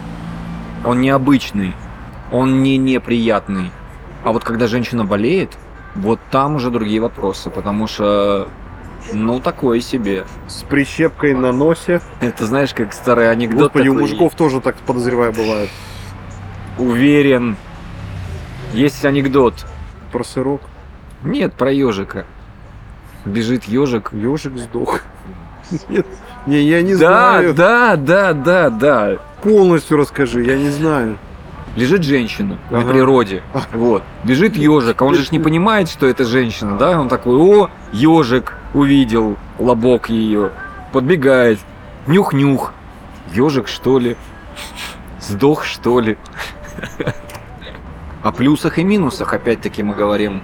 он 0.84 1.00
необычный, 1.00 1.74
он 2.32 2.64
не 2.64 2.78
неприятный. 2.78 3.72
А 4.26 4.34
вот 4.34 4.44
когда 4.44 4.68
женщина 4.68 5.06
болеет, 5.06 5.58
вот 5.96 6.20
там 6.32 6.56
уже 6.56 6.70
другие 6.70 7.00
вопросы, 7.00 7.50
потому 7.50 7.88
что, 7.88 8.50
ну, 9.12 9.40
такое 9.40 9.82
себе. 9.82 10.26
С 10.48 10.64
прищепкой 10.64 11.34
на 11.34 11.52
носе. 11.52 12.02
Это 12.22 12.46
знаешь, 12.46 12.74
как 12.74 12.94
старый 12.94 13.30
анекдот 13.30 13.74
Господи, 13.74 13.88
у 13.90 13.94
такой, 13.94 14.02
мужиков 14.04 14.36
тоже 14.36 14.62
так 14.62 14.76
подозреваю 14.78 15.34
бывает. 15.34 15.70
Уверен. 16.78 17.56
Есть 18.74 19.04
анекдот. 19.06 19.66
Про 20.12 20.24
сырок. 20.24 20.62
Нет, 21.24 21.54
про 21.54 21.72
ежика. 21.72 22.26
Бежит 23.26 23.66
ежик. 23.66 24.12
Ежик 24.14 24.58
сдох. 24.58 25.02
Нет, 25.90 26.06
не, 26.46 26.62
я 26.62 26.82
не 26.82 26.94
Да, 26.96 26.98
знаю. 27.32 27.54
да, 27.54 27.96
да, 27.96 28.34
да, 28.34 28.70
да. 28.70 29.18
Полностью 29.42 29.98
расскажи, 29.98 30.44
я 30.44 30.58
не 30.58 30.70
знаю. 30.70 31.18
Лежит 31.76 32.04
женщина 32.04 32.60
на 32.70 32.80
Ага. 32.80 32.90
природе. 32.92 33.42
Вот. 33.72 34.04
Бежит 34.24 34.56
ежик, 34.56 35.02
а 35.02 35.06
он 35.06 35.16
же 35.16 35.26
не 35.32 35.40
понимает, 35.40 35.90
что 35.90 36.06
это 36.06 36.24
женщина, 36.26 36.78
да? 36.78 37.00
Он 37.00 37.10
такой, 37.10 37.36
о, 37.36 37.70
ежик. 37.92 38.54
Увидел 38.74 39.38
лобок 39.60 40.10
ее, 40.10 40.52
подбегает, 40.92 41.60
нюх-нюх, 42.08 42.74
ежик 43.34 43.68
что 43.68 44.00
ли, 44.00 44.18
сдох 45.20 45.64
что 45.64 46.00
ли. 46.00 46.18
О 48.24 48.32
плюсах 48.32 48.78
и 48.80 48.84
минусах 48.84 49.34
опять-таки 49.34 49.84
мы 49.84 49.96
говорим. 49.96 50.42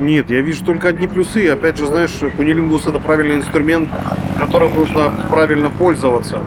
Нет, 0.00 0.30
я 0.30 0.40
вижу 0.40 0.64
только 0.64 0.88
одни 0.88 1.06
плюсы. 1.06 1.48
Опять 1.48 1.76
же, 1.76 1.86
знаешь, 1.86 2.18
кунилингус 2.36 2.86
это 2.86 2.98
правильный 2.98 3.36
инструмент, 3.36 3.90
которым 4.38 4.74
нужно 4.74 5.12
правильно 5.28 5.70
пользоваться. 5.70 6.40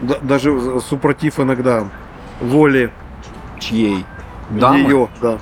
Да- 0.00 0.18
даже 0.22 0.80
супротив 0.80 1.40
иногда 1.40 1.88
воли 2.40 2.92
Чьей? 3.58 4.04
Дамы? 4.50 4.78
ее, 4.78 5.08
да. 5.20 5.38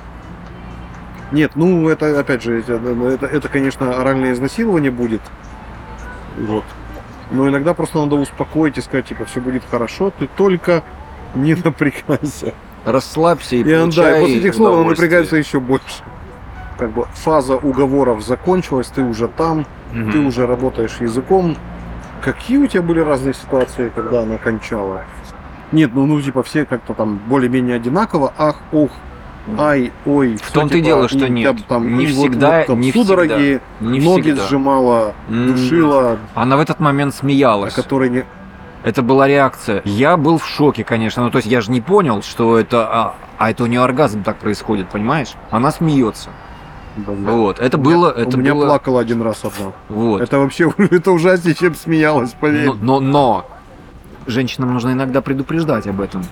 Нет, 1.31 1.51
ну 1.55 1.89
это 1.89 2.19
опять 2.19 2.43
же, 2.43 2.59
это, 2.59 2.73
это, 2.73 3.25
это, 3.25 3.49
конечно, 3.49 3.99
оральное 3.99 4.33
изнасилование 4.33 4.91
будет. 4.91 5.21
Вот. 6.37 6.63
Но 7.31 7.49
иногда 7.49 7.73
просто 7.73 7.97
надо 7.99 8.15
успокоить 8.15 8.77
и 8.77 8.81
сказать, 8.81 9.07
типа, 9.07 9.25
все 9.25 9.39
будет 9.41 9.63
хорошо, 9.69 10.11
ты 10.17 10.27
только 10.27 10.83
не 11.33 11.55
напрягайся. 11.63 12.53
Расслабься 12.85 13.55
и, 13.55 13.63
И 13.63 13.75
он, 13.75 13.89
да, 13.89 14.03
получай 14.03 14.17
и 14.17 14.21
после 14.21 14.39
этих 14.39 14.53
слов 14.53 14.75
он 14.77 14.87
напрягается 14.87 15.35
еще 15.37 15.59
больше. 15.59 16.03
Как 16.77 16.91
бы 16.91 17.07
фаза 17.13 17.55
уговоров 17.55 18.23
закончилась, 18.23 18.87
ты 18.87 19.01
уже 19.01 19.27
там, 19.27 19.65
Мгм. 19.91 20.11
ты 20.11 20.19
уже 20.19 20.45
работаешь 20.45 20.97
языком. 20.99 21.55
Какие 22.21 22.57
у 22.57 22.67
тебя 22.67 22.81
были 22.81 22.99
разные 22.99 23.33
ситуации, 23.33 23.91
когда 23.95 24.21
она 24.21 24.37
кончала? 24.37 25.03
Нет, 25.71 25.91
ну, 25.93 26.05
ну 26.05 26.21
типа 26.21 26.43
все 26.43 26.65
как-то 26.65 26.93
там 26.93 27.19
более-менее 27.27 27.77
одинаково. 27.77 28.33
Ах, 28.37 28.57
ох, 28.71 28.91
ай, 29.57 29.91
ой. 30.05 30.37
В 30.41 30.51
том-то 30.51 30.77
и 30.77 30.81
дело, 30.81 31.07
что 31.07 31.29
нет. 31.29 31.55
Не 31.69 32.05
всегда- 32.07 32.65
не 32.67 32.91
судороги, 32.91 33.61
Не 33.79 33.99
ноги 33.99 34.21
всегда. 34.21 34.47
сжимала, 34.47 35.13
душила, 35.29 36.17
Она 36.33 36.57
в 36.57 36.59
этот 36.59 36.79
момент 36.79 37.13
смеялась. 37.15 37.73
которой 37.73 38.09
не... 38.09 38.25
Это 38.83 39.01
была 39.01 39.27
реакция. 39.27 39.81
Я 39.83 40.15
был 40.15 40.37
в 40.37 40.45
шоке, 40.45 40.83
конечно. 40.83 41.23
Ну, 41.23 41.31
то 41.31 41.37
есть 41.37 41.47
я 41.47 41.61
же 41.61 41.71
не 41.71 41.81
понял, 41.81 42.21
что 42.21 42.59
это... 42.59 42.87
А, 42.87 43.15
а 43.39 43.49
это 43.49 43.63
у 43.63 43.65
нее 43.65 43.81
оргазм 43.81 44.21
так 44.21 44.37
происходит, 44.37 44.89
понимаешь? 44.89 45.33
Она 45.49 45.71
смеется. 45.71 46.29
Вот. 46.95 47.59
Это 47.59 47.77
было... 47.79 48.11
Это 48.11 48.37
у 48.37 48.39
меня 48.39 48.53
было... 48.53 48.65
плакала 48.67 49.01
один 49.01 49.23
раз 49.23 49.43
одна. 49.43 49.71
Вот. 49.89 50.21
Это 50.21 50.37
вообще 50.37 50.71
это 50.77 51.11
ужаснее, 51.11 51.55
чем 51.55 51.73
смеялась, 51.73 52.33
поверь. 52.39 52.67
Но, 52.67 52.75
но, 52.75 52.99
но 52.99 53.45
женщинам 54.27 54.73
нужно 54.73 54.91
иногда 54.91 55.21
предупреждать 55.21 55.87
об 55.87 56.01
этом 56.01 56.23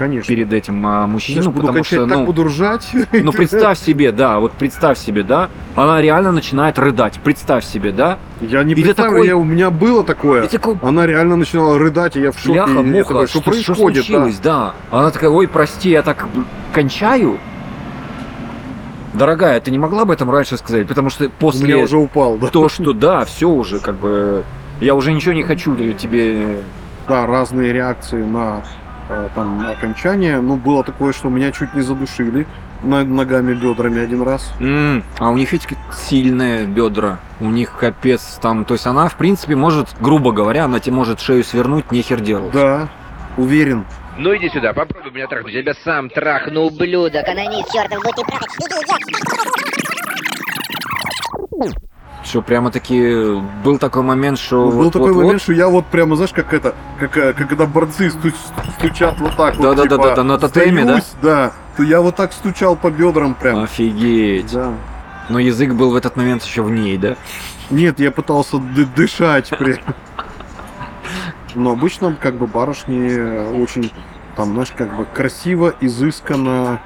Конечно. 0.00 0.34
перед 0.34 0.50
этим 0.50 0.86
а, 0.86 1.06
мужчину, 1.06 1.50
буду 1.50 1.60
потому 1.60 1.74
кончать, 1.74 1.98
что, 1.98 2.06
так 2.06 2.18
ну, 2.20 2.24
буду 2.24 2.44
ржать. 2.44 2.88
ну 3.12 3.32
представь 3.32 3.78
себе, 3.78 4.12
да, 4.12 4.40
вот 4.40 4.52
представь 4.52 4.96
себе, 4.96 5.22
да, 5.22 5.50
она 5.76 6.00
реально 6.00 6.32
начинает 6.32 6.78
рыдать, 6.78 7.20
представь 7.22 7.66
себе, 7.66 7.92
да, 7.92 8.18
Я 8.40 8.64
не 8.64 8.72
И 8.72 8.76
ты 8.76 8.82
представляю, 8.84 9.16
такой- 9.16 9.26
я, 9.28 9.36
у 9.36 9.44
меня 9.44 9.68
было 9.68 10.02
такое. 10.02 10.48
такой, 10.48 10.78
Она 10.80 11.06
реально 11.06 11.36
начинала 11.36 11.78
рыдать, 11.78 12.16
и 12.16 12.20
я 12.22 12.32
в 12.32 12.38
шоке. 12.38 12.52
Бляха, 12.52 12.70
я 12.70 12.82
муха, 12.82 13.08
такой, 13.08 13.26
что, 13.26 13.40
что 13.40 13.40
что 13.42 13.50
происходит? 13.50 14.04
случилось, 14.06 14.38
да. 14.38 14.74
Она 14.90 15.10
такая, 15.10 15.28
ой, 15.28 15.46
прости, 15.46 15.90
я 15.90 16.00
так 16.00 16.26
кончаю. 16.72 17.38
Дорогая, 19.12 19.60
ты 19.60 19.70
не 19.70 19.78
могла 19.78 20.02
об 20.02 20.10
этом 20.12 20.30
раньше 20.30 20.56
сказать? 20.56 20.88
Потому 20.88 21.10
что 21.10 21.24
Да? 21.24 21.30
После 21.38 21.66
меня 21.66 21.84
уже 21.84 21.98
упал, 21.98 22.38
да. 22.38 22.46
то, 22.46 22.70
что 22.70 22.94
да, 22.94 23.26
все 23.26 23.50
уже, 23.50 23.80
как 23.80 23.96
бы, 23.96 24.44
я 24.80 24.94
уже 24.94 25.12
ничего 25.12 25.34
не 25.34 25.42
хочу 25.42 25.76
тебе. 25.92 26.62
Да, 27.06 27.26
разные 27.26 27.72
реакции 27.74 28.22
на 28.22 28.62
там 29.34 29.68
окончание. 29.68 30.40
Ну, 30.40 30.56
было 30.56 30.82
такое, 30.84 31.12
что 31.12 31.28
меня 31.28 31.50
чуть 31.52 31.74
не 31.74 31.80
задушили 31.82 32.46
ногами, 32.82 33.52
бедрами 33.54 34.00
один 34.00 34.22
раз. 34.22 34.52
М, 34.60 35.02
А 35.18 35.28
у 35.30 35.36
них 35.36 35.52
ведь 35.52 35.66
сильные 35.92 36.64
бедра. 36.66 37.18
У 37.40 37.50
них 37.50 37.72
капец 37.78 38.38
там. 38.40 38.64
То 38.64 38.74
есть 38.74 38.86
она, 38.86 39.08
в 39.08 39.16
принципе, 39.16 39.54
может, 39.56 39.88
грубо 40.00 40.32
говоря, 40.32 40.64
она 40.64 40.80
тебе 40.80 40.94
может 40.94 41.20
шею 41.20 41.44
свернуть, 41.44 41.90
нехер 41.92 42.20
делать. 42.20 42.52
Да, 42.52 42.88
уверен. 43.36 43.84
Ну 44.16 44.34
иди 44.36 44.48
сюда, 44.50 44.72
попробуй 44.72 45.10
меня 45.12 45.26
трахнуть. 45.26 45.52
Я 45.52 45.62
тебя 45.62 45.74
сам 45.84 46.08
трахну. 46.10 46.62
Ублюдок, 46.62 47.26
анонист, 47.28 47.70
чертов, 47.72 48.02
будь 48.02 48.14
ты 48.16 48.22
прав. 48.24 48.40
Что 52.22 52.42
прямо 52.42 52.70
таки 52.70 53.40
был 53.64 53.78
такой 53.78 54.02
момент, 54.02 54.38
что. 54.38 54.66
Ну, 54.66 54.70
был 54.70 54.84
вот- 54.84 54.92
такой 54.92 55.08
вот- 55.08 55.14
вот 55.16 55.24
момент, 55.24 55.42
что 55.42 55.52
я 55.54 55.68
вот 55.68 55.86
прямо, 55.86 56.16
знаешь, 56.16 56.32
как 56.32 56.52
это, 56.52 56.74
как, 56.98 57.16
э, 57.16 57.32
как 57.32 57.48
когда 57.48 57.66
борцы 57.66 58.10
сту- 58.10 58.32
стучат 58.78 59.18
вот 59.20 59.36
так 59.36 59.56
вот, 59.56 59.62
Да-да-да-да, 59.62 60.10
типа, 60.10 60.22
на 60.22 60.38
тотеме, 60.38 60.84
да? 60.84 61.00
Да? 61.22 61.52
То 61.76 61.82
я 61.82 62.00
вот 62.02 62.16
так 62.16 62.32
стучал 62.32 62.76
по 62.76 62.90
бедрам 62.90 63.34
прям. 63.34 63.62
Офигеть. 63.62 64.52
Да. 64.52 64.72
Но 65.30 65.38
язык 65.38 65.72
был 65.72 65.90
в 65.92 65.96
этот 65.96 66.16
момент 66.16 66.42
еще 66.42 66.62
в 66.62 66.70
ней, 66.70 66.98
да? 66.98 67.16
Нет, 67.70 68.00
я 68.00 68.10
пытался 68.10 68.58
ды- 68.58 68.84
дышать 68.96 69.48
при 69.58 69.80
Но 71.54 71.72
обычно 71.72 72.14
как 72.20 72.34
бы 72.36 72.46
барышни 72.46 73.60
очень 73.62 73.90
там, 74.36 74.52
знаешь, 74.52 74.72
как 74.76 74.94
бы 74.96 75.04
красиво, 75.04 75.74
изысканно, 75.80 76.80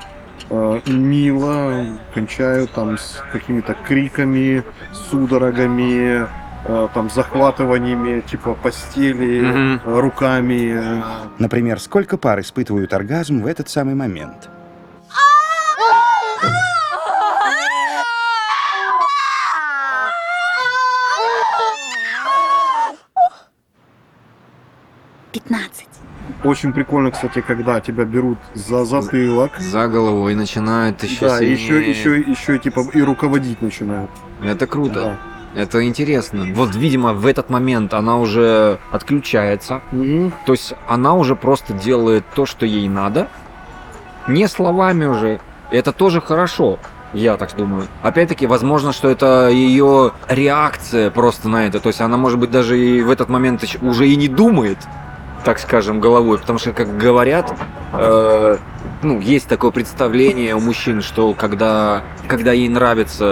э, 0.51 0.81
мило 0.87 1.87
кончают 2.13 2.73
там 2.73 2.99
с 2.99 3.23
какими-то 3.33 3.75
криками, 3.75 4.63
судорогами, 4.93 6.27
э, 6.65 6.89
там 6.95 7.11
захватываниями 7.11 8.21
типа 8.21 8.55
постели, 8.55 9.79
э, 9.85 10.01
руками. 10.01 11.03
Например, 11.39 11.81
сколько 11.81 12.17
пар 12.17 12.41
испытывают 12.41 12.93
оргазм 12.93 13.43
в 13.43 13.47
этот 13.47 13.69
самый 13.69 13.95
момент? 13.95 14.49
Пятнадцать. 25.33 25.64
Очень 26.45 26.73
прикольно, 26.75 27.11
кстати, 27.11 27.41
когда 27.41 27.81
тебя 27.81 28.05
берут 28.05 28.39
за 28.55 28.85
затылок. 28.85 29.53
За 29.59 29.89
головой 29.89 30.35
начинают 30.35 31.03
еще 31.03 31.29
Да, 31.29 31.39
сильнее. 31.39 31.55
еще, 31.55 31.91
еще, 31.91 32.19
еще 32.21 32.59
типа 32.59 32.85
и 32.93 33.01
руководить 33.01 33.63
начинают. 33.63 34.11
Это 34.43 34.67
круто. 34.67 34.95
Да. 35.55 35.61
Это 35.63 35.87
интересно. 35.87 36.47
Вот, 36.53 36.75
видимо, 36.75 37.15
в 37.15 37.27
этот 37.27 37.49
момент 37.49 37.95
она 37.95 38.19
уже 38.19 38.79
отключается. 38.91 39.81
Мгм. 39.93 40.33
То 40.47 40.53
есть 40.53 40.75
она 40.89 41.15
уже 41.15 41.35
просто 41.37 41.73
делает 41.73 42.25
то, 42.35 42.45
что 42.45 42.67
ей 42.67 42.89
надо. 42.89 43.29
Не 44.29 44.49
словами 44.49 45.07
уже. 45.07 45.41
Это 45.71 45.93
тоже 45.93 46.21
хорошо. 46.21 46.79
Я 47.15 47.37
так 47.37 47.55
думаю. 47.57 47.87
Опять-таки, 48.03 48.47
возможно, 48.47 48.93
что 48.93 49.09
это 49.09 49.49
ее 49.49 50.11
реакция 50.29 51.11
просто 51.11 51.49
на 51.49 51.67
это. 51.67 51.79
То 51.79 51.89
есть 51.89 52.01
она, 52.01 52.17
может 52.17 52.41
быть, 52.41 52.51
даже 52.51 52.79
и 52.79 53.01
в 53.03 53.11
этот 53.11 53.29
момент 53.29 53.65
уже 53.81 54.09
и 54.09 54.17
не 54.17 54.27
думает, 54.27 54.79
так 55.45 55.59
скажем, 55.59 56.01
головой. 56.01 56.39
Потому 56.39 56.59
что, 56.59 56.73
как 56.73 56.97
говорят, 56.97 57.55
э, 57.93 58.57
ну, 59.03 59.21
есть 59.21 59.47
такое 59.47 59.71
представление 59.71 60.55
у 60.55 60.61
мужчин, 60.61 61.03
что 61.03 61.35
когда, 61.35 62.03
когда 62.27 62.53
ей 62.53 62.69
нравится 62.69 63.25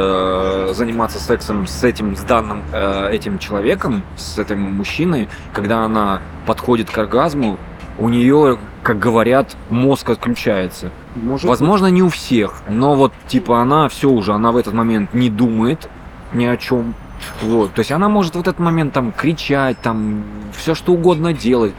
э, 0.70 0.74
заниматься 0.74 1.18
сексом 1.18 1.66
с 1.66 1.82
этим, 1.82 2.14
с 2.16 2.20
данным 2.20 2.62
э, 2.72 3.10
этим 3.10 3.38
человеком, 3.38 4.02
с 4.16 4.38
этим 4.38 4.60
мужчиной, 4.60 5.28
когда 5.52 5.84
она 5.84 6.20
подходит 6.46 6.90
к 6.90 6.98
оргазму, 6.98 7.58
у 7.98 8.08
нее, 8.08 8.58
как 8.82 8.98
говорят, 8.98 9.56
мозг 9.70 10.10
отключается. 10.10 10.90
Может 11.14 11.46
Возможно, 11.46 11.86
не 11.86 12.02
у 12.02 12.08
всех, 12.08 12.62
но 12.68 12.94
вот 12.94 13.12
типа 13.28 13.60
она 13.60 13.88
все 13.88 14.10
уже, 14.10 14.32
она 14.32 14.52
в 14.52 14.56
этот 14.56 14.74
момент 14.74 15.12
не 15.14 15.30
думает 15.30 15.88
ни 16.32 16.44
о 16.44 16.56
чем. 16.56 16.94
Вот, 17.40 17.72
то 17.72 17.80
есть 17.80 17.92
она 17.92 18.08
может 18.08 18.34
в 18.34 18.40
этот 18.40 18.58
момент 18.58 18.92
там 18.92 19.12
кричать, 19.12 19.78
там 19.80 20.24
все 20.56 20.74
что 20.74 20.92
угодно 20.92 21.32
делать. 21.32 21.72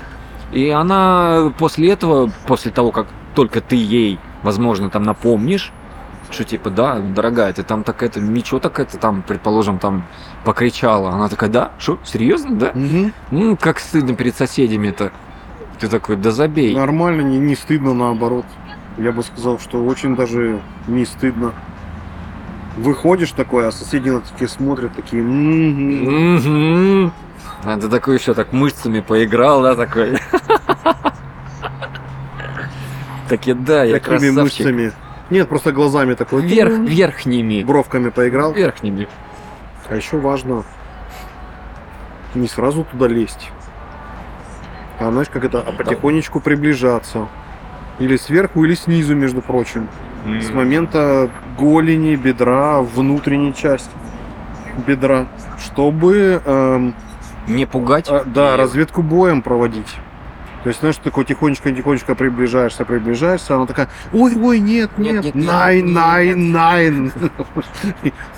И 0.54 0.70
она 0.70 1.52
после 1.58 1.92
этого, 1.92 2.32
после 2.46 2.72
того, 2.72 2.92
как 2.92 3.08
только 3.34 3.60
ты 3.60 3.76
ей, 3.76 4.20
возможно, 4.44 4.90
там 4.90 5.04
напомнишь, 5.04 5.72
что 6.30 6.44
типа, 6.44 6.70
да, 6.70 7.00
дорогая, 7.00 7.54
ты 7.54 7.64
там 7.64 7.84
так 7.84 8.04
это, 8.04 8.20
ничего 8.20 8.60
так 8.60 8.80
это 8.80 8.98
там, 8.98 9.24
предположим, 9.28 9.80
там 9.80 10.04
покричала. 10.46 11.10
Она 11.10 11.28
такая, 11.30 11.50
да, 11.50 11.72
что, 11.80 12.00
серьезно, 12.04 12.56
да? 12.56 12.72
Мгм. 12.74 13.14
Ну, 13.32 13.58
как 13.58 13.80
стыдно 13.80 14.16
перед 14.16 14.36
соседями-то. 14.36 15.12
Ты 15.80 15.88
такой, 15.88 16.16
да 16.18 16.32
забей. 16.32 16.76
Нормально, 16.76 17.22
не, 17.22 17.40
не 17.40 17.56
стыдно, 17.56 17.94
наоборот. 17.94 18.46
Я 18.98 19.12
бы 19.12 19.24
сказал, 19.24 19.60
что 19.60 19.84
очень 19.84 20.16
даже 20.16 20.62
не 20.88 21.06
стыдно. 21.06 21.54
Выходишь 22.78 23.32
такой, 23.32 23.68
а 23.68 23.72
соседи 23.72 24.10
на 24.10 24.22
такие 24.22 24.48
смотрят, 24.48 24.94
такие... 24.96 25.22
«Мгм». 25.24 27.12
А 27.66 27.78
ты 27.78 27.88
такой 27.88 28.18
еще 28.18 28.34
так 28.34 28.52
мышцами 28.52 29.00
поиграл, 29.00 29.62
да, 29.64 29.76
такой. 29.76 30.18
Таки 33.30 33.54
да, 33.54 33.84
я 33.84 34.00
Такими 34.00 34.18
красавчик. 34.18 34.66
мышцами. 34.66 34.92
Нет, 35.30 35.48
просто 35.48 35.72
глазами 35.72 36.14
такой. 36.14 36.42
Вверх, 36.44 36.74
«М». 36.74 36.86
верхними. 36.86 37.64
Бровками 37.64 38.10
поиграл. 38.10 38.54
Верхними. 38.54 39.08
А 39.90 39.96
еще 39.96 40.18
важно 40.18 40.64
не 42.36 42.48
сразу 42.48 42.84
туда 42.84 43.08
лезть. 43.08 43.50
А 45.00 45.10
знаешь, 45.12 45.30
как 45.32 45.46
это, 45.46 45.60
а 45.62 45.72
потихонечку 45.72 46.40
приближаться. 46.40 47.28
Или 48.00 48.18
сверху, 48.18 48.64
или 48.66 48.76
снизу, 48.76 49.16
между 49.16 49.42
прочим. 49.42 49.88
С 50.42 50.50
момента 50.52 51.30
голени, 51.58 52.16
бедра, 52.16 52.82
внутренней 52.82 53.54
части 53.54 53.90
бедра, 54.88 55.28
чтобы 55.60 56.42
эм, 56.46 56.96
Не 57.48 57.66
пугать? 57.66 58.08
а, 58.10 58.24
да, 58.26 58.56
И- 58.56 58.58
разведку 58.58 59.02
боем 59.02 59.42
проводить. 59.42 59.96
То 60.64 60.70
есть, 60.70 60.80
знаешь, 60.80 60.96
ты 60.96 61.04
такой 61.04 61.26
тихонечко-тихонечко 61.26 62.16
приближаешься, 62.16 62.86
приближаешься, 62.86 63.56
она 63.56 63.66
такая, 63.66 63.90
ой-ой, 64.14 64.60
нет, 64.60 64.98
Нет, 64.98 65.26
нет, 65.26 65.36
найн, 65.36 65.92
найн, 65.92 66.52
найн. 66.54 67.12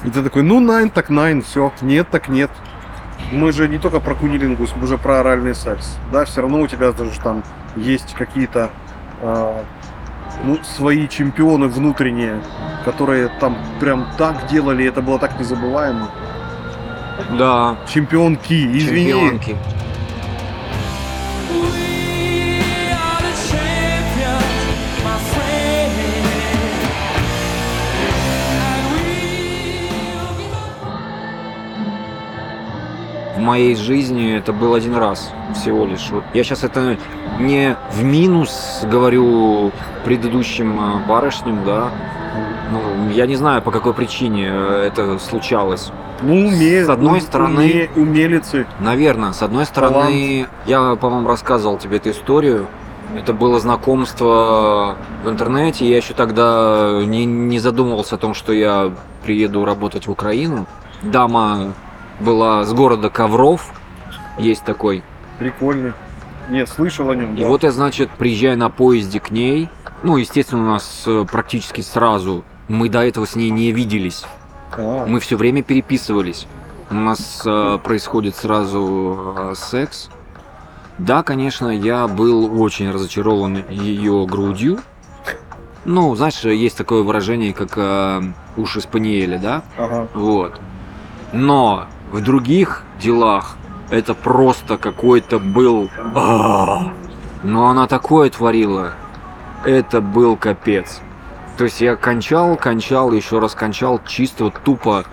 И 0.04 0.10
ты 0.10 0.24
такой, 0.24 0.42
ну, 0.42 0.60
найн, 0.60 0.90
так 0.90 1.10
найн, 1.10 1.44
все, 1.44 1.72
нет, 1.82 2.08
так 2.10 2.28
нет. 2.28 2.50
Мы 3.32 3.52
же 3.52 3.68
не 3.68 3.78
только 3.78 4.00
про 4.00 4.16
кунилингус, 4.16 4.74
мы 4.76 4.88
же 4.88 4.98
про 4.98 5.20
оральный 5.20 5.54
секс. 5.54 5.98
Да, 6.12 6.26
все 6.26 6.42
равно 6.42 6.62
у 6.62 6.68
тебя 6.68 6.92
даже 6.92 7.20
там 7.22 7.44
есть 7.76 8.14
какие-то 8.16 8.72
а, 9.22 9.64
ну, 10.44 10.58
свои 10.64 11.08
чемпионы 11.08 11.68
внутренние, 11.68 12.42
которые 12.86 13.30
там 13.40 13.56
прям 13.80 14.08
так 14.18 14.48
делали, 14.48 14.86
это 14.86 15.02
было 15.02 15.20
так 15.20 15.40
незабываемо. 15.40 16.10
Да, 17.38 17.78
Чемпионки, 17.88 18.54
извини. 18.78 19.12
чемпионки. 19.12 19.56
В 33.36 33.40
моей 33.40 33.76
жизни 33.76 34.34
это 34.38 34.54
был 34.54 34.74
один 34.74 34.96
раз 34.96 35.32
всего 35.54 35.86
лишь. 35.86 36.10
Вот 36.10 36.24
я 36.34 36.44
сейчас 36.44 36.64
это 36.64 36.98
не 37.40 37.76
в 37.92 38.02
минус 38.04 38.82
говорю 38.84 39.72
предыдущим 40.06 40.80
э, 40.80 41.08
барышням, 41.08 41.64
да. 41.66 41.92
Ну, 43.06 43.12
я 43.12 43.26
не 43.28 43.36
знаю, 43.36 43.62
по 43.62 43.72
какой 43.72 43.94
причине 43.94 44.50
э, 44.52 44.88
это 44.88 45.20
случалось. 45.20 45.92
Ну, 46.22 46.48
уме... 46.48 46.86
С 46.86 46.90
одной 46.90 47.20
ум- 47.20 47.22
стороны- 47.22 47.66
уме- 47.68 47.90
умелицы. 47.96 48.66
Наверное, 48.80 49.34
с 49.34 49.42
одной 49.44 49.66
стороны, 49.66 50.48
я, 50.66 50.96
по-моему, 50.96 51.28
рассказывал 51.28 51.78
тебе 51.78 51.98
эту 51.98 52.12
историю. 52.12 52.68
Это 53.16 53.34
было 53.34 53.60
знакомство 53.60 54.98
в 55.24 55.30
интернете. 55.30 55.88
Я 55.88 55.98
еще 55.98 56.14
тогда 56.14 57.02
не, 57.06 57.26
не 57.26 57.60
задумывался 57.60 58.16
о 58.16 58.18
том, 58.18 58.34
что 58.34 58.52
я 58.54 58.92
приеду 59.24 59.64
работать 59.66 60.08
в 60.08 60.12
Украину. 60.12 60.66
Дама 61.04 61.74
была 62.20 62.64
с 62.64 62.74
города 62.74 63.10
Ковров, 63.10 63.72
есть 64.38 64.64
такой. 64.64 65.04
Прикольно. 65.38 65.94
Нет, 66.50 66.70
слышал 66.70 67.10
о 67.10 67.16
нем. 67.16 67.36
И 67.36 67.44
вот 67.44 67.64
я, 67.64 67.72
значит, 67.72 68.10
приезжаю 68.12 68.58
на 68.58 68.70
поезде 68.70 69.20
к 69.20 69.32
ней. 69.32 69.70
Ну, 70.04 70.18
естественно, 70.18 70.64
у 70.64 70.72
нас 70.72 71.04
э, 71.06 71.26
практически 71.32 71.82
сразу. 71.82 72.44
Мы 72.68 72.90
до 72.90 73.06
этого 73.06 73.26
с 73.26 73.36
ней 73.36 73.50
не 73.50 73.72
виделись. 73.72 74.26
Мы 74.78 75.20
все 75.20 75.38
время 75.38 75.64
переписывались. 75.64 76.48
У 76.90 76.96
нас 76.96 77.42
э, 77.46 77.80
происходит 77.84 78.36
сразу 78.36 79.34
э, 79.38 79.54
секс. 79.56 80.10
Да, 80.98 81.24
конечно, 81.24 81.68
я 81.68 82.08
был 82.08 82.62
очень 82.62 82.92
разочарован 82.92 83.64
ее 83.70 84.26
грудью. 84.28 84.80
Ну, 85.84 86.16
знаешь, 86.16 86.40
есть 86.42 86.78
такое 86.78 87.04
выражение, 87.04 87.54
как 87.54 87.74
э, 87.76 88.22
уши 88.58 88.82
спаниеля, 88.82 89.40
да? 89.40 89.64
Ага. 89.78 90.08
Вот. 90.14 90.60
Но 91.32 91.86
в 92.12 92.22
других 92.22 92.84
делах 93.00 93.56
это 93.90 94.14
просто 94.14 94.78
какой-то 94.78 95.40
был... 95.40 95.90
А! 96.16 96.92
Но 97.44 97.68
она 97.68 97.88
такое 97.88 98.30
творила. 98.30 98.94
Это 99.64 100.02
был 100.02 100.38
капец. 100.38 101.02
То 101.58 101.64
есть 101.64 101.80
я 101.82 101.96
кончал, 101.96 102.58
кончал, 102.58 103.12
еще 103.14 103.40
раз 103.40 103.56
кончал, 103.56 104.02
чисто 104.06 104.46
вот 104.46 104.56
тупо 104.64 105.06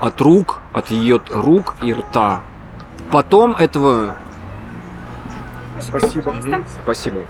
от 0.00 0.20
рук, 0.20 0.60
от 0.72 0.90
ее 0.90 1.20
рук 1.30 1.76
и 1.82 1.92
рта. 1.94 2.40
Потом 3.10 3.52
этого... 3.52 4.16
Спасибо. 5.80 6.34
Спасибо. 6.82 7.20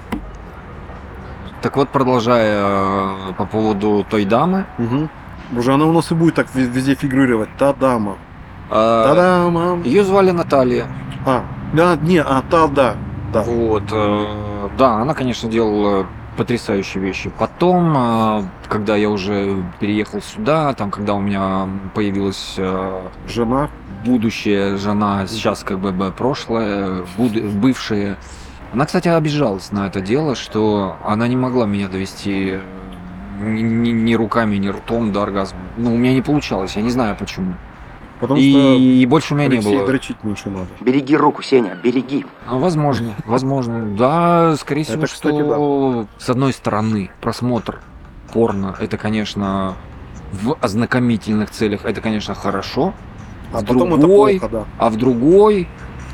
Так 1.62 1.76
вот, 1.76 1.88
продолжая 1.88 2.62
э, 2.62 3.32
по 3.36 3.44
поводу 3.44 4.06
той 4.08 4.24
дамы. 4.24 4.64
Угу. 4.78 5.08
Уже 5.58 5.74
она 5.74 5.84
у 5.86 5.92
нас 5.92 6.10
и 6.12 6.14
будет 6.14 6.34
так 6.36 6.46
вез- 6.54 6.68
везде 6.70 6.94
фигурировать. 6.94 7.48
Та 7.58 7.72
дама. 7.72 8.16
э, 8.70 8.72
Та 9.08 9.14
дама. 9.14 9.82
Ее 9.84 10.04
звали 10.04 10.30
Наталья. 10.30 10.86
А, 11.26 11.42
да, 11.72 11.96
не, 11.96 12.18
а 12.22 12.42
та 12.48 12.68
да. 12.68 12.94
Да. 13.32 13.42
Вот, 13.42 13.82
э, 13.90 14.26
да, 14.78 14.94
она, 15.02 15.12
конечно, 15.14 15.50
делала 15.50 16.06
потрясающие 16.36 17.02
вещи. 17.02 17.30
Потом, 17.38 17.94
э, 17.96 18.42
когда 18.68 18.96
я 18.96 19.10
уже 19.10 19.64
переехал 19.80 20.20
сюда, 20.22 20.72
там, 20.74 20.90
когда 20.90 21.14
у 21.14 21.20
меня 21.20 21.68
появилась 21.94 22.54
э, 22.58 23.00
Жена. 23.28 23.68
будущая 24.04 24.76
жена, 24.76 25.26
сейчас 25.26 25.64
как 25.64 25.78
бы 25.80 25.92
прошлое, 26.12 27.04
бывшая, 27.16 28.16
она, 28.72 28.84
кстати, 28.86 29.08
обижалась 29.08 29.72
на 29.72 29.86
это 29.86 30.00
дело, 30.00 30.34
что 30.34 30.96
она 31.04 31.28
не 31.28 31.36
могла 31.36 31.66
меня 31.66 31.88
довести 31.88 32.54
э, 32.54 32.60
ни, 33.40 33.62
ни- 33.62 33.90
ни 33.90 34.14
руками, 34.14 34.56
ни 34.56 34.68
ртом 34.68 35.12
до 35.12 35.22
оргазма. 35.22 35.60
Ну, 35.76 35.94
у 35.94 35.96
меня 35.96 36.12
не 36.14 36.22
получалось, 36.22 36.76
я 36.76 36.82
не 36.82 36.90
знаю 36.90 37.16
почему. 37.18 37.54
Потому 38.20 38.40
И, 38.40 38.50
что 38.50 38.74
и 38.74 39.06
больше 39.06 39.34
у 39.34 39.36
меня 39.36 39.48
не 39.48 39.60
было. 39.60 39.86
дрочить 39.86 40.16
меньше 40.24 40.48
надо. 40.48 40.66
Береги 40.80 41.16
руку, 41.16 41.42
Сеня, 41.42 41.76
береги. 41.82 42.24
А, 42.48 42.56
Возможно, 42.56 43.14
возможно. 43.26 43.84
Да, 43.96 44.56
скорее 44.56 44.84
всего, 44.84 44.98
Это, 45.04 45.06
кстати, 45.12 45.34
что 45.38 46.06
с 46.18 46.30
одной 46.30 46.52
стороны 46.54 47.10
просмотр 47.20 47.80
порно 48.32 48.74
это, 48.80 48.96
конечно, 48.96 49.74
в 50.32 50.56
ознакомительных 50.60 51.50
целях 51.50 51.84
это, 51.84 52.00
конечно, 52.00 52.34
хорошо, 52.34 52.94
А 53.52 53.60
С 53.60 53.64
потом 53.64 54.00
другой- 54.00 54.36
это 54.36 54.48
плохо, 54.48 54.52
да. 54.52 54.64
а 54.78 54.90
в 54.90 54.96
другой 54.96 55.68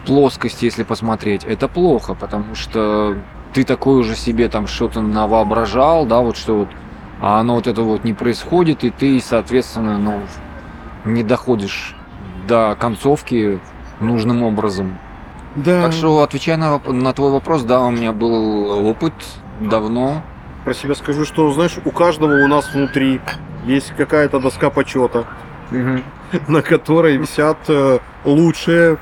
плоскости, 0.04 0.66
если 0.66 0.82
посмотреть, 0.82 1.44
это 1.44 1.66
плохо, 1.66 2.14
потому 2.14 2.54
что 2.54 3.16
ты 3.54 3.64
такой 3.64 4.00
уже 4.00 4.16
себе 4.16 4.48
там 4.48 4.66
что-то 4.66 5.00
навоображал, 5.00 6.04
да, 6.04 6.20
вот 6.20 6.36
что 6.36 6.58
вот, 6.58 6.68
а 7.20 7.40
оно 7.40 7.54
вот 7.54 7.66
это 7.66 7.80
вот 7.82 8.04
не 8.04 8.12
происходит, 8.12 8.84
и 8.84 8.90
ты, 8.90 9.18
соответственно, 9.20 9.98
ну, 9.98 10.20
не 11.04 11.22
доходишь 11.22 11.94
до 12.46 12.76
концовки 12.78 13.60
нужным 14.00 14.42
образом. 14.42 14.98
Да. 15.56 15.82
Так 15.82 15.92
что, 15.92 16.22
отвечая 16.22 16.56
на, 16.56 16.78
на 16.78 17.12
твой 17.12 17.30
вопрос, 17.30 17.62
да, 17.62 17.82
у 17.82 17.90
меня 17.90 18.12
был 18.12 18.88
опыт 18.88 19.12
давно. 19.60 20.22
Про 20.64 20.74
себя 20.74 20.94
скажу, 20.94 21.24
что, 21.24 21.50
знаешь, 21.52 21.78
у 21.84 21.90
каждого 21.90 22.44
у 22.44 22.46
нас 22.46 22.72
внутри 22.72 23.20
есть 23.64 23.92
какая-то 23.96 24.40
доска 24.40 24.70
почета, 24.70 25.24
на 26.48 26.62
которой 26.62 27.16
висят 27.16 27.58
э, 27.68 27.98
лучшие. 28.24 28.98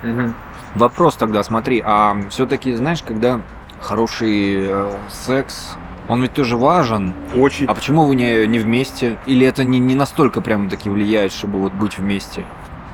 Вопрос 0.74 1.16
тогда, 1.16 1.42
смотри, 1.42 1.82
а 1.84 2.16
все-таки, 2.30 2.74
знаешь, 2.74 3.02
когда 3.02 3.40
хороший 3.80 4.66
э, 4.68 4.92
секс, 5.08 5.76
он 6.10 6.22
ведь 6.22 6.32
тоже 6.32 6.56
важен. 6.56 7.14
Очень. 7.36 7.66
А 7.66 7.74
почему 7.74 8.04
вы 8.04 8.16
не, 8.16 8.44
не 8.48 8.58
вместе? 8.58 9.16
Или 9.26 9.46
это 9.46 9.62
не, 9.62 9.78
не 9.78 9.94
настолько 9.94 10.40
прямо 10.40 10.68
таки 10.68 10.90
влияет, 10.90 11.32
чтобы 11.32 11.60
вот 11.60 11.72
быть 11.72 11.98
вместе? 11.98 12.44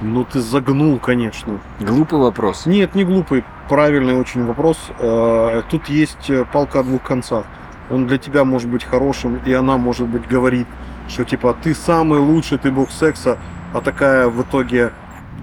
Ну 0.02 0.24
ты 0.24 0.40
загнул, 0.40 0.98
конечно. 0.98 1.59
Глупый 1.81 2.18
вопрос. 2.18 2.66
Нет, 2.66 2.94
не 2.94 3.05
глупый, 3.05 3.42
правильный 3.70 4.14
очень 4.20 4.44
вопрос. 4.44 4.76
Э, 4.98 5.62
Тут 5.70 5.88
есть 5.88 6.29
э, 6.29 6.44
палка 6.52 6.81
о 6.81 6.83
двух 6.83 7.02
концах. 7.02 7.44
Он 7.88 8.07
для 8.07 8.18
тебя 8.18 8.44
может 8.44 8.68
быть 8.68 8.85
хорошим, 8.85 9.40
и 9.46 9.52
она, 9.55 9.79
может 9.79 10.07
быть, 10.09 10.29
говорит, 10.29 10.66
что 11.09 11.24
типа 11.24 11.57
ты 11.62 11.74
самый 11.74 12.18
лучший, 12.18 12.59
ты 12.59 12.70
бог 12.70 12.90
секса, 12.90 13.38
а 13.72 13.81
такая 13.81 14.29
в 14.29 14.42
итоге 14.42 14.92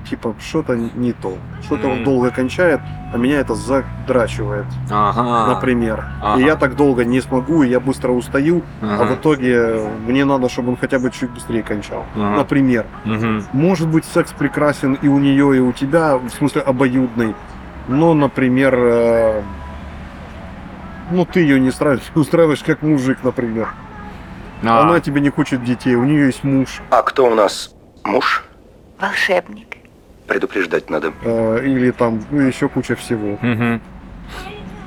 типа 0.10 0.36
что-то 0.40 0.76
не 0.76 1.14
то. 1.14 1.38
Что-то 1.64 1.88
он 1.88 1.96
Мгм. 1.98 2.04
долго 2.04 2.32
кончает, 2.32 2.80
а 3.14 3.18
меня 3.18 3.40
это 3.40 3.56
задрачивает, 3.56 4.66
Ага. 4.92 5.54
например. 5.54 6.06
Ага. 6.22 6.40
И 6.40 6.44
я 6.46 6.56
так 6.56 6.76
долго 6.76 7.06
не 7.06 7.22
смогу, 7.22 7.64
и 7.64 7.70
я 7.70 7.80
быстро 7.80 8.12
устаю, 8.12 8.64
а 8.82 8.96
Ага. 8.96 9.04
в 9.06 9.16
итоге 9.16 9.88
мне 10.08 10.26
надо, 10.26 10.50
чтобы 10.50 10.70
он 10.72 10.78
хотя 10.78 11.00
бы 11.00 11.10
чуть 11.12 11.30
быстрее 11.32 11.64
кончал. 11.64 12.06
Ага. 12.16 12.38
Например. 12.38 12.86
Мгм. 13.06 13.44
Может 13.54 13.88
быть, 13.88 14.06
секс 14.06 14.32
прекрасен 14.32 14.94
и 15.02 15.08
у 15.08 15.20
нее, 15.20 15.58
и 15.58 15.60
у 15.60 15.72
тебя, 15.72 16.18
в 16.18 16.30
смысле 16.30 16.62
обоюдный. 16.62 17.36
Но, 17.88 18.14
например, 18.14 18.74
э, 18.78 19.42
ну 21.12 21.26
ты 21.26 21.42
ее 21.42 21.60
не 21.60 21.70
устраиваешь, 21.70 22.04
устраиваешь 22.16 22.64
как 22.64 22.82
мужик, 22.82 23.20
например. 23.24 23.70
А, 24.66 24.82
Она 24.84 25.02
тебе 25.02 25.20
не 25.20 25.30
хочет 25.30 25.64
детей, 25.66 25.96
у 25.96 26.04
нее 26.06 26.28
есть 26.28 26.44
муж. 26.46 26.82
А 26.90 27.02
кто 27.02 27.30
у 27.30 27.36
нас 27.36 27.76
муж? 28.06 28.46
Волшебник. 29.00 29.76
Предупреждать 30.34 30.90
надо. 30.90 31.14
э, 31.24 31.62
или 31.64 31.92
там 31.92 32.24
ну, 32.32 32.42
еще 32.42 32.68
куча 32.68 32.96
всего. 32.96 33.38
мгм. 33.40 33.80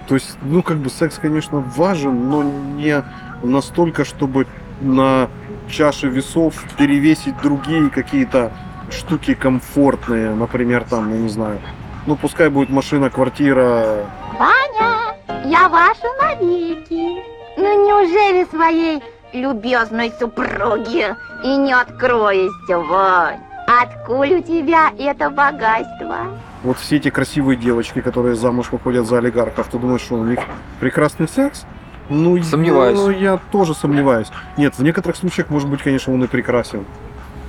То 0.09 0.14
есть, 0.14 0.36
ну 0.42 0.61
как 0.61 0.78
бы 0.78 0.90
секс, 0.90 1.18
конечно, 1.22 1.61
важен, 1.76 2.28
но 2.28 2.42
не 2.42 3.05
настолько, 3.44 4.05
чтобы 4.05 4.49
на 4.80 5.28
чаше 5.68 6.09
весов 6.09 6.64
перевесить 6.76 7.40
другие 7.42 7.90
какие-то 7.90 8.51
штуки 8.90 9.34
комфортные, 9.34 10.30
например, 10.34 10.84
там, 10.90 11.12
я 11.12 11.18
не 11.20 11.28
знаю. 11.28 11.61
Ну, 12.07 12.16
пускай 12.16 12.49
будет 12.51 12.70
машина, 12.70 13.09
квартира, 13.09 14.05
Ваня, 14.40 15.16
я 15.44 15.68
ваша 15.68 16.09
навеки. 16.22 17.22
Ну 17.57 17.86
неужели 17.86 18.44
своей 18.51 19.01
любезной 19.32 20.12
супруги 20.18 21.14
и 21.44 21.57
не 21.57 21.72
откроешься, 21.72 22.78
Вань. 22.78 23.45
Откуль 23.67 24.35
у 24.35 24.43
тебя 24.43 24.93
это 24.97 25.29
богатство? 25.29 26.39
Вот 26.62 26.79
все 26.79 26.97
эти 26.97 27.11
красивые 27.11 27.57
девочки, 27.57 28.01
которые 28.01 28.37
замуж 28.37 28.69
выходят 28.71 29.07
за 29.07 29.19
олигархов, 29.19 29.67
ты 29.69 29.79
думаешь, 29.79 30.03
что 30.03 30.14
у 30.17 30.25
них 30.25 30.39
прекрасный 30.79 31.29
секс? 31.29 31.64
Ну, 32.09 32.41
Сомневаюсь. 32.43 32.97
Ну, 32.97 33.11
я 33.11 33.41
тоже 33.51 33.75
сомневаюсь. 33.75 34.29
Нет, 34.57 34.79
в 34.79 34.83
некоторых 34.83 35.17
случаях, 35.17 35.51
может 35.51 35.69
быть, 35.69 35.83
конечно, 35.83 36.14
он 36.14 36.23
и 36.23 36.29
прекрасен. 36.29 36.85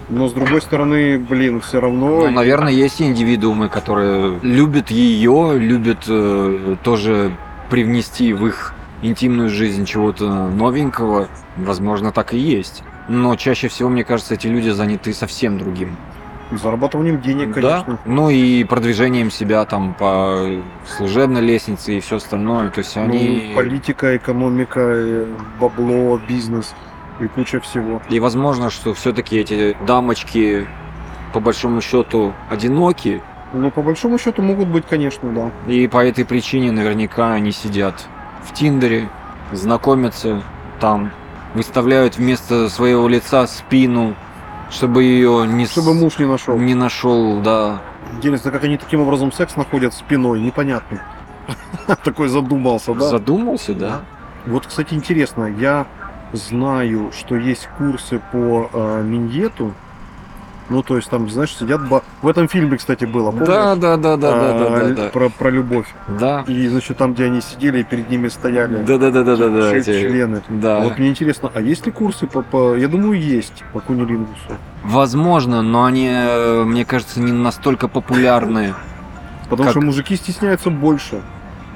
Но 0.10 0.28
с 0.28 0.34
другой 0.34 0.62
стороны, 0.62 1.20
блин, 1.20 1.62
все 1.62 1.80
равно. 1.80 2.22
Ну, 2.22 2.32
наверное, 2.32 2.72
есть 2.72 3.02
индивидуумы, 3.02 3.70
которые 3.70 4.40
любят 4.42 4.90
ее, 4.90 5.60
любят 5.60 6.06
э, 6.08 6.78
тоже 6.82 7.36
привнести 7.70 8.34
в 8.34 8.48
их 8.48 8.74
интимную 9.02 9.50
жизнь 9.50 9.86
чего-то 9.86 10.48
новенького. 10.48 11.28
Возможно, 11.58 12.12
так 12.12 12.34
и 12.34 12.38
есть. 12.38 12.84
Но 13.08 13.36
чаще 13.36 13.68
всего, 13.68 13.90
мне 13.90 14.04
кажется, 14.04 14.34
эти 14.34 14.48
люди 14.48 14.70
заняты 14.70 15.14
совсем 15.14 15.58
другим. 15.58 15.96
Зарабатыванием 16.52 17.20
денег, 17.22 17.54
конечно. 17.54 17.84
Да. 17.88 17.98
Ну 18.06 18.30
и 18.30 18.64
продвижением 18.64 19.32
себя 19.32 19.66
там 19.66 19.94
по 19.94 20.62
служебной 20.98 21.42
лестнице 21.42 21.98
и 21.98 22.00
все 22.00 22.18
остальное. 22.18 22.70
То 22.70 22.80
есть 22.80 22.96
Ну, 22.96 23.04
они... 23.04 23.52
политика, 23.56 24.16
экономика, 24.16 24.80
э, 24.80 25.26
бабло, 25.60 26.20
бизнес 26.28 26.74
и 27.20 27.28
куча 27.28 27.60
всего. 27.60 28.02
И 28.10 28.20
возможно, 28.22 28.70
что 28.70 28.94
все-таки 28.94 29.38
эти 29.38 29.76
дамочки 29.86 30.68
по 31.34 31.40
большому 31.42 31.82
счету 31.82 32.34
одиноки, 32.50 33.22
Ну, 33.54 33.70
по 33.72 33.82
большому 33.82 34.18
счету, 34.18 34.42
могут 34.42 34.68
быть, 34.70 34.86
конечно, 34.90 35.30
да. 35.32 35.52
и 35.72 35.88
по 35.88 36.04
этой 36.06 36.26
причине 36.26 36.72
наверняка 36.72 37.34
они 37.34 37.52
сидят 37.52 38.06
в 38.44 38.54
Тиндере, 38.54 39.10
знакомятся 39.52 40.42
там, 40.80 41.12
выставляют 41.58 42.18
вместо 42.18 42.70
своего 42.70 43.08
лица 43.08 43.46
спину, 43.48 44.16
чтобы 44.70 45.04
ее 45.04 45.46
не, 45.46 45.66
Чтобы 45.66 45.94
муж 45.94 46.18
не 46.20 46.26
нашел. 46.26 46.58
не 46.58 46.74
нашел, 46.76 47.40
да. 47.42 47.82
Интересно, 48.16 48.52
как 48.52 48.64
они 48.64 48.78
таким 48.78 49.02
образом 49.02 49.32
секс 49.32 49.56
находят 49.56 49.94
спиной, 49.94 50.40
непонятно. 50.40 51.02
Такой 52.04 52.30
задумался, 52.30 52.94
да? 52.94 53.10
Задумался, 53.10 53.74
да? 53.74 54.02
Вот, 54.46 54.66
кстати, 54.66 54.94
интересно, 54.94 55.46
я 55.46 55.88
знаю, 56.32 57.12
что 57.18 57.36
есть 57.36 57.68
курсы 57.78 58.22
по 58.32 58.70
э, 58.72 59.04
миньету. 59.04 59.74
Ну, 60.70 60.84
то 60.84 60.98
есть 60.98 61.10
там, 61.10 61.30
знаешь, 61.30 61.56
сидят... 61.56 61.88
ба- 61.88 62.04
В 62.22 62.28
этом 62.28 62.48
фильме, 62.50 62.78
кстати, 62.78 63.06
было, 63.06 63.32
помнишь? 63.32 63.48
Да, 63.48 63.76
да, 63.76 63.96
да, 63.96 64.18
да, 64.18 64.32
да, 64.32 64.50
А, 64.50 64.60
да, 64.60 64.80
да, 64.90 64.94
да. 65.04 65.10
Про, 65.10 65.30
про 65.30 65.50
любовь. 65.50 65.88
Да. 66.20 66.44
И, 66.48 66.68
значит, 66.68 66.98
там, 66.98 67.14
где 67.14 67.26
они 67.26 67.40
сидели, 67.42 67.80
и 67.80 67.84
перед 67.84 68.10
ними 68.10 68.28
стояли 68.28 68.84
Да, 68.84 68.98
да, 68.98 69.10
да, 69.12 69.24
да, 69.24 69.36
да, 69.38 69.50
да. 69.50 69.76
эти- 69.76 70.02
члены. 70.02 70.42
Да. 70.50 70.82
Вот 70.82 70.98
мне 71.00 71.10
интересно, 71.10 71.50
а 71.54 71.62
есть 71.62 71.86
ли 71.86 71.92
курсы 71.92 72.28
по... 72.28 72.42
по- 72.42 72.76
Я 72.76 72.90
думаю, 72.90 73.20
есть 73.20 73.64
по 73.72 73.80
кунилингусу. 73.80 74.58
Возможно, 74.84 75.62
но 75.62 75.86
они, 75.86 76.10
э, 76.12 76.64
мне 76.66 76.84
кажется, 76.84 77.22
не 77.22 77.32
настолько 77.32 77.88
популярны. 77.88 78.74
Потому 79.50 79.64
Как? 79.64 79.72
что 79.72 79.82
мужики 79.82 80.18
стесняются 80.18 80.70
больше. 80.70 81.22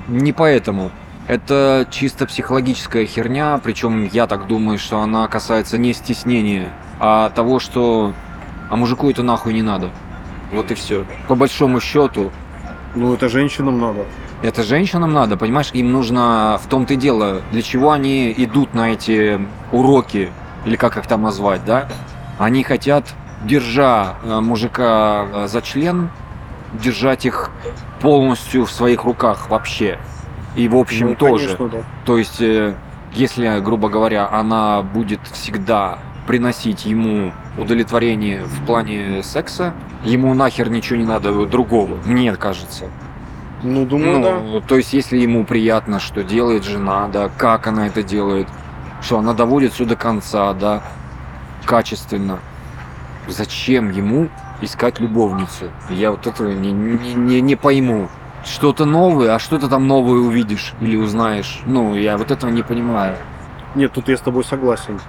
Не 0.10 0.34
поэтому. 0.34 0.92
Это 1.28 1.88
чисто 1.90 2.26
психологическая 2.26 3.06
херня, 3.06 3.58
причем 3.64 4.04
я 4.12 4.28
так 4.28 4.48
думаю, 4.48 4.78
что 4.80 5.00
она 5.00 5.28
касается 5.30 5.78
не 5.78 5.94
стеснения, 5.94 6.70
а 7.00 7.30
того, 7.30 7.60
что 7.60 8.12
а 8.72 8.76
мужику 8.78 9.10
это 9.12 9.22
нахуй 9.22 9.54
не 9.54 9.62
надо. 9.62 9.90
Вот 10.52 10.72
и 10.72 10.74
все. 10.74 11.06
По 11.28 11.36
большому 11.36 11.80
счету, 11.80 12.32
Ну, 12.96 13.14
это 13.14 13.30
женщинам 13.30 13.80
надо. 13.80 14.06
это 14.42 14.64
женщинам 14.64 15.14
надо, 15.14 15.38
понимаешь, 15.38 15.70
им 15.74 15.92
нужно 15.92 16.60
в 16.64 16.68
том-то 16.68 16.94
и 16.94 16.98
дело, 16.98 17.42
для 17.52 17.62
чего 17.62 17.92
они 17.92 18.34
идут 18.36 18.74
на 18.74 18.92
эти 18.94 19.40
уроки, 19.72 20.32
или 20.66 20.76
как 20.78 20.98
их 20.98 21.06
там 21.08 21.22
назвать, 21.22 21.64
да? 21.66 21.88
Они 22.40 22.64
хотят, 22.64 23.06
держа 23.44 24.16
э, 24.24 24.40
мужика 24.40 25.26
э, 25.34 25.48
за 25.48 25.62
член, 25.62 26.10
держать 26.74 27.26
их 27.26 27.52
полностью 28.00 28.66
в 28.66 28.72
своих 28.72 29.04
руках 29.04 29.50
вообще. 29.50 30.00
И 30.56 30.68
в 30.68 30.76
общем 30.76 31.10
Ну, 31.10 31.16
тоже. 31.16 31.46
конечно, 31.58 31.68
да. 31.70 31.78
То 32.06 32.18
есть, 32.18 32.42
э, 32.42 32.76
если, 33.14 33.60
грубо 33.60 33.90
говоря, 33.90 34.30
она 34.32 34.82
будет 34.82 35.20
всегда 35.32 36.00
приносить 36.28 36.86
ему 36.86 37.32
удовлетворение 37.58 38.44
в 38.44 38.66
плане 38.66 39.24
секса, 39.24 39.74
ему 40.04 40.34
нахер 40.34 40.70
ничего 40.70 41.00
не 41.00 41.06
надо 41.06 41.46
другого, 41.46 41.98
мне 42.06 42.36
кажется. 42.36 42.86
Ну, 43.64 43.86
думаю, 43.86 44.24
да. 44.24 44.40
Ну, 44.40 44.62
то 44.62 44.78
есть, 44.78 44.94
если 44.94 45.18
ему 45.18 45.46
приятно, 45.46 46.00
что 46.00 46.24
делает 46.24 46.64
жена, 46.64 47.08
да, 47.08 47.30
как 47.30 47.68
она 47.68 47.88
это 47.88 48.02
делает, 48.02 48.48
что 49.02 49.20
она 49.20 49.34
доводит 49.34 49.74
все 49.74 49.86
до 49.86 49.96
конца, 49.96 50.54
да, 50.54 50.82
качественно, 51.66 52.40
зачем 53.28 53.92
ему 53.92 54.30
искать 54.62 55.00
любовницу? 55.00 55.66
Я 55.90 56.12
вот 56.12 56.26
этого 56.26 56.52
не, 56.52 56.72
не, 56.72 57.14
не, 57.14 57.42
не 57.42 57.56
пойму. 57.56 58.10
Что-то 58.44 58.86
новое, 58.86 59.36
а 59.36 59.40
что 59.40 59.60
ты 59.60 59.68
там 59.68 59.88
новое 59.88 60.20
увидишь 60.20 60.74
или 60.82 60.96
узнаешь? 60.96 61.62
Ну, 61.66 61.94
я 61.94 62.18
вот 62.18 62.32
этого 62.32 62.50
не 62.50 62.64
понимаю. 62.64 63.16
Нет, 63.76 63.94
тут 63.94 64.10
я 64.10 64.18
с 64.18 64.22
тобой 64.22 64.44
согласен. 64.44 65.00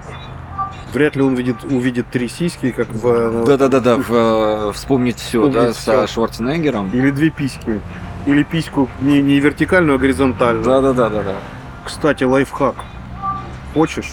Вряд 0.93 1.17
ли 1.17 1.23
он 1.23 1.35
видит, 1.35 1.65
увидит 1.65 2.07
три 2.11 2.29
сиськи, 2.29 2.71
как 2.71 2.89
в... 2.89 3.07
э, 3.07 3.45
Да-да-да-да, 3.47 3.97
в, 3.97 4.11
э, 4.11 4.73
вспомнить 4.73 5.17
все, 5.17 5.49
да, 5.49 5.73
Вспомнить 5.73 5.77
со. 5.77 6.07
Шварценеггером. 6.07 6.91
Или 6.91 7.11
две 7.11 7.31
письки. 7.31 7.81
Или 8.27 8.43
письку 8.43 8.89
не, 9.01 9.23
не 9.23 9.41
вертикальную, 9.41 9.97
а 9.97 9.99
горизонтальную. 9.99 10.65
Да-да-да-да-да. 10.65 11.37
Кстати, 11.85 12.25
лайфхак. 12.25 12.77
Хочешь? 13.75 14.13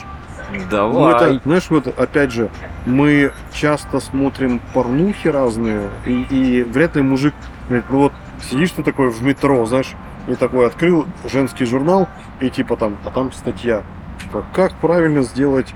Ну, 0.51 0.59
Давай. 0.71 1.13
это, 1.13 1.41
знаешь, 1.45 1.69
вот 1.69 1.87
опять 1.87 2.31
же, 2.31 2.49
мы 2.85 3.33
часто 3.53 3.99
смотрим 3.99 4.59
порнухи 4.73 5.27
разные, 5.27 5.89
и, 6.05 6.23
и 6.29 6.63
вряд 6.63 6.95
ли 6.95 7.01
мужик, 7.01 7.35
говорит, 7.67 7.85
ну 7.89 7.99
вот 7.99 8.13
сидишь 8.49 8.71
ты 8.71 8.83
такой 8.83 9.09
в 9.09 9.21
метро, 9.21 9.63
знаешь, 9.65 9.91
и 10.27 10.35
такой 10.35 10.65
открыл 10.67 11.05
женский 11.25 11.65
журнал, 11.65 12.07
и 12.39 12.49
типа 12.49 12.77
там, 12.77 12.97
а 13.05 13.11
там 13.11 13.31
статья, 13.31 13.83
типа, 14.21 14.43
как 14.53 14.73
правильно 14.75 15.21
сделать 15.21 15.73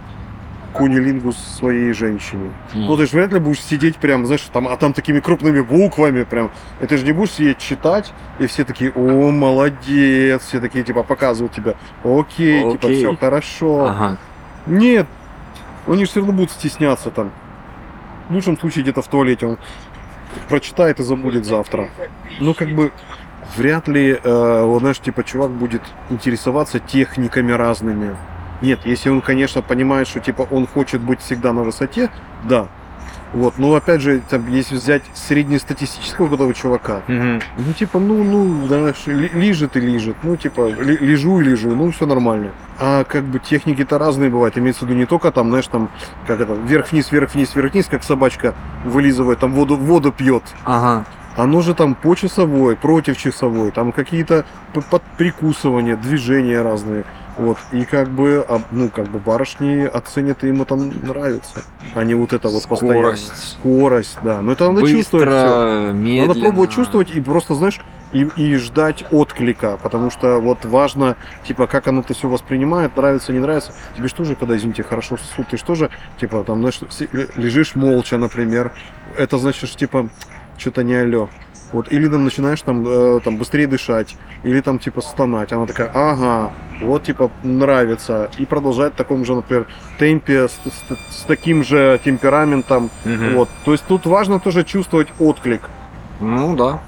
кунилингус 0.73 1.37
своей 1.37 1.93
женщине. 1.93 2.51
М. 2.73 2.87
Ну, 2.87 2.97
ты 2.97 3.05
же 3.05 3.15
вряд 3.15 3.31
ли 3.31 3.39
будешь 3.39 3.61
сидеть 3.61 3.97
прям, 3.97 4.25
знаешь, 4.25 4.41
там, 4.51 4.67
а 4.67 4.75
там 4.75 4.93
такими 4.93 5.19
крупными 5.19 5.61
буквами 5.61 6.23
прям. 6.23 6.51
И 6.81 6.85
ты 6.87 6.97
же 6.97 7.05
не 7.05 7.11
будешь 7.11 7.31
сидеть 7.31 7.59
читать, 7.59 8.13
и 8.39 8.47
все 8.47 8.65
такие, 8.65 8.91
о, 8.91 9.31
молодец, 9.31 10.41
все 10.43 10.59
такие, 10.59 10.83
типа, 10.83 11.03
показывают 11.03 11.53
тебя, 11.53 11.75
окей, 12.03 12.71
типа, 12.71 12.87
Окей. 12.87 12.97
все 12.97 13.15
хорошо. 13.15 13.85
Ага. 13.85 14.17
Нет, 14.65 15.07
они 15.87 16.05
же 16.05 16.11
все 16.11 16.19
равно 16.19 16.33
будут 16.33 16.51
стесняться 16.51 17.11
там. 17.11 17.31
В 18.29 18.33
лучшем 18.33 18.57
случае 18.57 18.83
где-то 18.83 19.01
в 19.01 19.07
туалете 19.07 19.45
он 19.45 19.57
прочитает 20.49 20.99
и 20.99 21.03
забудет 21.03 21.45
завтра. 21.45 21.89
Ну, 22.39 22.53
как 22.53 22.69
бы, 22.69 22.91
вряд 23.55 23.87
ли, 23.87 24.17
э, 24.21 24.63
вот, 24.63 24.79
знаешь, 24.79 24.99
типа, 24.99 25.23
чувак 25.23 25.51
будет 25.51 25.81
интересоваться 26.09 26.79
техниками 26.79 27.51
разными. 27.51 28.15
Нет, 28.63 28.79
если 28.85 29.09
он, 29.09 29.19
конечно, 29.21 29.61
понимает, 29.61 30.07
что, 30.07 30.21
типа, 30.21 30.47
он 30.49 30.65
хочет 30.67 31.01
быть 31.01 31.19
всегда 31.19 31.51
на 31.51 31.63
высоте, 31.63 32.09
да. 32.45 32.67
Вот, 33.33 33.57
но 33.57 33.73
опять 33.75 33.99
же, 33.99 34.21
там, 34.29 34.47
если 34.47 34.75
взять 34.75 35.01
среднестатистического 35.15 36.33
этого 36.33 36.53
чувака, 36.53 37.01
Мгм. 37.07 37.41
ну, 37.57 37.73
типа, 37.73 37.99
ну, 37.99 38.23
ну, 38.23 38.67
знаешь, 38.67 39.03
лижет 39.05 39.75
и 39.75 39.81
лижет. 39.81 40.15
Ну, 40.23 40.37
типа, 40.37 40.69
лежу 40.69 41.41
и 41.41 41.43
лежу, 41.43 41.75
ну, 41.75 41.91
все 41.91 42.05
нормально. 42.05 42.51
А 42.79 43.03
как 43.03 43.23
бы 43.25 43.39
техники-то 43.39 43.97
разные 43.97 44.29
бывают. 44.29 44.57
Имеется 44.57 44.85
в 44.85 44.87
виду 44.87 44.97
не 44.97 45.05
только 45.07 45.31
там, 45.31 45.49
знаешь, 45.49 45.67
там, 45.67 45.89
как 46.25 46.39
это, 46.39 46.53
вверх-вниз, 46.53 47.11
вверх-вниз, 47.11 47.55
вверх-вниз, 47.55 47.87
как 47.87 48.03
собачка 48.03 48.53
вылизывает, 48.85 49.39
там 49.39 49.51
воду, 49.53 49.75
воду 49.75 50.11
пьет. 50.13 50.43
Ага. 50.63 51.03
Оно 51.35 51.61
же 51.61 51.73
там 51.73 51.95
по 51.95 52.15
часовой, 52.15 52.75
против 52.75 53.17
часовой, 53.17 53.71
там 53.71 53.91
какие-то 53.91 54.45
прикусывания, 55.17 55.95
движения 55.97 56.61
разные. 56.61 57.03
Вот, 57.37 57.57
и 57.71 57.83
как 57.85 58.09
бы, 58.09 58.45
а, 58.47 58.61
ну, 58.71 58.89
как 58.89 59.07
бы 59.07 59.17
барышни 59.17 59.85
оценят, 59.85 60.43
и 60.43 60.47
ему 60.47 60.65
там 60.65 60.91
нравится. 61.01 61.63
А 61.95 62.03
не 62.03 62.13
вот 62.13 62.31
это 62.31 62.49
вот 62.49 62.67
постоянно. 62.67 62.99
Скорость. 62.99 63.57
Скорость, 63.59 64.17
да. 64.23 64.41
Но 64.41 64.51
это 64.51 64.71
надо 64.71 64.87
чувствовать 64.87 65.27
всё. 65.27 65.41
Быстро, 65.41 65.91
медленно. 65.93 66.27
Надо 66.27 66.39
пробовать 66.39 66.71
чувствовать 66.71 67.15
и 67.15 67.21
просто, 67.21 67.55
знаешь, 67.55 67.81
и, 68.11 68.29
и 68.37 68.55
ждать 68.57 69.05
отклика, 69.09 69.79
потому 69.81 70.11
что 70.11 70.39
вот 70.39 70.63
важно, 70.65 71.17
типа, 71.47 71.65
как 71.65 71.87
оно 71.87 72.01
это 72.01 72.13
все 72.13 72.29
воспринимает, 72.29 72.95
нравится, 72.95 73.33
не 73.33 73.39
нравится. 73.39 73.73
Тебе 73.97 74.07
что 74.07 74.23
же, 74.23 74.35
когда, 74.35 74.55
извините, 74.55 74.83
хорошо 74.83 75.17
сосут, 75.17 75.47
ты 75.47 75.57
что 75.57 75.73
же, 75.73 75.89
типа, 76.19 76.43
там, 76.43 76.59
знаешь, 76.59 76.79
лежишь 77.35 77.73
молча, 77.73 78.17
например, 78.17 78.71
это 79.17 79.39
значит, 79.39 79.67
что, 79.67 79.77
типа, 79.79 80.09
что-то 80.57 80.83
не 80.83 80.93
алё. 80.93 81.29
Вот, 81.73 81.91
или 81.91 82.07
там 82.07 82.23
начинаешь 82.23 82.61
там, 82.61 82.85
э, 82.87 83.19
там 83.23 83.37
быстрее 83.37 83.67
дышать, 83.67 84.15
или 84.43 84.61
там 84.61 84.79
типа 84.79 85.01
стонать. 85.01 85.51
Она 85.51 85.65
такая, 85.65 85.91
ага, 85.93 86.51
вот 86.81 87.03
типа 87.03 87.31
нравится. 87.43 88.29
И 88.37 88.45
продолжает 88.45 88.93
в 88.93 88.95
таком 88.95 89.25
же, 89.25 89.33
например, 89.35 89.65
темпе, 89.99 90.47
с, 90.47 90.51
с- 90.51 91.17
с 91.19 91.23
таким 91.27 91.63
же 91.63 91.99
темпераментом. 92.05 92.89
Мгм. 93.05 93.33
Вот. 93.35 93.49
То 93.65 93.71
есть 93.71 93.83
тут 93.87 94.05
важно 94.05 94.39
тоже 94.39 94.63
чувствовать 94.63 95.07
отклик. 95.19 95.61
Ну 96.21 96.55
да. 96.55 96.79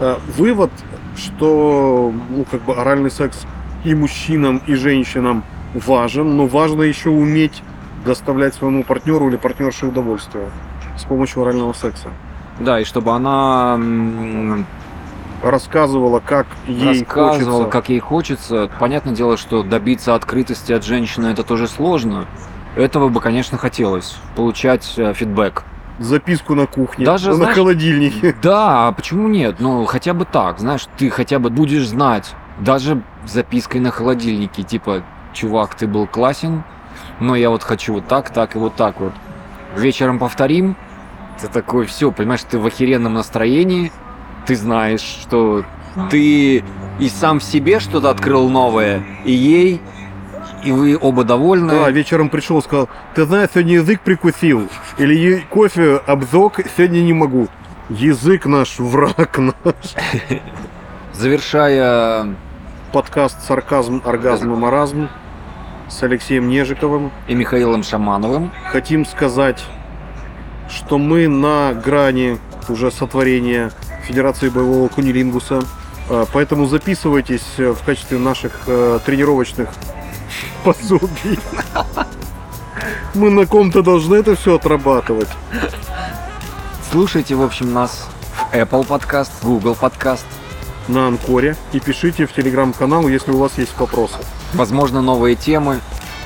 Э, 0.00 0.16
Вывод, 0.38 0.70
что 1.16 2.12
ну, 2.30 2.44
как 2.50 2.62
бы 2.62 2.74
оральный 2.74 3.10
секс 3.10 3.46
и 3.84 3.94
мужчинам, 3.94 4.62
и 4.66 4.74
женщинам 4.74 5.44
важен, 5.74 6.36
но 6.36 6.46
важно 6.46 6.82
еще 6.82 7.10
уметь 7.10 7.62
доставлять 8.06 8.54
своему 8.54 8.82
партнеру 8.82 9.28
или 9.28 9.36
партнерше 9.36 9.86
удовольствие 9.86 10.48
с 10.98 11.04
помощью 11.04 11.42
орального 11.42 11.72
секса. 11.74 12.08
Да, 12.62 12.80
и 12.80 12.84
чтобы 12.84 13.12
она 13.12 13.78
Рассказывала, 15.42 16.20
как 16.20 16.46
ей 16.68 17.00
рассказывала, 17.00 17.58
хочется. 17.64 17.70
как 17.70 17.88
ей 17.88 17.98
хочется. 17.98 18.70
Понятное 18.78 19.12
дело, 19.12 19.36
что 19.36 19.64
добиться 19.64 20.14
открытости 20.14 20.72
от 20.72 20.84
женщины 20.84 21.26
это 21.26 21.42
тоже 21.42 21.66
сложно. 21.66 22.26
Этого 22.76 23.08
бы, 23.08 23.20
конечно, 23.20 23.58
хотелось. 23.58 24.16
Получать 24.36 24.94
э, 24.96 25.12
фидбэк. 25.12 25.64
Записку 25.98 26.54
на 26.54 26.66
кухне, 26.66 27.04
Даже, 27.04 27.30
на 27.30 27.34
знаешь, 27.34 27.56
холодильнике. 27.56 28.34
Да, 28.42 28.88
а 28.88 28.92
почему 28.92 29.26
нет? 29.26 29.56
Ну, 29.58 29.84
хотя 29.84 30.14
бы 30.14 30.24
так, 30.24 30.60
знаешь, 30.60 30.86
ты 30.96 31.10
хотя 31.10 31.40
бы 31.40 31.50
будешь 31.50 31.86
знать, 31.88 32.34
даже 32.60 33.02
запиской 33.26 33.80
на 33.80 33.90
холодильнике, 33.90 34.62
типа, 34.62 35.02
чувак, 35.32 35.74
ты 35.74 35.86
был 35.88 36.06
классен, 36.06 36.62
но 37.20 37.34
я 37.34 37.50
вот 37.50 37.62
хочу 37.62 37.94
вот 37.94 38.06
так, 38.06 38.30
так 38.30 38.54
и 38.54 38.58
вот 38.58 38.76
так 38.76 39.00
вот. 39.00 39.12
Вечером 39.76 40.18
повторим, 40.18 40.76
ты 41.42 41.48
такой, 41.48 41.86
все, 41.86 42.12
понимаешь, 42.12 42.42
ты 42.48 42.58
в 42.58 42.66
охеренном 42.66 43.14
настроении, 43.14 43.90
ты 44.46 44.54
знаешь, 44.54 45.00
что 45.00 45.64
ты 46.08 46.64
и 46.98 47.08
сам 47.08 47.40
в 47.40 47.44
себе 47.44 47.80
что-то 47.80 48.10
открыл 48.10 48.48
новое, 48.48 49.02
и 49.24 49.32
ей, 49.32 49.80
и 50.64 50.70
вы 50.70 50.96
оба 51.00 51.24
довольны. 51.24 51.70
Да, 51.70 51.90
вечером 51.90 52.28
пришел, 52.28 52.62
сказал, 52.62 52.88
ты 53.16 53.24
знаешь, 53.24 53.50
сегодня 53.52 53.74
язык 53.74 54.00
прикусил. 54.02 54.68
Или 54.98 55.44
кофе 55.50 56.00
обзок, 56.06 56.60
сегодня 56.76 57.00
не 57.00 57.12
могу. 57.12 57.48
Язык 57.88 58.46
наш, 58.46 58.78
враг 58.78 59.38
наш. 59.38 59.74
Завершая 61.12 62.36
Подкаст 62.92 63.44
«Сарказм, 63.46 64.00
оргазм 64.04 64.52
и 64.52 64.56
маразм» 64.56 65.08
с 65.88 66.02
Алексеем 66.02 66.48
Нежиковым. 66.48 67.10
и 67.26 67.34
Михаилом 67.34 67.82
Шамановым, 67.82 68.50
Хотим 68.70 69.04
сказать, 69.04 69.62
что 70.72 70.98
мы 70.98 71.28
на 71.28 71.74
грани 71.74 72.38
уже 72.68 72.90
сотворения 72.90 73.70
Федерации 74.06 74.48
боевого 74.48 74.88
кунилингуса. 74.88 75.62
А, 76.08 76.26
Поэтому 76.32 76.66
записывайтесь 76.66 77.44
э, 77.58 77.70
в 77.70 77.82
качестве 77.84 78.18
наших 78.18 78.62
э, 78.66 78.98
тренировочных 79.04 79.68
пособий. 80.64 81.38
Мы 83.14 83.30
на 83.30 83.46
ком-то 83.46 83.82
должны 83.82 84.16
это 84.16 84.34
все 84.34 84.56
отрабатывать. 84.56 85.28
слушайте, 86.90 87.34
в 87.34 87.42
общем, 87.42 87.72
нас 87.72 88.08
в 88.34 88.54
Apple 88.54 88.86
подкаст, 88.86 89.32
Google 89.42 89.74
подкаст, 89.74 90.26
на 90.88 91.06
Анкоре 91.06 91.56
и 91.72 91.80
пишите 91.80 92.26
в 92.26 92.32
телеграм-канал, 92.32 93.06
если 93.08 93.30
у 93.30 93.38
вас 93.38 93.56
есть 93.58 93.78
вопросы. 93.78 94.16
возможно, 94.54 95.00
новые 95.02 95.36
темы. 95.36 95.80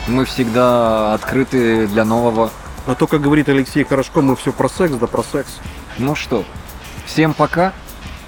Мы 0.09 0.25
всегда 0.25 1.15
открыты 1.15 1.87
для 1.89 2.05
нового. 2.05 2.51
А 2.87 2.95
то, 2.95 3.07
как 3.09 3.21
говорит 3.21 3.49
Алексей 3.49 3.85
Хорошко, 3.85 4.23
мы 4.23 4.37
все 4.37 4.53
про 4.53 4.69
секс, 4.69 4.95
да 4.95 5.07
про 5.09 5.25
секс. 5.25 5.59
Ну 5.99 6.15
что, 6.15 6.45
всем 7.05 7.35
пока. 7.35 7.73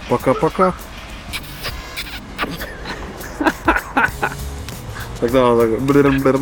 Пока-пока. 0.08 0.74
Тогда 5.20 5.54
надо... 5.54 6.38